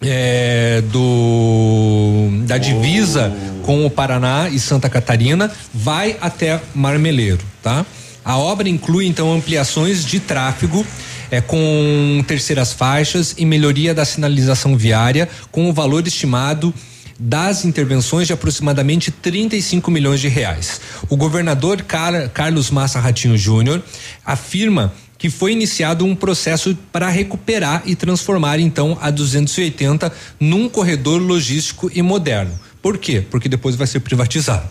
[0.01, 7.85] é, do da divisa com o Paraná e Santa Catarina vai até Marmeleiro, tá?
[8.25, 10.87] A obra inclui então ampliações de tráfego
[11.33, 16.73] é, com terceiras faixas e melhoria da sinalização viária com o valor estimado
[17.19, 20.81] das intervenções de aproximadamente 35 milhões de reais.
[21.09, 23.83] O governador Car- Carlos Massa Ratinho Júnior
[24.25, 31.21] afirma que foi iniciado um processo para recuperar e transformar então a 280 num corredor
[31.21, 32.59] logístico e moderno.
[32.83, 33.21] Por quê?
[33.29, 34.69] Porque depois vai ser privatizado.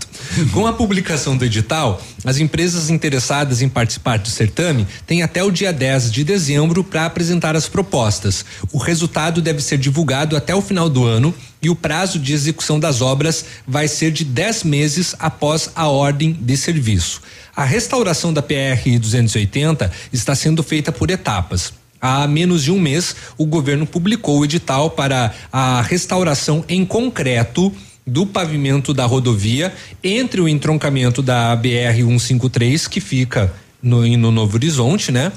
[0.54, 5.52] Com a publicação do edital, as empresas interessadas em participar do certame têm até o
[5.52, 8.46] dia 10 de dezembro para apresentar as propostas.
[8.72, 11.36] O resultado deve ser divulgado até o final do ano
[11.66, 16.32] e o prazo de execução das obras vai ser de 10 meses após a ordem
[16.32, 17.24] de serviço.
[17.56, 21.74] A restauração da PR 280 está sendo feita por etapas.
[22.00, 27.74] Há menos de um mês, o governo publicou o edital para a restauração em concreto
[28.06, 29.74] do pavimento da rodovia
[30.04, 33.52] entre o entroncamento da BR 153 que fica
[33.82, 35.32] no, no Novo Horizonte, né?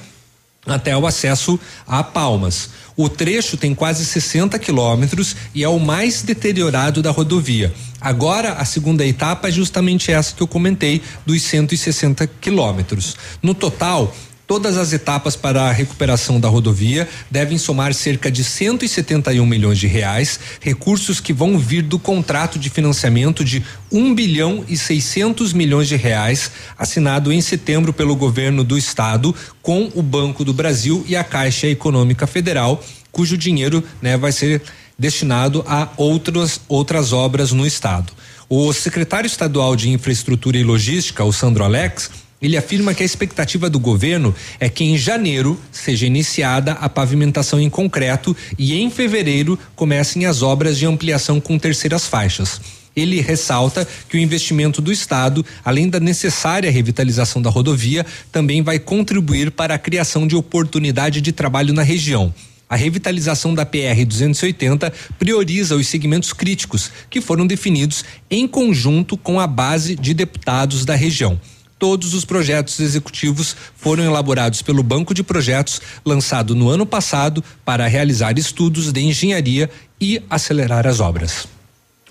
[0.69, 2.71] Até o acesso a Palmas.
[2.97, 7.73] O trecho tem quase 60 quilômetros e é o mais deteriorado da rodovia.
[8.01, 13.17] Agora, a segunda etapa é justamente essa que eu comentei, dos 160 quilômetros.
[13.43, 14.13] No total,
[14.49, 19.87] Todas as etapas para a recuperação da rodovia devem somar cerca de 171 milhões de
[19.87, 23.63] reais, recursos que vão vir do contrato de financiamento de
[23.93, 29.93] 1 bilhão e 600 milhões de reais, assinado em setembro pelo governo do estado com
[29.95, 34.63] o Banco do Brasil e a Caixa Econômica Federal, cujo dinheiro né, vai ser
[34.99, 38.15] destinado a outras outras obras no estado.
[38.49, 42.11] O secretário estadual de Infraestrutura e Logística, o Sandro Alex,
[42.41, 47.61] ele afirma que a expectativa do governo é que em janeiro seja iniciada a pavimentação
[47.61, 52.61] em concreto e em fevereiro comecem as obras de ampliação com terceiras faixas.
[52.95, 58.79] Ele ressalta que o investimento do Estado, além da necessária revitalização da rodovia, também vai
[58.79, 62.33] contribuir para a criação de oportunidade de trabalho na região.
[62.69, 69.41] A revitalização da PR 280 prioriza os segmentos críticos que foram definidos em conjunto com
[69.41, 71.41] a base de deputados da região.
[71.79, 77.87] Todos os projetos executivos foram elaborados pelo Banco de Projetos, lançado no ano passado para
[77.87, 81.47] realizar estudos de engenharia e acelerar as obras.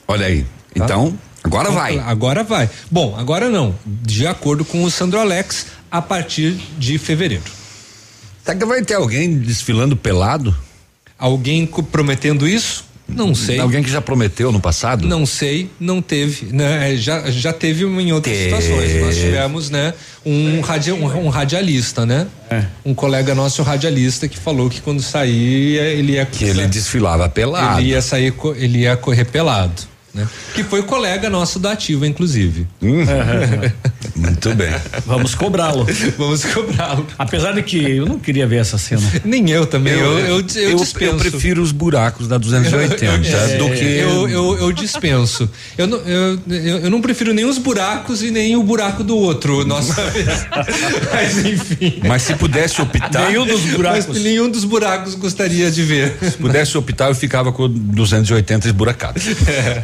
[0.07, 0.43] Olha aí.
[0.43, 0.85] Tá?
[0.85, 1.99] Então, agora vai.
[1.99, 2.69] Agora vai.
[2.89, 3.75] Bom, agora não.
[3.85, 7.43] De acordo com o Sandro Alex, a partir de fevereiro.
[8.43, 10.55] Será que vai ter alguém desfilando pelado?
[11.19, 12.85] Alguém prometendo isso?
[13.07, 13.57] Não sei.
[13.59, 15.07] Alguém que já prometeu no passado?
[15.07, 16.93] Não sei, não teve, né?
[16.93, 18.43] É, Já, já teve em outras Teve.
[18.61, 19.01] situações.
[19.01, 19.93] Nós tivemos, né,
[20.25, 22.27] um, radia, um, um radialista, né?
[22.85, 27.79] Um colega nosso radialista que falou que quando saía ele ia Que ele desfilava pelado.
[27.79, 29.81] ele ia sair, ele ia correr pelado,
[30.17, 30.27] né?
[30.53, 32.67] Que foi colega nosso da Ativa, inclusive.
[34.15, 34.73] Muito bem.
[35.05, 35.85] Vamos cobrá-lo.
[36.17, 37.05] Vamos cobrá-lo.
[37.17, 39.01] Apesar de que eu não queria ver essa cena.
[39.23, 39.93] Nem eu também.
[39.93, 41.17] Eu, eu, eu, eu, dispenso.
[41.17, 43.83] prefiro os buracos da 280 Eu- do que.
[43.85, 45.49] eu, eu, eu dispenso.
[45.77, 49.15] Eu não, eu, eu, eu não prefiro nem os buracos e nem o buraco do
[49.15, 49.63] outro.
[49.65, 49.95] Nossa.
[51.13, 52.01] Mas enfim.
[52.07, 53.29] Mas se pudesse optar.
[53.31, 56.17] Mas nenhum dos buracos gostaria de ver.
[56.21, 59.21] Se pudesse optar, eu ficava com 280 esburacado.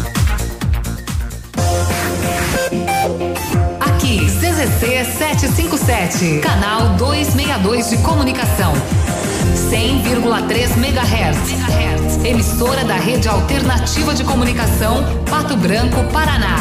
[4.19, 8.73] CZC 757, canal 262 de comunicação.
[9.69, 12.25] 100,3 MHz.
[12.25, 16.57] Emissora da Rede Alternativa de Comunicação, Pato Branco, Paraná.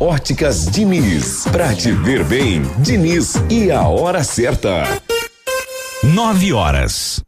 [0.00, 1.44] Óticas Diniz.
[1.52, 4.82] Pra te ver bem, Diniz e a hora certa.
[6.02, 7.22] Nove horas.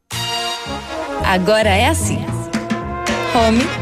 [1.25, 2.19] Agora é assim:
[3.35, 3.82] home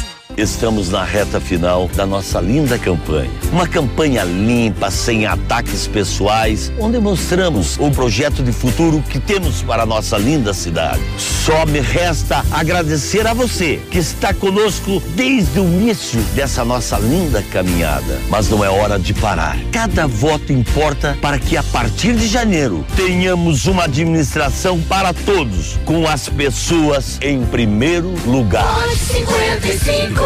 [0.37, 3.29] Estamos na reta final da nossa linda campanha.
[3.51, 9.83] Uma campanha limpa, sem ataques pessoais, onde mostramos o projeto de futuro que temos para
[9.83, 11.01] a nossa linda cidade.
[11.17, 17.43] Só me resta agradecer a você que está conosco desde o início dessa nossa linda
[17.51, 18.19] caminhada.
[18.29, 19.57] Mas não é hora de parar.
[19.71, 26.07] Cada voto importa para que a partir de janeiro tenhamos uma administração para todos, com
[26.07, 28.87] as pessoas em primeiro lugar.
[28.95, 30.20] 55.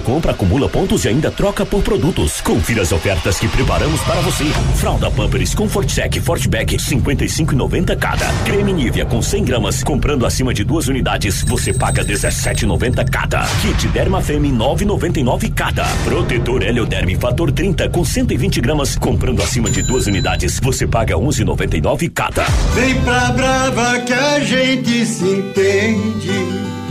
[0.00, 2.40] compra, acumula pontos e ainda troca por produtos.
[2.40, 4.44] Confira as ofertas que preparamos para você.
[4.76, 8.26] Fralda Pampers Comfort Sec Fortback 55,90 cada.
[8.44, 9.82] Creme Nivea com 100 gramas.
[9.84, 13.46] Comprando acima de duas unidades, você paga 17,90 cada.
[13.62, 15.84] Kit Derma Femme 9,99 cada.
[16.04, 18.96] Protetor Helioderme Fator 30 com 120 gramas.
[18.96, 22.44] Comprando acima de duas unidades, você paga 11,99 cada.
[22.74, 26.85] Vem pra Brava que a gente se entende.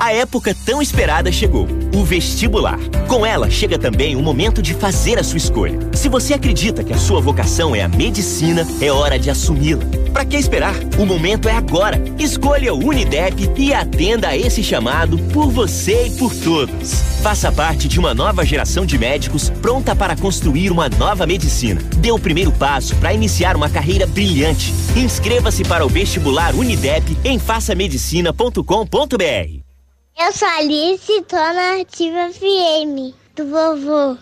[0.00, 2.78] A época tão esperada chegou, o vestibular.
[3.06, 5.78] Com ela chega também o momento de fazer a sua escolha.
[5.92, 9.84] Se você acredita que a sua vocação é a medicina, é hora de assumi-la.
[10.10, 10.74] Para que esperar?
[10.98, 12.02] O momento é agora.
[12.18, 16.94] Escolha o Unidep e atenda a esse chamado por você e por todos.
[17.22, 21.78] Faça parte de uma nova geração de médicos pronta para construir uma nova medicina.
[21.98, 24.72] Dê o primeiro passo para iniciar uma carreira brilhante.
[24.96, 29.59] Inscreva-se para o vestibular Unidep em façamedicina.com.br.
[30.22, 34.18] Eu sou Alice tô na Ativa FM do vovô.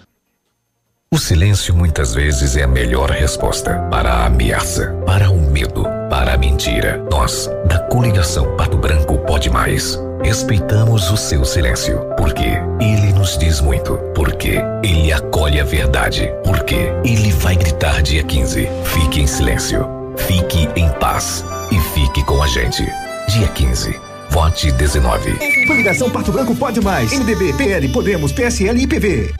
[1.13, 6.35] O silêncio muitas vezes é a melhor resposta para a ameaça, para o medo, para
[6.35, 7.05] a mentira.
[7.11, 12.47] Nós, da coligação Pato Branco Pode Mais, respeitamos o seu silêncio, porque
[12.81, 18.69] ele nos diz muito, porque ele acolhe a verdade, porque ele vai gritar dia 15.
[18.85, 19.85] Fique em silêncio,
[20.17, 22.85] fique em paz e fique com a gente.
[23.31, 24.08] Dia 15.
[24.31, 25.67] Vote 19.
[25.67, 27.13] Coligação Pato Branco Pode Mais.
[27.13, 29.35] MDB, PL, Podemos, PSL e PV.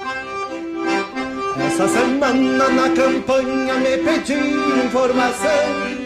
[1.67, 5.99] Essa semana na campanha me pediram informação.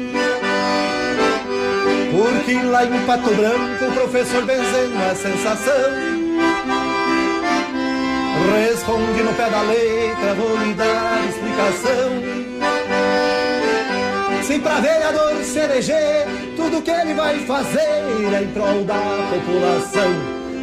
[2.10, 6.22] Porque lá em Pato Branco o professor benzendo a sensação.
[8.68, 12.51] Responde no pé da letra, vou lhe dar explicação.
[14.46, 18.98] Se pra vereador se eleger, tudo que ele vai fazer é em prol da
[19.30, 20.12] população.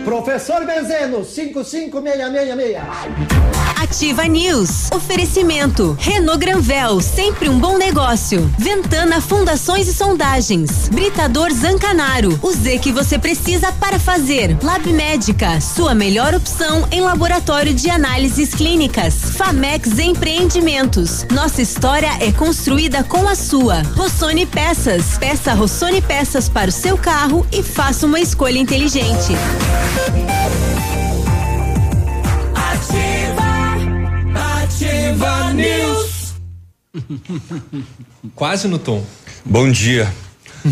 [0.04, 3.69] Professor Benzeno, 55666.
[3.82, 4.92] Ativa News.
[4.92, 5.96] Oferecimento.
[5.98, 8.54] Renault Granvel, sempre um bom negócio.
[8.58, 10.90] Ventana Fundações e Sondagens.
[10.90, 12.38] Britador Zancanaro.
[12.42, 14.58] O Z que você precisa para fazer.
[14.62, 19.16] Lab Médica, sua melhor opção em laboratório de análises clínicas.
[19.38, 21.26] Famex Empreendimentos.
[21.32, 23.82] Nossa história é construída com a sua.
[23.96, 25.18] Rossoni Peças.
[25.18, 29.34] Peça Rossoni Peças para o seu carro e faça uma escolha inteligente.
[32.54, 33.29] Ativa
[35.10, 36.36] News.
[38.36, 39.04] Quase no tom.
[39.44, 40.12] Bom dia.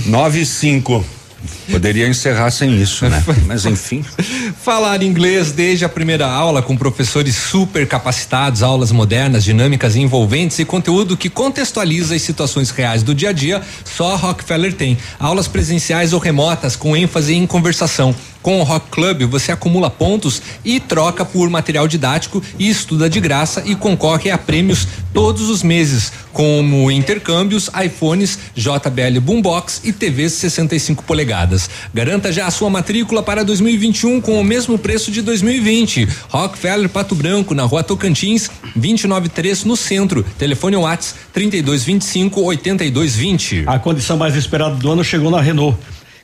[0.06, 1.04] Nove e cinco.
[1.72, 3.24] Poderia encerrar sem isso, né?
[3.46, 4.04] Mas enfim.
[4.62, 10.60] Falar inglês desde a primeira aula com professores super capacitados, aulas modernas, dinâmicas e envolventes
[10.60, 14.98] e conteúdo que contextualiza as situações reais do dia a dia, só a Rockefeller tem.
[15.20, 18.16] Aulas presenciais ou remotas com ênfase em conversação.
[18.48, 23.19] Com o Rock Club, você acumula pontos e troca por material didático e estuda de
[23.19, 30.32] graça e concorre a prêmios todos os meses, como intercâmbios, iPhones, JBL Boombox e TVs
[30.32, 31.69] 65 polegadas.
[31.94, 36.07] Garanta já a sua matrícula para 2021 com o mesmo preço de 2020.
[36.30, 40.24] Rockefeller Pato Branco, na rua Tocantins, 293 no centro.
[40.38, 43.64] Telefone Whats 3225 8220.
[43.68, 45.78] A condição mais esperada do ano chegou na Renault.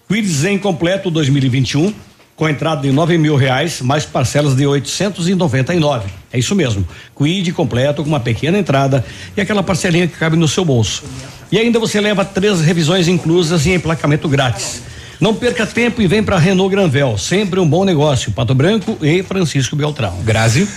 [0.08, 1.94] Quid Zen completo 2021
[2.36, 6.10] com entrada de nove mil reais, mais parcelas de 899.
[6.32, 6.88] É isso mesmo.
[7.16, 9.06] Quid completo com uma pequena entrada
[9.38, 11.04] e aquela parcelinha que cabe no seu bolso.
[11.52, 14.82] E ainda você leva três revisões inclusas e emplacamento grátis.
[15.20, 18.32] Não perca tempo e vem para Renault Granvel, sempre um bom negócio.
[18.32, 20.18] Pato Branco e Francisco Beltrão.
[20.24, 20.68] Grazi.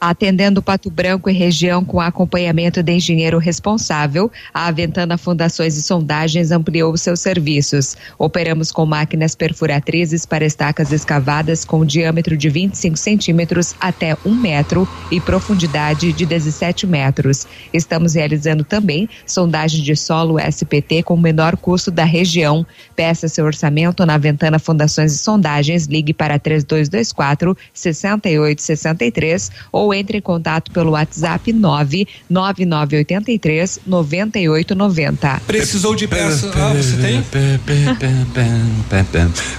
[0.00, 6.52] Atendendo Pato Branco e região com acompanhamento de engenheiro responsável, a Aventana Fundações e Sondagens
[6.52, 7.96] ampliou seus serviços.
[8.16, 14.88] Operamos com máquinas perfuratrizes para estacas escavadas com diâmetro de 25 centímetros até um metro
[15.10, 17.44] e profundidade de 17 metros.
[17.74, 22.64] Estamos realizando também sondagem de solo SPT com o menor custo da região.
[22.94, 25.86] Peça seu orçamento na Aventana Fundações e Sondagens.
[25.86, 35.42] Ligue para 3224 6863 ou ou entre em contato pelo WhatsApp 99983 9890.
[35.46, 36.50] Precisou de peça?
[36.54, 37.24] Ah, você tem?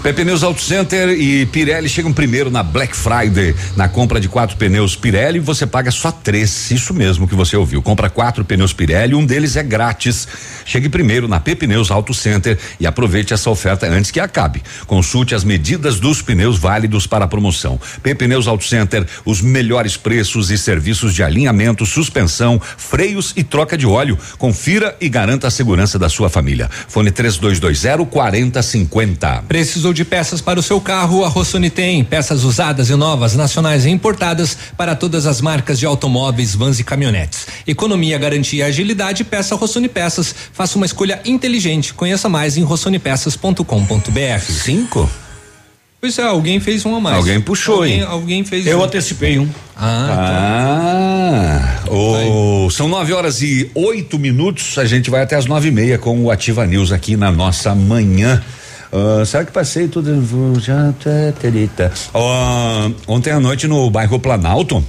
[0.03, 3.55] Pepe News Auto Center e Pirelli chegam primeiro na Black Friday.
[3.75, 6.69] Na compra de quatro pneus Pirelli, você paga só três.
[6.71, 7.81] Isso mesmo que você ouviu.
[7.81, 10.27] Compra quatro pneus Pirelli, um deles é grátis.
[10.65, 14.61] Chegue primeiro na Pepe Auto Center e aproveite essa oferta antes que acabe.
[14.85, 17.79] Consulte as medidas dos pneus válidos para a promoção.
[18.03, 20.18] Pepe Auto Center, os melhores preços
[20.49, 24.17] e serviços de alinhamento, suspensão, freios e troca de óleo.
[24.37, 26.69] Confira e garanta a segurança da sua família.
[26.87, 29.45] Fone 3220 4050.
[29.47, 31.23] Precisou de peças para o seu carro?
[31.23, 35.85] A Rossoni tem peças usadas e novas, nacionais e importadas para todas as marcas de
[35.85, 37.47] automóveis, vans e caminhonetes.
[37.67, 40.33] Economia, garantia e agilidade, peça Rossoni Peças.
[40.53, 41.93] Faça uma escolha inteligente.
[41.93, 44.39] Conheça mais em rossonipeças.com.br.
[44.41, 45.09] Cinco?
[46.01, 47.17] Pois é, alguém fez um a mais.
[47.17, 48.05] Alguém puxou, alguém, hein?
[48.07, 48.83] Alguém fez Eu um.
[48.83, 49.49] antecipei um.
[49.75, 54.77] Ah, Ah, o- são nove horas e oito minutos.
[54.77, 57.75] A gente vai até as nove e meia com o Ativa News aqui na nossa
[57.75, 58.41] manhã.
[58.93, 60.57] Ah, será que passei tudo?
[60.59, 61.91] Já tá, terita.
[62.13, 64.83] Ó, ontem à noite no bairro Planalto,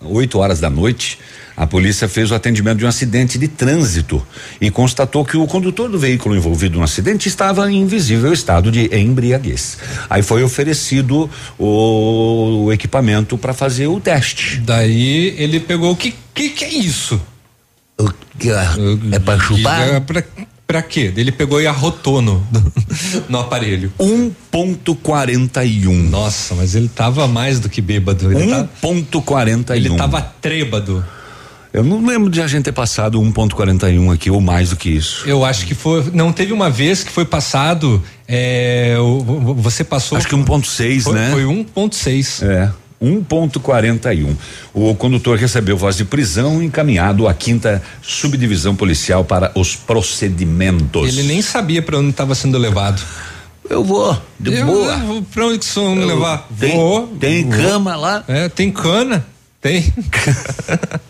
[0.00, 1.18] oito horas da noite,
[1.60, 4.26] a polícia fez o atendimento de um acidente de trânsito
[4.58, 8.88] e constatou que o condutor do veículo envolvido no acidente estava em invisível estado de
[8.96, 9.76] embriaguez.
[10.08, 11.28] Aí foi oferecido
[11.58, 14.56] o, o equipamento para fazer o teste.
[14.64, 17.20] Daí ele pegou o que que que é isso?
[19.12, 19.86] É para chupar?
[19.86, 20.24] É pra,
[20.66, 21.12] pra quê?
[21.14, 22.42] Ele pegou e arrotou no,
[23.28, 23.92] no aparelho.
[24.00, 26.08] 1.41.
[26.08, 28.32] Nossa, mas ele tava mais do que bêbado.
[28.32, 29.76] Ele, tá, 1.41.
[29.76, 31.04] ele tava trêbado.
[31.72, 35.22] Eu não lembro de a gente ter passado 1.41 aqui ou mais do que isso.
[35.28, 36.10] Eu acho que foi.
[36.12, 38.02] Não teve uma vez que foi passado.
[38.26, 38.96] É,
[39.56, 40.18] você passou.
[40.18, 41.30] Acho que 1.6, foi, né?
[41.30, 42.42] Foi 1,6.
[42.44, 42.70] É.
[43.02, 44.36] 1.41.
[44.74, 51.08] O condutor recebeu voz de prisão e encaminhado à quinta subdivisão policial para os procedimentos.
[51.08, 53.00] Ele nem sabia pra onde estava sendo levado.
[53.68, 54.92] Eu vou, de Eu- boa.
[54.96, 56.48] eu pra onde que vocês vão levar?
[56.58, 57.06] tem- vou.
[57.20, 57.56] tem vou.
[57.56, 58.24] cama lá?
[58.26, 59.24] É, tem cana.
[59.62, 59.92] Tem.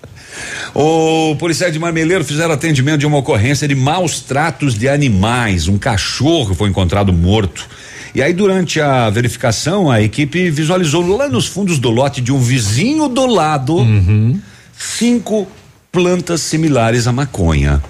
[0.74, 5.68] O policial de Marmeleiro fizeram atendimento de uma ocorrência de maus tratos de animais.
[5.68, 7.66] Um cachorro foi encontrado morto.
[8.14, 12.40] E aí, durante a verificação, a equipe visualizou lá nos fundos do lote de um
[12.40, 13.86] vizinho do lado
[14.76, 15.46] cinco
[15.92, 17.82] plantas similares à maconha.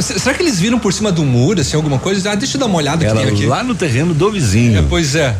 [0.00, 2.32] Será que eles viram por cima do muro, assim, alguma coisa?
[2.32, 3.28] Ah, deixa eu dar uma olhada Era aqui.
[3.28, 3.46] aqui.
[3.46, 4.78] lá no terreno do vizinho.
[4.78, 5.34] É, pois é.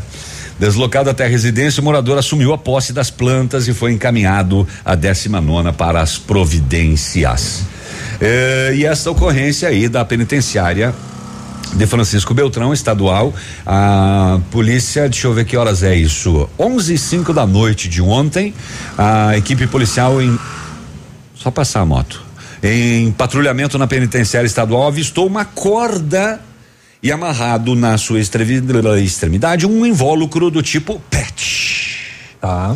[0.59, 4.95] Deslocado até a residência, o morador assumiu a posse das plantas e foi encaminhado à
[4.95, 7.65] 19 para as providências.
[8.21, 10.95] Eh, e essa ocorrência aí da penitenciária
[11.75, 13.35] de Francisco Beltrão, estadual,
[13.67, 18.01] a polícia, deixa eu ver que horas é isso, 11 e 5 da noite de
[18.01, 18.55] ontem,
[18.97, 20.39] a equipe policial em
[21.35, 22.25] só passar a moto.
[22.63, 26.41] Em patrulhamento na penitenciária estadual, avistou uma corda
[27.07, 32.01] e amarrado na sua extremidade um invólucro do tipo PET.
[32.41, 32.75] Tá.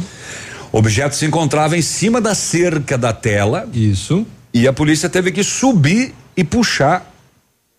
[0.71, 3.69] O objeto se encontrava em cima da cerca da tela.
[3.75, 4.25] Isso.
[4.55, 7.13] E a polícia teve que subir e puxar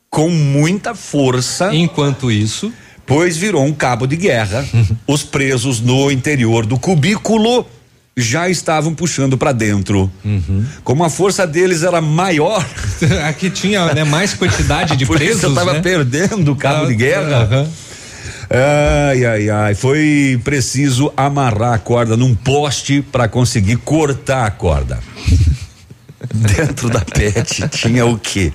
[0.10, 1.74] com muita força.
[1.74, 2.74] Enquanto isso.
[3.06, 4.68] Pois virou um cabo de guerra.
[5.08, 7.66] Os presos no interior do cubículo
[8.16, 10.12] já estavam puxando para dentro.
[10.24, 10.66] Uhum.
[10.84, 12.66] Como a força deles era maior,
[13.28, 15.44] Aqui tinha né, mais quantidade de presos.
[15.44, 15.82] estava né?
[15.82, 17.68] perdendo o cabo de guerra.
[19.10, 19.76] Ai, ai, ai.
[19.76, 25.00] Foi preciso amarrar a corda num poste para conseguir cortar a corda.
[26.34, 28.54] Dentro da PET tinha o quê?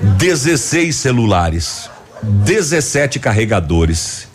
[0.00, 1.90] 16 celulares,
[2.22, 4.28] 17 carregadores,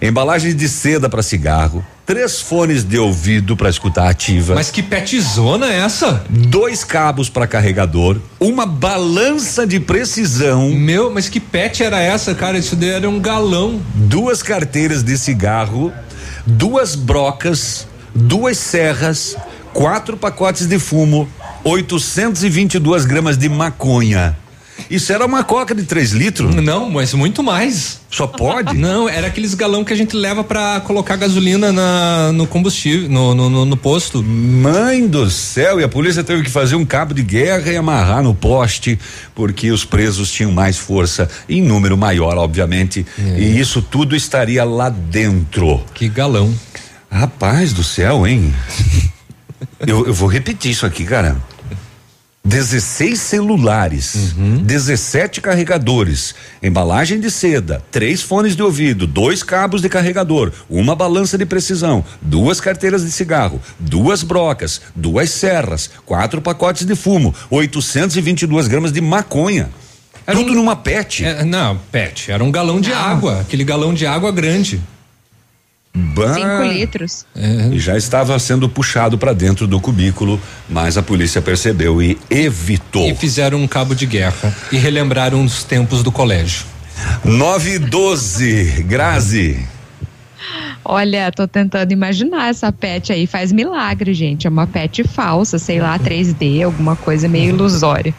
[0.00, 4.54] embalagens de seda para cigarro, três fones de ouvido para escutar ativa.
[4.54, 6.22] Mas que petizona é essa?
[6.28, 10.68] Dois cabos para carregador, uma balança de precisão.
[10.72, 12.58] Meu, mas que pet era essa, cara?
[12.58, 13.80] Isso daí era um galão.
[13.94, 15.90] duas carteiras de cigarro,
[16.44, 19.34] duas brocas, duas serras,
[19.72, 21.26] quatro pacotes de fumo,
[21.64, 24.36] 822 gramas de maconha.
[24.92, 26.54] Isso era uma coca de 3 litros?
[26.54, 28.00] Não, mas muito mais.
[28.10, 28.76] Só pode?
[28.78, 33.34] Não, era aqueles galão que a gente leva pra colocar gasolina na, no combustível, no,
[33.34, 34.22] no, no- no posto.
[34.22, 38.22] Mãe do céu, e a polícia teve que fazer um cabo de guerra e amarrar
[38.22, 38.98] no poste,
[39.34, 44.90] porque os presos tinham mais força, em número maior, obviamente, e isso tudo estaria lá
[44.90, 45.82] dentro.
[45.94, 46.54] Que galão.
[47.10, 48.54] Rapaz do céu, hein?
[49.86, 51.36] eu, eu vou repetir isso aqui, cara.
[52.44, 60.50] 16 celulares, 17 carregadores, embalagem de seda, três fones de ouvido, dois cabos de carregador,
[60.68, 66.96] uma balança de precisão, duas carteiras de cigarro, duas brocas, duas serras, quatro pacotes de
[66.96, 69.70] fumo, 822 gramas de maconha.
[70.26, 71.24] Tudo numa pet.
[71.24, 72.30] É, não, pet.
[72.30, 74.80] Era um galão de água, aquele galão de água grande.
[75.94, 76.34] Bah.
[76.34, 77.26] Cinco litros.
[77.70, 83.10] E já estava sendo puxado para dentro do cubículo, mas a polícia percebeu e evitou.
[83.10, 86.64] E fizeram um cabo de guerra e relembraram os tempos do colégio.
[87.24, 89.66] 9 e 12, Grazi.
[90.84, 93.26] Olha, tô tentando imaginar essa pet aí.
[93.26, 94.46] Faz milagre, gente.
[94.46, 98.12] É uma pet falsa, sei lá, 3D, alguma coisa meio ilusória.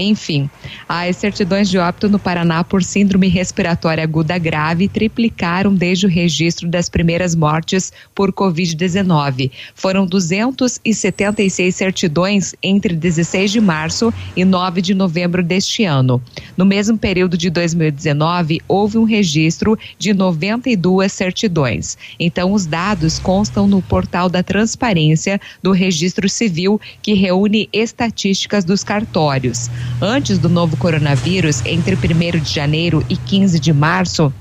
[0.00, 0.48] Enfim,
[0.88, 6.66] as certidões de óbito no Paraná por síndrome respiratória aguda grave triplicaram desde o registro
[6.66, 9.50] das primeiras mortes por Covid-19.
[9.74, 16.22] Foram 276 certidões entre 16 de março e 9 de novembro deste ano.
[16.56, 21.98] No mesmo período de 2019, houve um registro de 92 certidões.
[22.18, 28.82] Então, os dados constam no portal da transparência do Registro Civil, que reúne estatísticas dos
[28.82, 29.68] cartórios.
[29.98, 34.34] Antes do novo coronavírus, entre 1 de janeiro e 15 de março,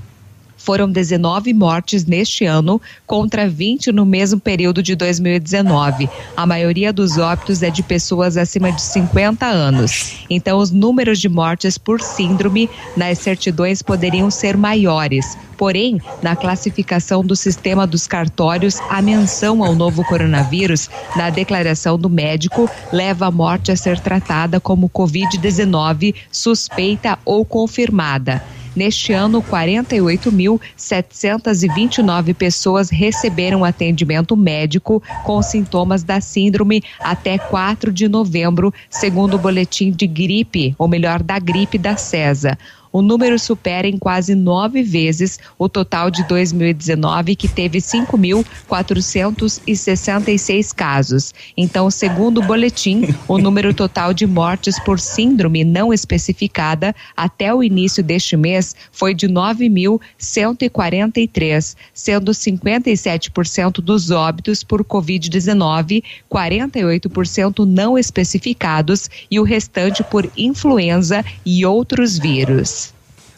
[0.69, 6.07] foram 19 mortes neste ano contra 20 no mesmo período de 2019.
[6.37, 10.17] A maioria dos óbitos é de pessoas acima de 50 anos.
[10.29, 15.35] Então, os números de mortes por síndrome nas certidões poderiam ser maiores.
[15.57, 22.11] Porém, na classificação do sistema dos cartórios, a menção ao novo coronavírus na declaração do
[22.11, 28.43] médico leva a morte a ser tratada como Covid-19 suspeita ou confirmada.
[28.79, 38.73] Neste ano, 48.729 pessoas receberam atendimento médico com sintomas da síndrome até 4 de novembro,
[38.89, 42.57] segundo o boletim de gripe, ou melhor, da gripe da CESA
[42.91, 51.33] o número supera em quase nove vezes o total de 2019, que teve 5.466 casos.
[51.55, 57.63] Então, segundo o boletim, o número total de mortes por síndrome não especificada até o
[57.63, 69.09] início deste mês foi de 9.143, sendo 57% dos óbitos por Covid-19, 48% não especificados
[69.29, 72.78] e o restante por influenza e outros vírus.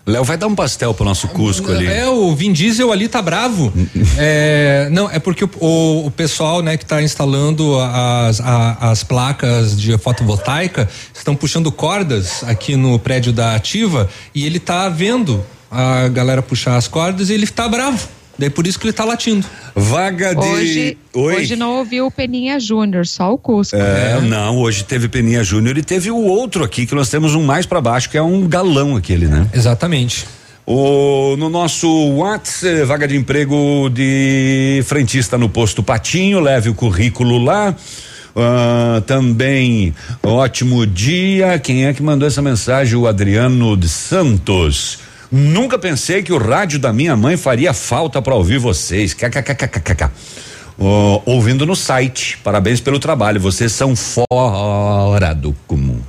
[0.05, 1.85] Léo, vai dar um pastel pro nosso Cusco ali.
[1.85, 3.71] É, o Vin Diesel ali tá bravo.
[4.17, 9.03] é, não, é porque o, o, o, pessoal, né, que tá instalando as, a, as
[9.03, 15.43] placas de fotovoltaica estão puxando cordas aqui no prédio da Ativa e ele tá vendo
[15.69, 18.20] a galera puxar as cordas e ele tá bravo.
[18.41, 19.45] Daí por isso que ele tá latindo.
[19.75, 20.39] Vaga de.
[20.39, 21.35] Hoje, Oi?
[21.35, 23.75] hoje não ouviu o Peninha Júnior, só o Cusco.
[23.75, 27.43] É, não, hoje teve Peninha Júnior e teve o outro aqui, que nós temos um
[27.43, 29.47] mais para baixo, que é um galão aquele, né?
[29.53, 30.25] Exatamente.
[30.65, 37.37] O, no nosso WhatsApp, vaga de emprego de frentista no posto Patinho, leve o currículo
[37.37, 37.75] lá.
[38.35, 39.93] Uh, também
[40.23, 41.59] ótimo dia.
[41.59, 42.95] Quem é que mandou essa mensagem?
[42.97, 45.10] O Adriano de Santos.
[45.31, 49.15] Nunca pensei que o rádio da minha mãe faria falta para ouvir vocês.
[50.77, 52.37] Oh, ouvindo no site.
[52.43, 53.39] Parabéns pelo trabalho.
[53.39, 56.01] Vocês são fora do comum.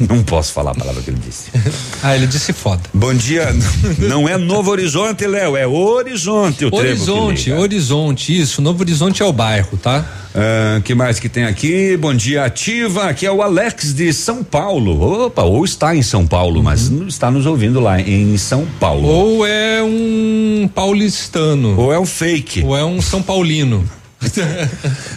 [0.08, 1.50] Não posso falar a palavra que ele disse.
[2.02, 2.82] ah, ele disse foda.
[2.92, 3.48] Bom dia.
[3.98, 8.62] Não é Novo Horizonte, Léo, é Horizonte o Horizonte, Horizonte, isso.
[8.62, 10.04] Novo Horizonte é o bairro, tá?
[10.34, 11.96] Ah, que mais que tem aqui?
[11.96, 13.04] Bom dia, ativa.
[13.04, 15.26] Aqui é o Alex de São Paulo.
[15.26, 16.62] Opa, ou está em São Paulo, uhum.
[16.62, 19.06] mas está nos ouvindo lá em São Paulo.
[19.06, 21.78] Ou é um paulistano.
[21.78, 22.62] Ou é um fake.
[22.64, 23.84] Ou é um São Paulino.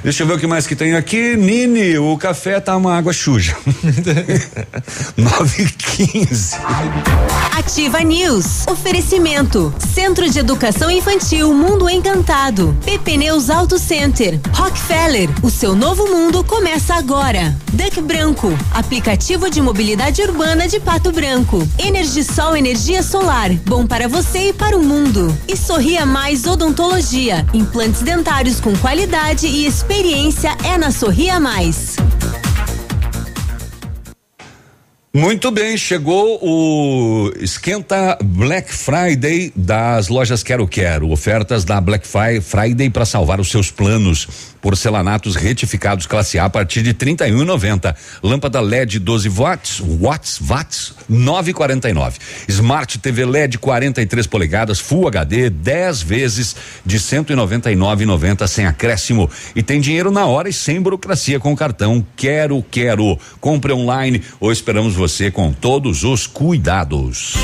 [0.02, 1.36] Deixa eu ver o que mais que tem aqui.
[1.36, 3.56] Nini, o café tá uma água suja.
[5.18, 6.56] 9 e 15.
[7.52, 8.66] Ativa News.
[8.68, 9.74] Oferecimento.
[9.94, 12.76] Centro de Educação Infantil Mundo Encantado.
[12.86, 14.40] PP Neus Auto Center.
[14.54, 15.30] Rockefeller.
[15.44, 17.56] O seu novo mundo começa agora.
[17.74, 18.58] Duck Branco.
[18.72, 21.68] Aplicativo de mobilidade urbana de Pato Branco.
[21.78, 23.52] Energisol Energia Solar.
[23.66, 25.38] Bom para você e para o mundo.
[25.48, 27.46] E Sorria Mais Odontologia.
[27.54, 31.96] Implantes dentários com qualidade Qualidade e experiência é na Sorria Mais.
[35.12, 41.10] Muito bem, chegou o esquenta Black Friday das lojas Quero Quero.
[41.10, 44.53] Ofertas da Black Friday para salvar os seus planos.
[44.64, 47.94] Porcelanatos retificados classe A a partir de 31,90.
[48.24, 52.14] Lâmpada LED 12 watts, watts, watts, 9,49.
[52.48, 59.30] Smart TV LED 43 polegadas, Full HD, 10 vezes de 199,90 sem acréscimo.
[59.54, 62.06] E tem dinheiro na hora e sem burocracia com o cartão.
[62.16, 63.20] Quero, quero.
[63.42, 67.36] Compre online ou esperamos você com todos os cuidados.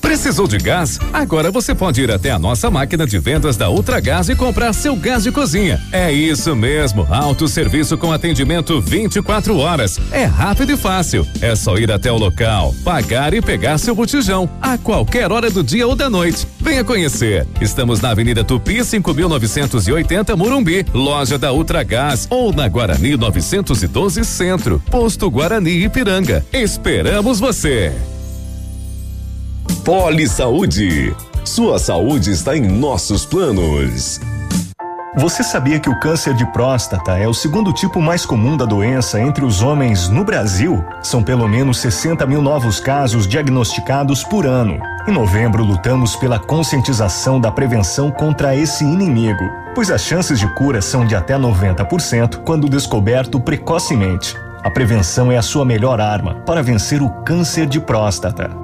[0.00, 0.98] Precisou de gás?
[1.12, 4.94] Agora você pode ir até a nossa máquina de vendas da Ultragás e comprar seu
[4.94, 5.82] gás de cozinha.
[5.92, 9.98] É isso mesmo, autosserviço com atendimento 24 horas.
[10.10, 11.26] É rápido e fácil.
[11.40, 15.62] É só ir até o local, pagar e pegar seu botijão a qualquer hora do
[15.62, 16.46] dia ou da noite.
[16.60, 17.46] Venha conhecer.
[17.60, 25.30] Estamos na Avenida Tupi, 5980 Morumbi, loja da Ultragás ou na Guarani 912 Centro, posto
[25.30, 26.44] Guarani Ipiranga.
[26.52, 27.92] Esperamos você.
[29.84, 31.14] Poli Saúde.
[31.44, 34.18] Sua saúde está em nossos planos.
[35.16, 39.20] Você sabia que o câncer de próstata é o segundo tipo mais comum da doença
[39.20, 40.84] entre os homens no Brasil?
[41.04, 44.80] São pelo menos 60 mil novos casos diagnosticados por ano.
[45.06, 50.82] Em novembro, lutamos pela conscientização da prevenção contra esse inimigo, pois as chances de cura
[50.82, 54.36] são de até 90% quando descoberto precocemente.
[54.64, 58.63] A prevenção é a sua melhor arma para vencer o câncer de próstata.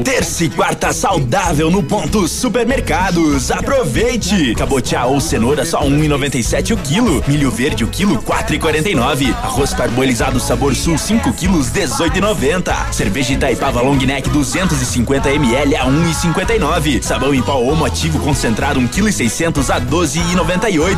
[0.00, 3.50] Terça e quarta saudável no ponto supermercados.
[3.50, 4.54] Aproveite!
[4.54, 7.22] Cabotiá ou cenoura só 1,97 o quilo.
[7.28, 9.34] Milho verde o quilo 4,49.
[9.42, 12.92] Arroz parbolizado sabor sul 5 quilos 18,90.
[12.92, 17.02] Cerveja Itaipava Long Neck 250 ml a 1,59.
[17.02, 20.96] Sabão em pó Omo ativo concentrado 1 kg 600 a 12,98.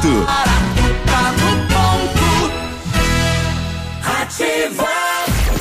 [4.05, 4.89] Ativa.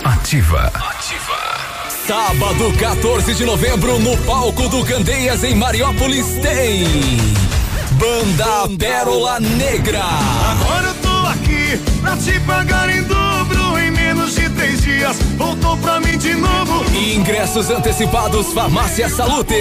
[0.04, 0.93] Ativa.
[2.08, 6.86] Sábado, 14 de novembro, no palco do Candeias, em Mariópolis, tem.
[7.94, 10.04] Banda Pérola Negra.
[10.04, 13.04] Agora eu tô aqui pra te pagar em
[14.64, 15.18] três dias.
[15.38, 16.86] Voltou pra mim de novo.
[16.96, 19.54] Ingressos antecipados Farmácia Salute.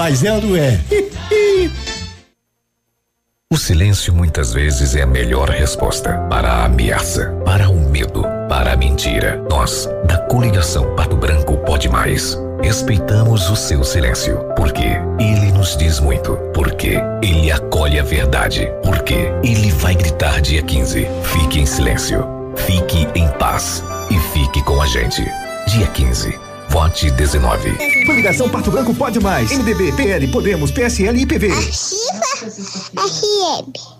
[0.00, 0.80] mas é?
[3.52, 8.72] O silêncio muitas vezes é a melhor resposta para a ameaça, para o medo, para
[8.72, 9.36] a mentira.
[9.50, 14.86] Nós, da coligação Pato Branco Pode Mais, respeitamos o seu silêncio, porque
[15.18, 21.06] ele nos diz muito, porque ele acolhe a verdade, porque ele vai gritar dia 15.
[21.24, 22.24] Fique em silêncio,
[22.56, 25.22] fique em paz e fique com a gente.
[25.68, 26.49] Dia 15.
[26.70, 28.06] Vote 19.
[28.06, 29.50] Coligação Pato Branco pode mais.
[29.50, 31.48] MDB, PL, Podemos, PSL e PV.
[31.48, 32.30] Ativa
[32.96, 33.99] FM.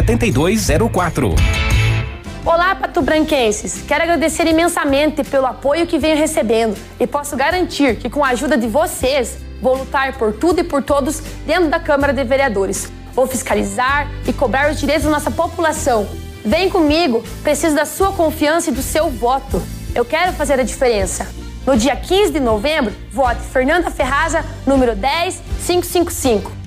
[0.01, 1.35] 7204.
[2.43, 3.83] Olá, patobranquenses!
[3.87, 8.57] Quero agradecer imensamente pelo apoio que venho recebendo e posso garantir que, com a ajuda
[8.57, 12.91] de vocês, vou lutar por tudo e por todos dentro da Câmara de Vereadores.
[13.13, 16.07] Vou fiscalizar e cobrar os direitos da nossa população.
[16.43, 19.61] Vem comigo, preciso da sua confiança e do seu voto.
[19.93, 21.27] Eu quero fazer a diferença.
[21.65, 26.60] No dia 15 de novembro, vote Fernanda Ferraza, número 10555.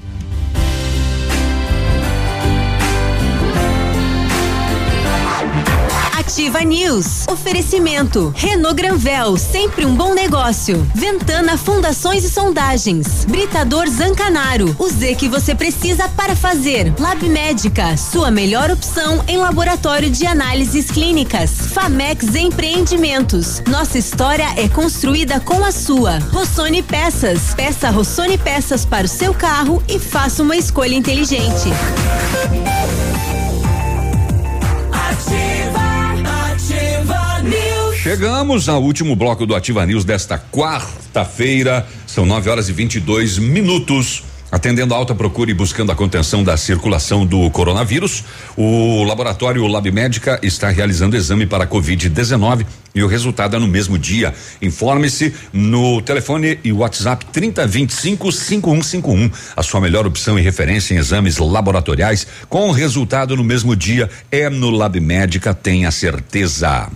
[6.25, 7.29] Ativa News.
[7.29, 8.33] Oferecimento.
[8.35, 10.91] Renault Granvel, sempre um bom negócio.
[10.95, 13.27] Ventana Fundações e Sondagens.
[13.27, 14.75] Britador Zancanaro.
[14.79, 16.95] O Z que você precisa para fazer.
[16.99, 21.51] Lab Médica, sua melhor opção em laboratório de análises clínicas.
[21.51, 23.63] Famex Empreendimentos.
[23.69, 26.19] Nossa história é construída com a sua.
[26.33, 27.53] Rossoni Peças.
[27.55, 31.69] Peça Rossoni Peças para o seu carro e faça uma escolha inteligente.
[38.05, 41.87] Chegamos ao último bloco do Ativa News desta quarta-feira.
[42.07, 44.23] São 9 horas e 22 minutos.
[44.53, 48.23] Atendendo a alta procura e buscando a contenção da circulação do coronavírus,
[48.59, 53.99] o laboratório Lab Médica está realizando exame para Covid-19 e o resultado é no mesmo
[53.99, 54.35] dia.
[54.61, 59.31] Informe-se no telefone e WhatsApp 3025 5151.
[59.57, 64.51] A sua melhor opção e referência em exames laboratoriais com resultado no mesmo dia é
[64.51, 66.91] no Lab Médica, tenha certeza.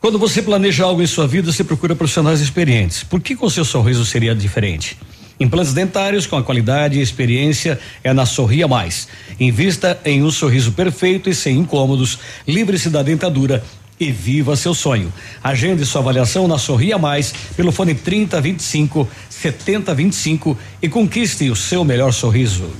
[0.00, 3.04] Quando você planeja algo em sua vida, você procura profissionais experientes.
[3.04, 4.96] Por que com seu sorriso seria diferente?
[5.38, 9.08] Implantes dentários com a qualidade e experiência é na Sorria Mais.
[9.38, 12.18] Invista em um sorriso perfeito e sem incômodos.
[12.48, 13.62] Livre-se da dentadura
[13.98, 15.12] e viva seu sonho.
[15.44, 22.14] Agende sua avaliação na Sorria Mais pelo fone 3025 7025 e conquiste o seu melhor
[22.14, 22.70] sorriso.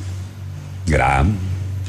[0.86, 1.26] Gra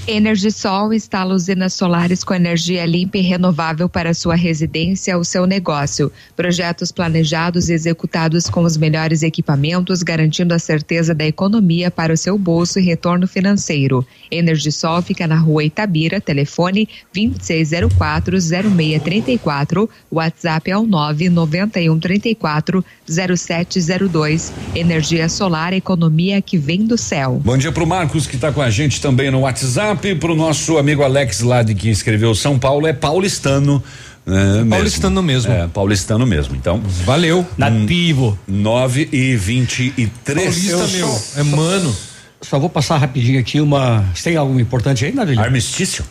[0.08, 6.12] Energisol instala usinas solares com energia limpa e renovável para sua residência ou seu negócio.
[6.36, 12.18] Projetos planejados e executados com os melhores equipamentos, garantindo a certeza da economia para o
[12.18, 14.04] seu bolso e retorno financeiro.
[14.32, 24.52] Energisol fica na rua Itabira, telefone 26040634, WhatsApp é o 99134 0702.
[24.74, 27.40] Energia solar, economia que vem do céu.
[27.44, 31.04] Bom dia pro Marcos que está com a gente também no WhatsApp, pro nosso amigo
[31.04, 33.84] Alex lá de que escreveu São Paulo é paulistano.
[34.26, 35.52] É, paulistano mesmo.
[35.52, 36.56] É, paulistano mesmo.
[36.56, 37.46] Então, valeu.
[37.58, 38.38] Nativo.
[38.48, 41.96] 9 e 23 Paulista meu, é mano.
[42.42, 44.04] Só vou passar rapidinho aqui uma.
[44.14, 45.42] Você tem algo importante aí, Navilha?
[45.42, 46.06] Armistício.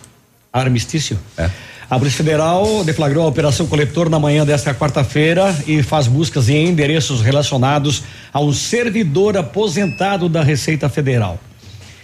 [0.53, 1.19] Armistício?
[1.37, 1.51] É.
[1.89, 6.69] A Polícia Federal deflagrou a Operação Coletor na manhã desta quarta-feira e faz buscas em
[6.69, 11.41] endereços relacionados a um servidor aposentado da Receita Federal.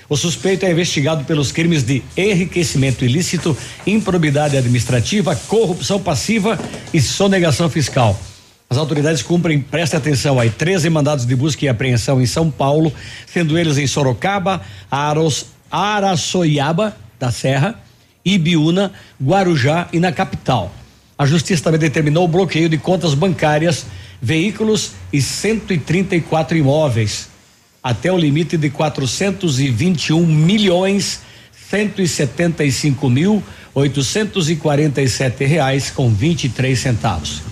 [0.09, 6.59] O suspeito é investigado pelos crimes de enriquecimento ilícito, improbidade administrativa, corrupção passiva
[6.95, 8.19] e sonegação fiscal.
[8.71, 12.93] As autoridades cumprem, preste atenção aí, 13 mandados de busca e apreensão em São Paulo,
[13.27, 17.81] sendo eles em Sorocaba, Aros, Araçoiaba da Serra,
[18.25, 18.93] Ibiúna,
[19.23, 20.73] Guarujá e na capital.
[21.19, 23.87] A justiça também determinou o bloqueio de contas bancárias,
[24.23, 27.36] veículos e 134 imóveis
[27.87, 31.21] até o limite de 421 milhões
[31.71, 33.41] 175 mil
[33.73, 37.43] 847 reais com 23 centavos.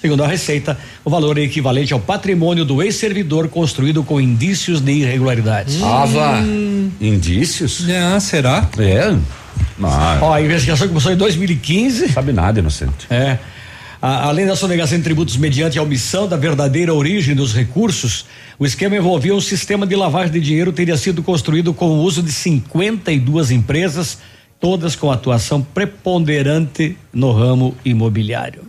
[0.00, 4.92] Segundo a Receita, o valor é equivalente ao patrimônio do ex-servidor construído com indícios de
[4.92, 5.80] irregularidades.
[5.80, 6.40] Ava,
[7.00, 7.86] indícios?
[7.88, 8.68] Ah, será?
[8.76, 9.16] É.
[9.78, 12.08] Mas, Ó, a investigação começou em 2015.
[12.08, 13.06] sabe nada, inocente.
[13.08, 13.38] É.
[14.06, 18.26] Além da sonegação de tributos mediante a omissão da verdadeira origem dos recursos,
[18.58, 22.22] o esquema envolvia um sistema de lavagem de dinheiro teria sido construído com o uso
[22.22, 24.18] de 52 empresas,
[24.60, 28.66] todas com atuação preponderante no ramo imobiliário.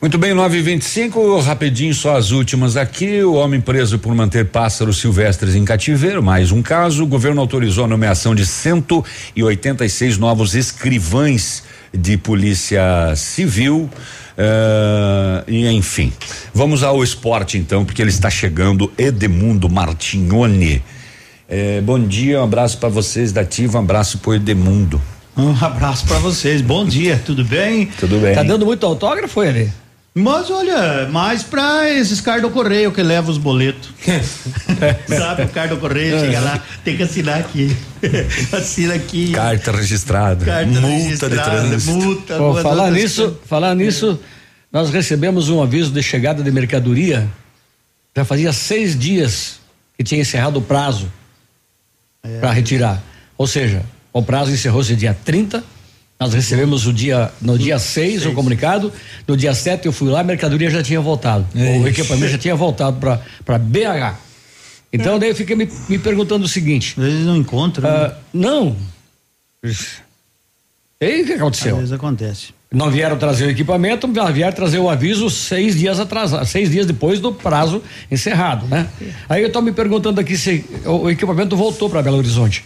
[0.00, 3.22] Muito bem, 9 e 25 rapidinho, só as últimas aqui.
[3.22, 7.04] O homem preso por manter pássaros silvestres em cativeiro, mais um caso.
[7.04, 11.62] O governo autorizou a nomeação de 186 novos escrivães
[11.92, 13.88] de polícia civil.
[14.36, 16.12] eh, e enfim,
[16.54, 18.92] vamos ao esporte então, porque ele está chegando.
[18.96, 20.82] Edemundo Martignoni.
[21.48, 25.00] Eh, bom dia, um abraço para vocês da Ativa, um abraço pro Edemundo.
[25.36, 26.60] Um abraço pra vocês.
[26.60, 27.86] Bom dia, tudo bem?
[27.98, 28.34] Tudo bem.
[28.34, 29.70] Tá dando muito autógrafo, ele?
[30.14, 33.88] Mas olha, mais pra esses caras do correio que levam os boletos.
[35.08, 37.74] Sabe, o cara do correio chega lá, tem que assinar aqui.
[38.52, 39.32] Assina aqui.
[39.32, 40.44] Carta registrada.
[40.44, 40.88] Carta multa
[41.28, 41.92] registrada, de trânsito.
[41.92, 42.36] multa.
[42.36, 43.38] Pô, falar nisso, coisas.
[43.46, 44.20] falar nisso,
[44.70, 47.26] nós recebemos um aviso de chegada de mercadoria.
[48.14, 49.60] Já fazia seis dias
[49.96, 51.10] que tinha encerrado o prazo
[52.22, 52.38] É.
[52.38, 53.02] para retirar.
[53.38, 53.82] Ou seja,
[54.12, 55.64] o prazo encerrou-se dia 30.
[56.22, 58.92] Nós recebemos o dia no dia 6 o comunicado.
[59.26, 61.44] No dia 7 eu fui lá, a mercadoria já tinha voltado.
[61.52, 62.00] O Ixi.
[62.00, 62.96] equipamento já tinha voltado
[63.44, 64.18] para BH.
[64.92, 66.94] Então daí eu fiquei me, me perguntando o seguinte.
[66.96, 67.90] Eles não encontram.
[67.90, 67.96] né?
[68.06, 68.76] ah, não.
[71.00, 71.72] E o que aconteceu?
[71.72, 72.54] Às vezes acontece.
[72.72, 77.18] Não vieram trazer o equipamento, vieram trazer o aviso seis dias atrasado, seis dias depois
[77.18, 78.86] do prazo encerrado, né?
[79.28, 82.64] Aí eu estou me perguntando aqui se o, o equipamento voltou para Belo Horizonte.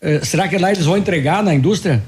[0.00, 2.02] Eh, será que lá eles vão entregar na indústria?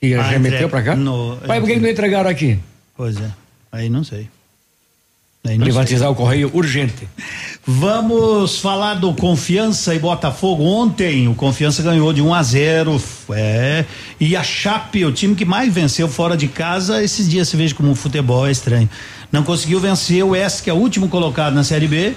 [0.00, 0.96] E Ah, remeteu para cá?
[0.96, 2.58] no- Mas por que não entregaram aqui?
[2.96, 3.30] Pois é.
[3.72, 4.28] Aí não sei.
[5.46, 6.08] Aí não Privatizar sei.
[6.08, 7.08] o correio urgente.
[7.66, 10.62] Vamos falar do Confiança e Botafogo.
[10.64, 13.02] Ontem o Confiança ganhou de 1 a 0.
[13.32, 13.84] É.
[14.18, 17.74] E a Chape, o time que mais venceu fora de casa, esses dias você veja
[17.74, 18.88] como o futebol é estranho.
[19.30, 22.14] Não conseguiu vencer o S, que é o último colocado na Série B.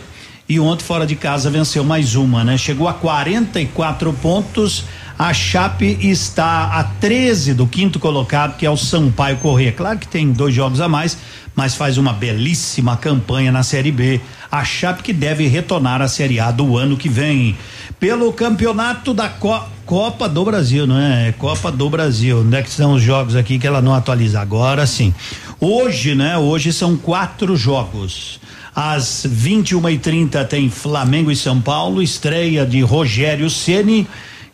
[0.48, 2.58] E ontem fora de casa venceu mais uma, né?
[2.58, 4.86] Chegou a 44 pontos.
[5.22, 9.72] A Chape está a 13 do quinto colocado, que é o Sampaio Corrêa.
[9.72, 11.16] Claro que tem dois jogos a mais,
[11.56, 14.20] mas faz uma belíssima campanha na Série B.
[14.52, 17.56] A Chape que deve retornar à Série A do ano que vem.
[18.00, 21.28] Pelo campeonato da Co- Copa do Brasil, não é?
[21.28, 22.40] É Copa do Brasil.
[22.40, 24.42] Onde é que estão os jogos aqui que ela não atualiza?
[24.42, 25.14] Agora sim.
[25.60, 26.36] Hoje, né?
[26.36, 28.40] Hoje são quatro jogos.
[28.76, 34.08] Às 21h30 tem Flamengo e São Paulo, estreia de Rogério Ceni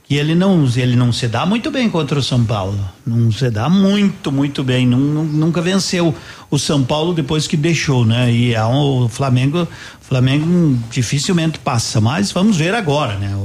[0.08, 2.80] que ele não ele não se dá muito bem contra o São Paulo.
[3.06, 4.86] Não se dá muito muito bem.
[4.88, 6.16] Nun- nun- nunca venceu
[6.50, 8.32] o São Paulo depois que deixou né?
[8.32, 9.68] E é um- o Flamengo
[10.02, 13.36] Flamengo dificilmente passa mas vamos ver agora né?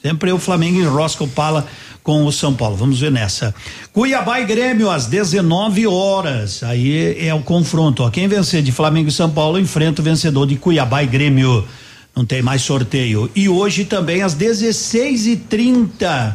[0.00, 1.66] Sempre o Flamengo enrosca o pala
[2.04, 2.76] com o São Paulo.
[2.76, 3.52] Vamos ver nessa.
[3.92, 6.62] Cuiabá e Grêmio às 19 horas.
[6.62, 8.08] Aí é, é o confronto ó.
[8.08, 11.66] Quem vencer de Flamengo e São Paulo enfrenta o vencedor de Cuiabá e Grêmio
[12.18, 13.30] não tem mais sorteio.
[13.34, 16.34] E hoje também às 16h30.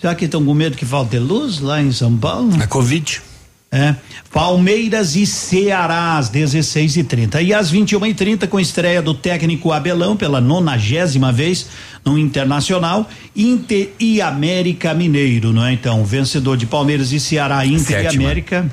[0.00, 2.50] Será que estão com medo que falte luz lá em São Paulo?
[2.58, 3.20] A Covid.
[3.70, 3.94] É.
[4.32, 7.44] Palmeiras e Ceará às 16h30.
[7.44, 11.66] E às 21h30, com estreia do técnico Abelão pela nonagésima vez
[12.02, 13.06] no Internacional,
[13.36, 15.74] Inter e América Mineiro, não é?
[15.74, 18.24] Então, vencedor de Palmeiras e Ceará, Inter e Sétima.
[18.24, 18.72] América.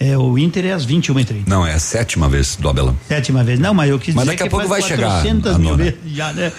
[0.00, 1.42] É, o Inter é às 21h30.
[1.48, 2.96] Não, é a sétima vez do Abelão.
[3.08, 3.58] Sétima vez.
[3.58, 5.70] Não, mas eu quis Mas dizer daqui a que pouco vai chegar 400 a mil
[5.70, 5.82] nona.
[5.84, 6.52] vezes já, né?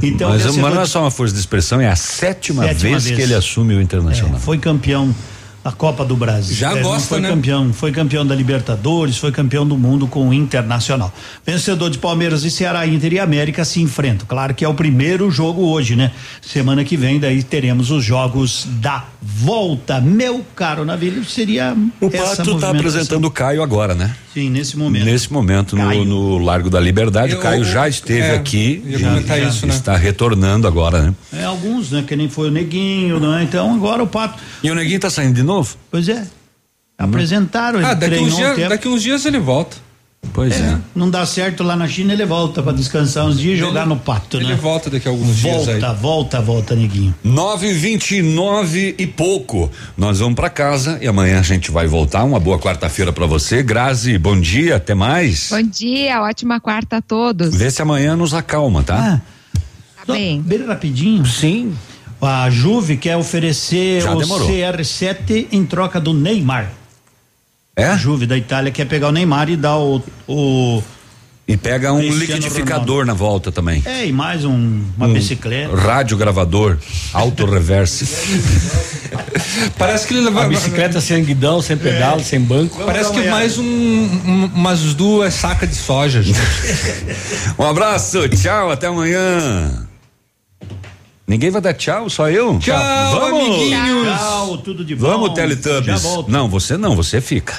[0.00, 3.04] então, mas, mas não é só uma força de expressão, é a sétima, Sétima vez,
[3.04, 3.16] vez.
[3.16, 4.36] que ele assume o Internacional.
[4.36, 5.12] É, foi campeão
[5.64, 6.54] da Copa do Brasil.
[6.54, 7.28] Já É, gosta, foi né?
[7.30, 11.10] campeão, foi campeão da Libertadores, foi campeão do mundo com o Internacional.
[11.44, 14.26] Vencedor de Palmeiras e Ceará, Inter e América se enfrentam.
[14.28, 16.10] Claro que é o primeiro jogo hoje, né?
[16.42, 20.02] Semana que vem daí teremos os jogos da volta.
[20.02, 24.14] Meu caro Navilho, seria O Pato está apresentando o Caio agora, né?
[24.34, 25.04] Sim, nesse momento.
[25.04, 28.82] Nesse momento, no, no Largo da Liberdade, Eu- o Caio já esteve é, aqui.
[28.98, 29.72] já- já isso, né?
[29.72, 31.14] Está retornando agora, né?
[31.32, 32.04] É, alguns, né?
[32.06, 33.44] Que nem foi o Neguinho, né?
[33.44, 34.42] Então agora o Pato.
[34.62, 35.53] E o Neguinho tá saindo de novo?
[35.90, 36.26] Pois é.
[36.96, 38.68] Apresentaram, ele Ah, daqui treinou uns, um dias, tempo.
[38.68, 39.76] daqui uns dias ele volta.
[40.32, 40.78] Pois é.
[40.94, 43.94] Não dá certo lá na China, ele volta pra descansar uns dias e jogar no
[43.98, 44.54] pato, Ele né?
[44.54, 45.78] volta daqui a alguns dias aí.
[45.78, 47.14] Volta, volta, volta, neguinho.
[47.22, 49.70] 9:29 e pouco.
[49.98, 52.24] Nós vamos para casa e amanhã a gente vai voltar.
[52.24, 53.62] Uma boa quarta-feira para você.
[53.62, 55.48] Grazi, bom dia, até mais.
[55.50, 57.54] Bom dia, ótima quarta a todos.
[57.54, 59.20] Vê se amanhã nos acalma, tá?
[60.06, 60.40] Tá bem.
[60.40, 61.26] Bem rapidinho.
[61.26, 61.74] Sim.
[62.26, 64.48] A Juve quer oferecer Já o demorou.
[64.48, 66.70] CR7 em troca do Neymar.
[67.76, 67.86] É?
[67.86, 70.02] A Juve da Itália quer pegar o Neymar e dar o.
[70.28, 70.82] o
[71.46, 73.82] E pega um Cristiano liquidificador na volta também.
[73.84, 75.74] é, e mais um, uma Um bicicleta.
[75.76, 76.78] Rádio gravador,
[77.12, 78.06] auto reverse.
[79.76, 80.44] Parece que ele leva.
[80.44, 82.82] A bicicleta sem guidão, sem pedal, sem banco.
[82.84, 86.22] Parece que mais um, um- umas duas sacas de soja.
[86.22, 86.38] gente.
[87.58, 89.83] Um abraço, tchau, até amanhã.
[91.26, 92.58] Ninguém vai dar tchau, só eu?
[92.58, 92.78] Tchau,
[93.18, 93.40] Vamos.
[93.46, 94.18] amiguinhos.
[94.18, 95.06] Tchau, tudo de bom.
[95.06, 96.02] Vamos, Teletubbies.
[96.28, 97.54] Não, você não, você fica.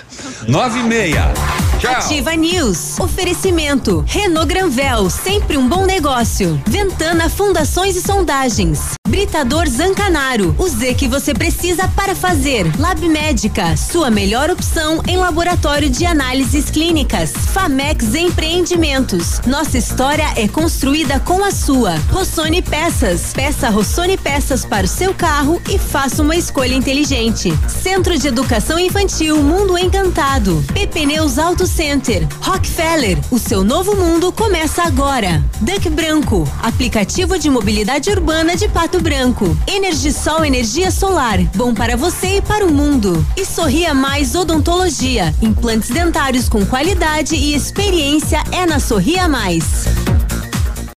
[0.47, 1.33] Nove e meia.
[1.79, 1.91] Tchau.
[1.91, 2.99] Ativa News.
[2.99, 4.05] Oferecimento.
[4.07, 6.61] Renault Granvel, sempre um bom negócio.
[6.67, 8.93] Ventana Fundações e Sondagens.
[9.15, 10.53] Britador Zancanaro.
[10.59, 12.69] O Z que você precisa para fazer.
[12.77, 17.31] Lab Médica, sua melhor opção em laboratório de análises clínicas.
[17.31, 19.39] Famex Empreendimentos.
[19.47, 21.95] Nossa história é construída com a sua.
[22.11, 23.31] Rossoni Peças.
[23.31, 27.57] Peça Rossoni Peças para o seu carro e faça uma escolha inteligente.
[27.69, 30.61] Centro de Educação Infantil Mundo Encantado.
[30.73, 32.27] PP Neus Auto Center.
[32.41, 33.17] Rockefeller.
[33.31, 35.41] O seu novo mundo começa agora.
[35.61, 36.45] Duck Branco.
[36.61, 39.55] Aplicativo de mobilidade urbana de Pato Branco.
[39.67, 41.37] Energisol Energia Solar.
[41.55, 43.23] Bom para você e para o mundo.
[43.37, 45.31] E Sorria Mais Odontologia.
[45.43, 49.85] Implantes dentários com qualidade e experiência é na Sorria Mais.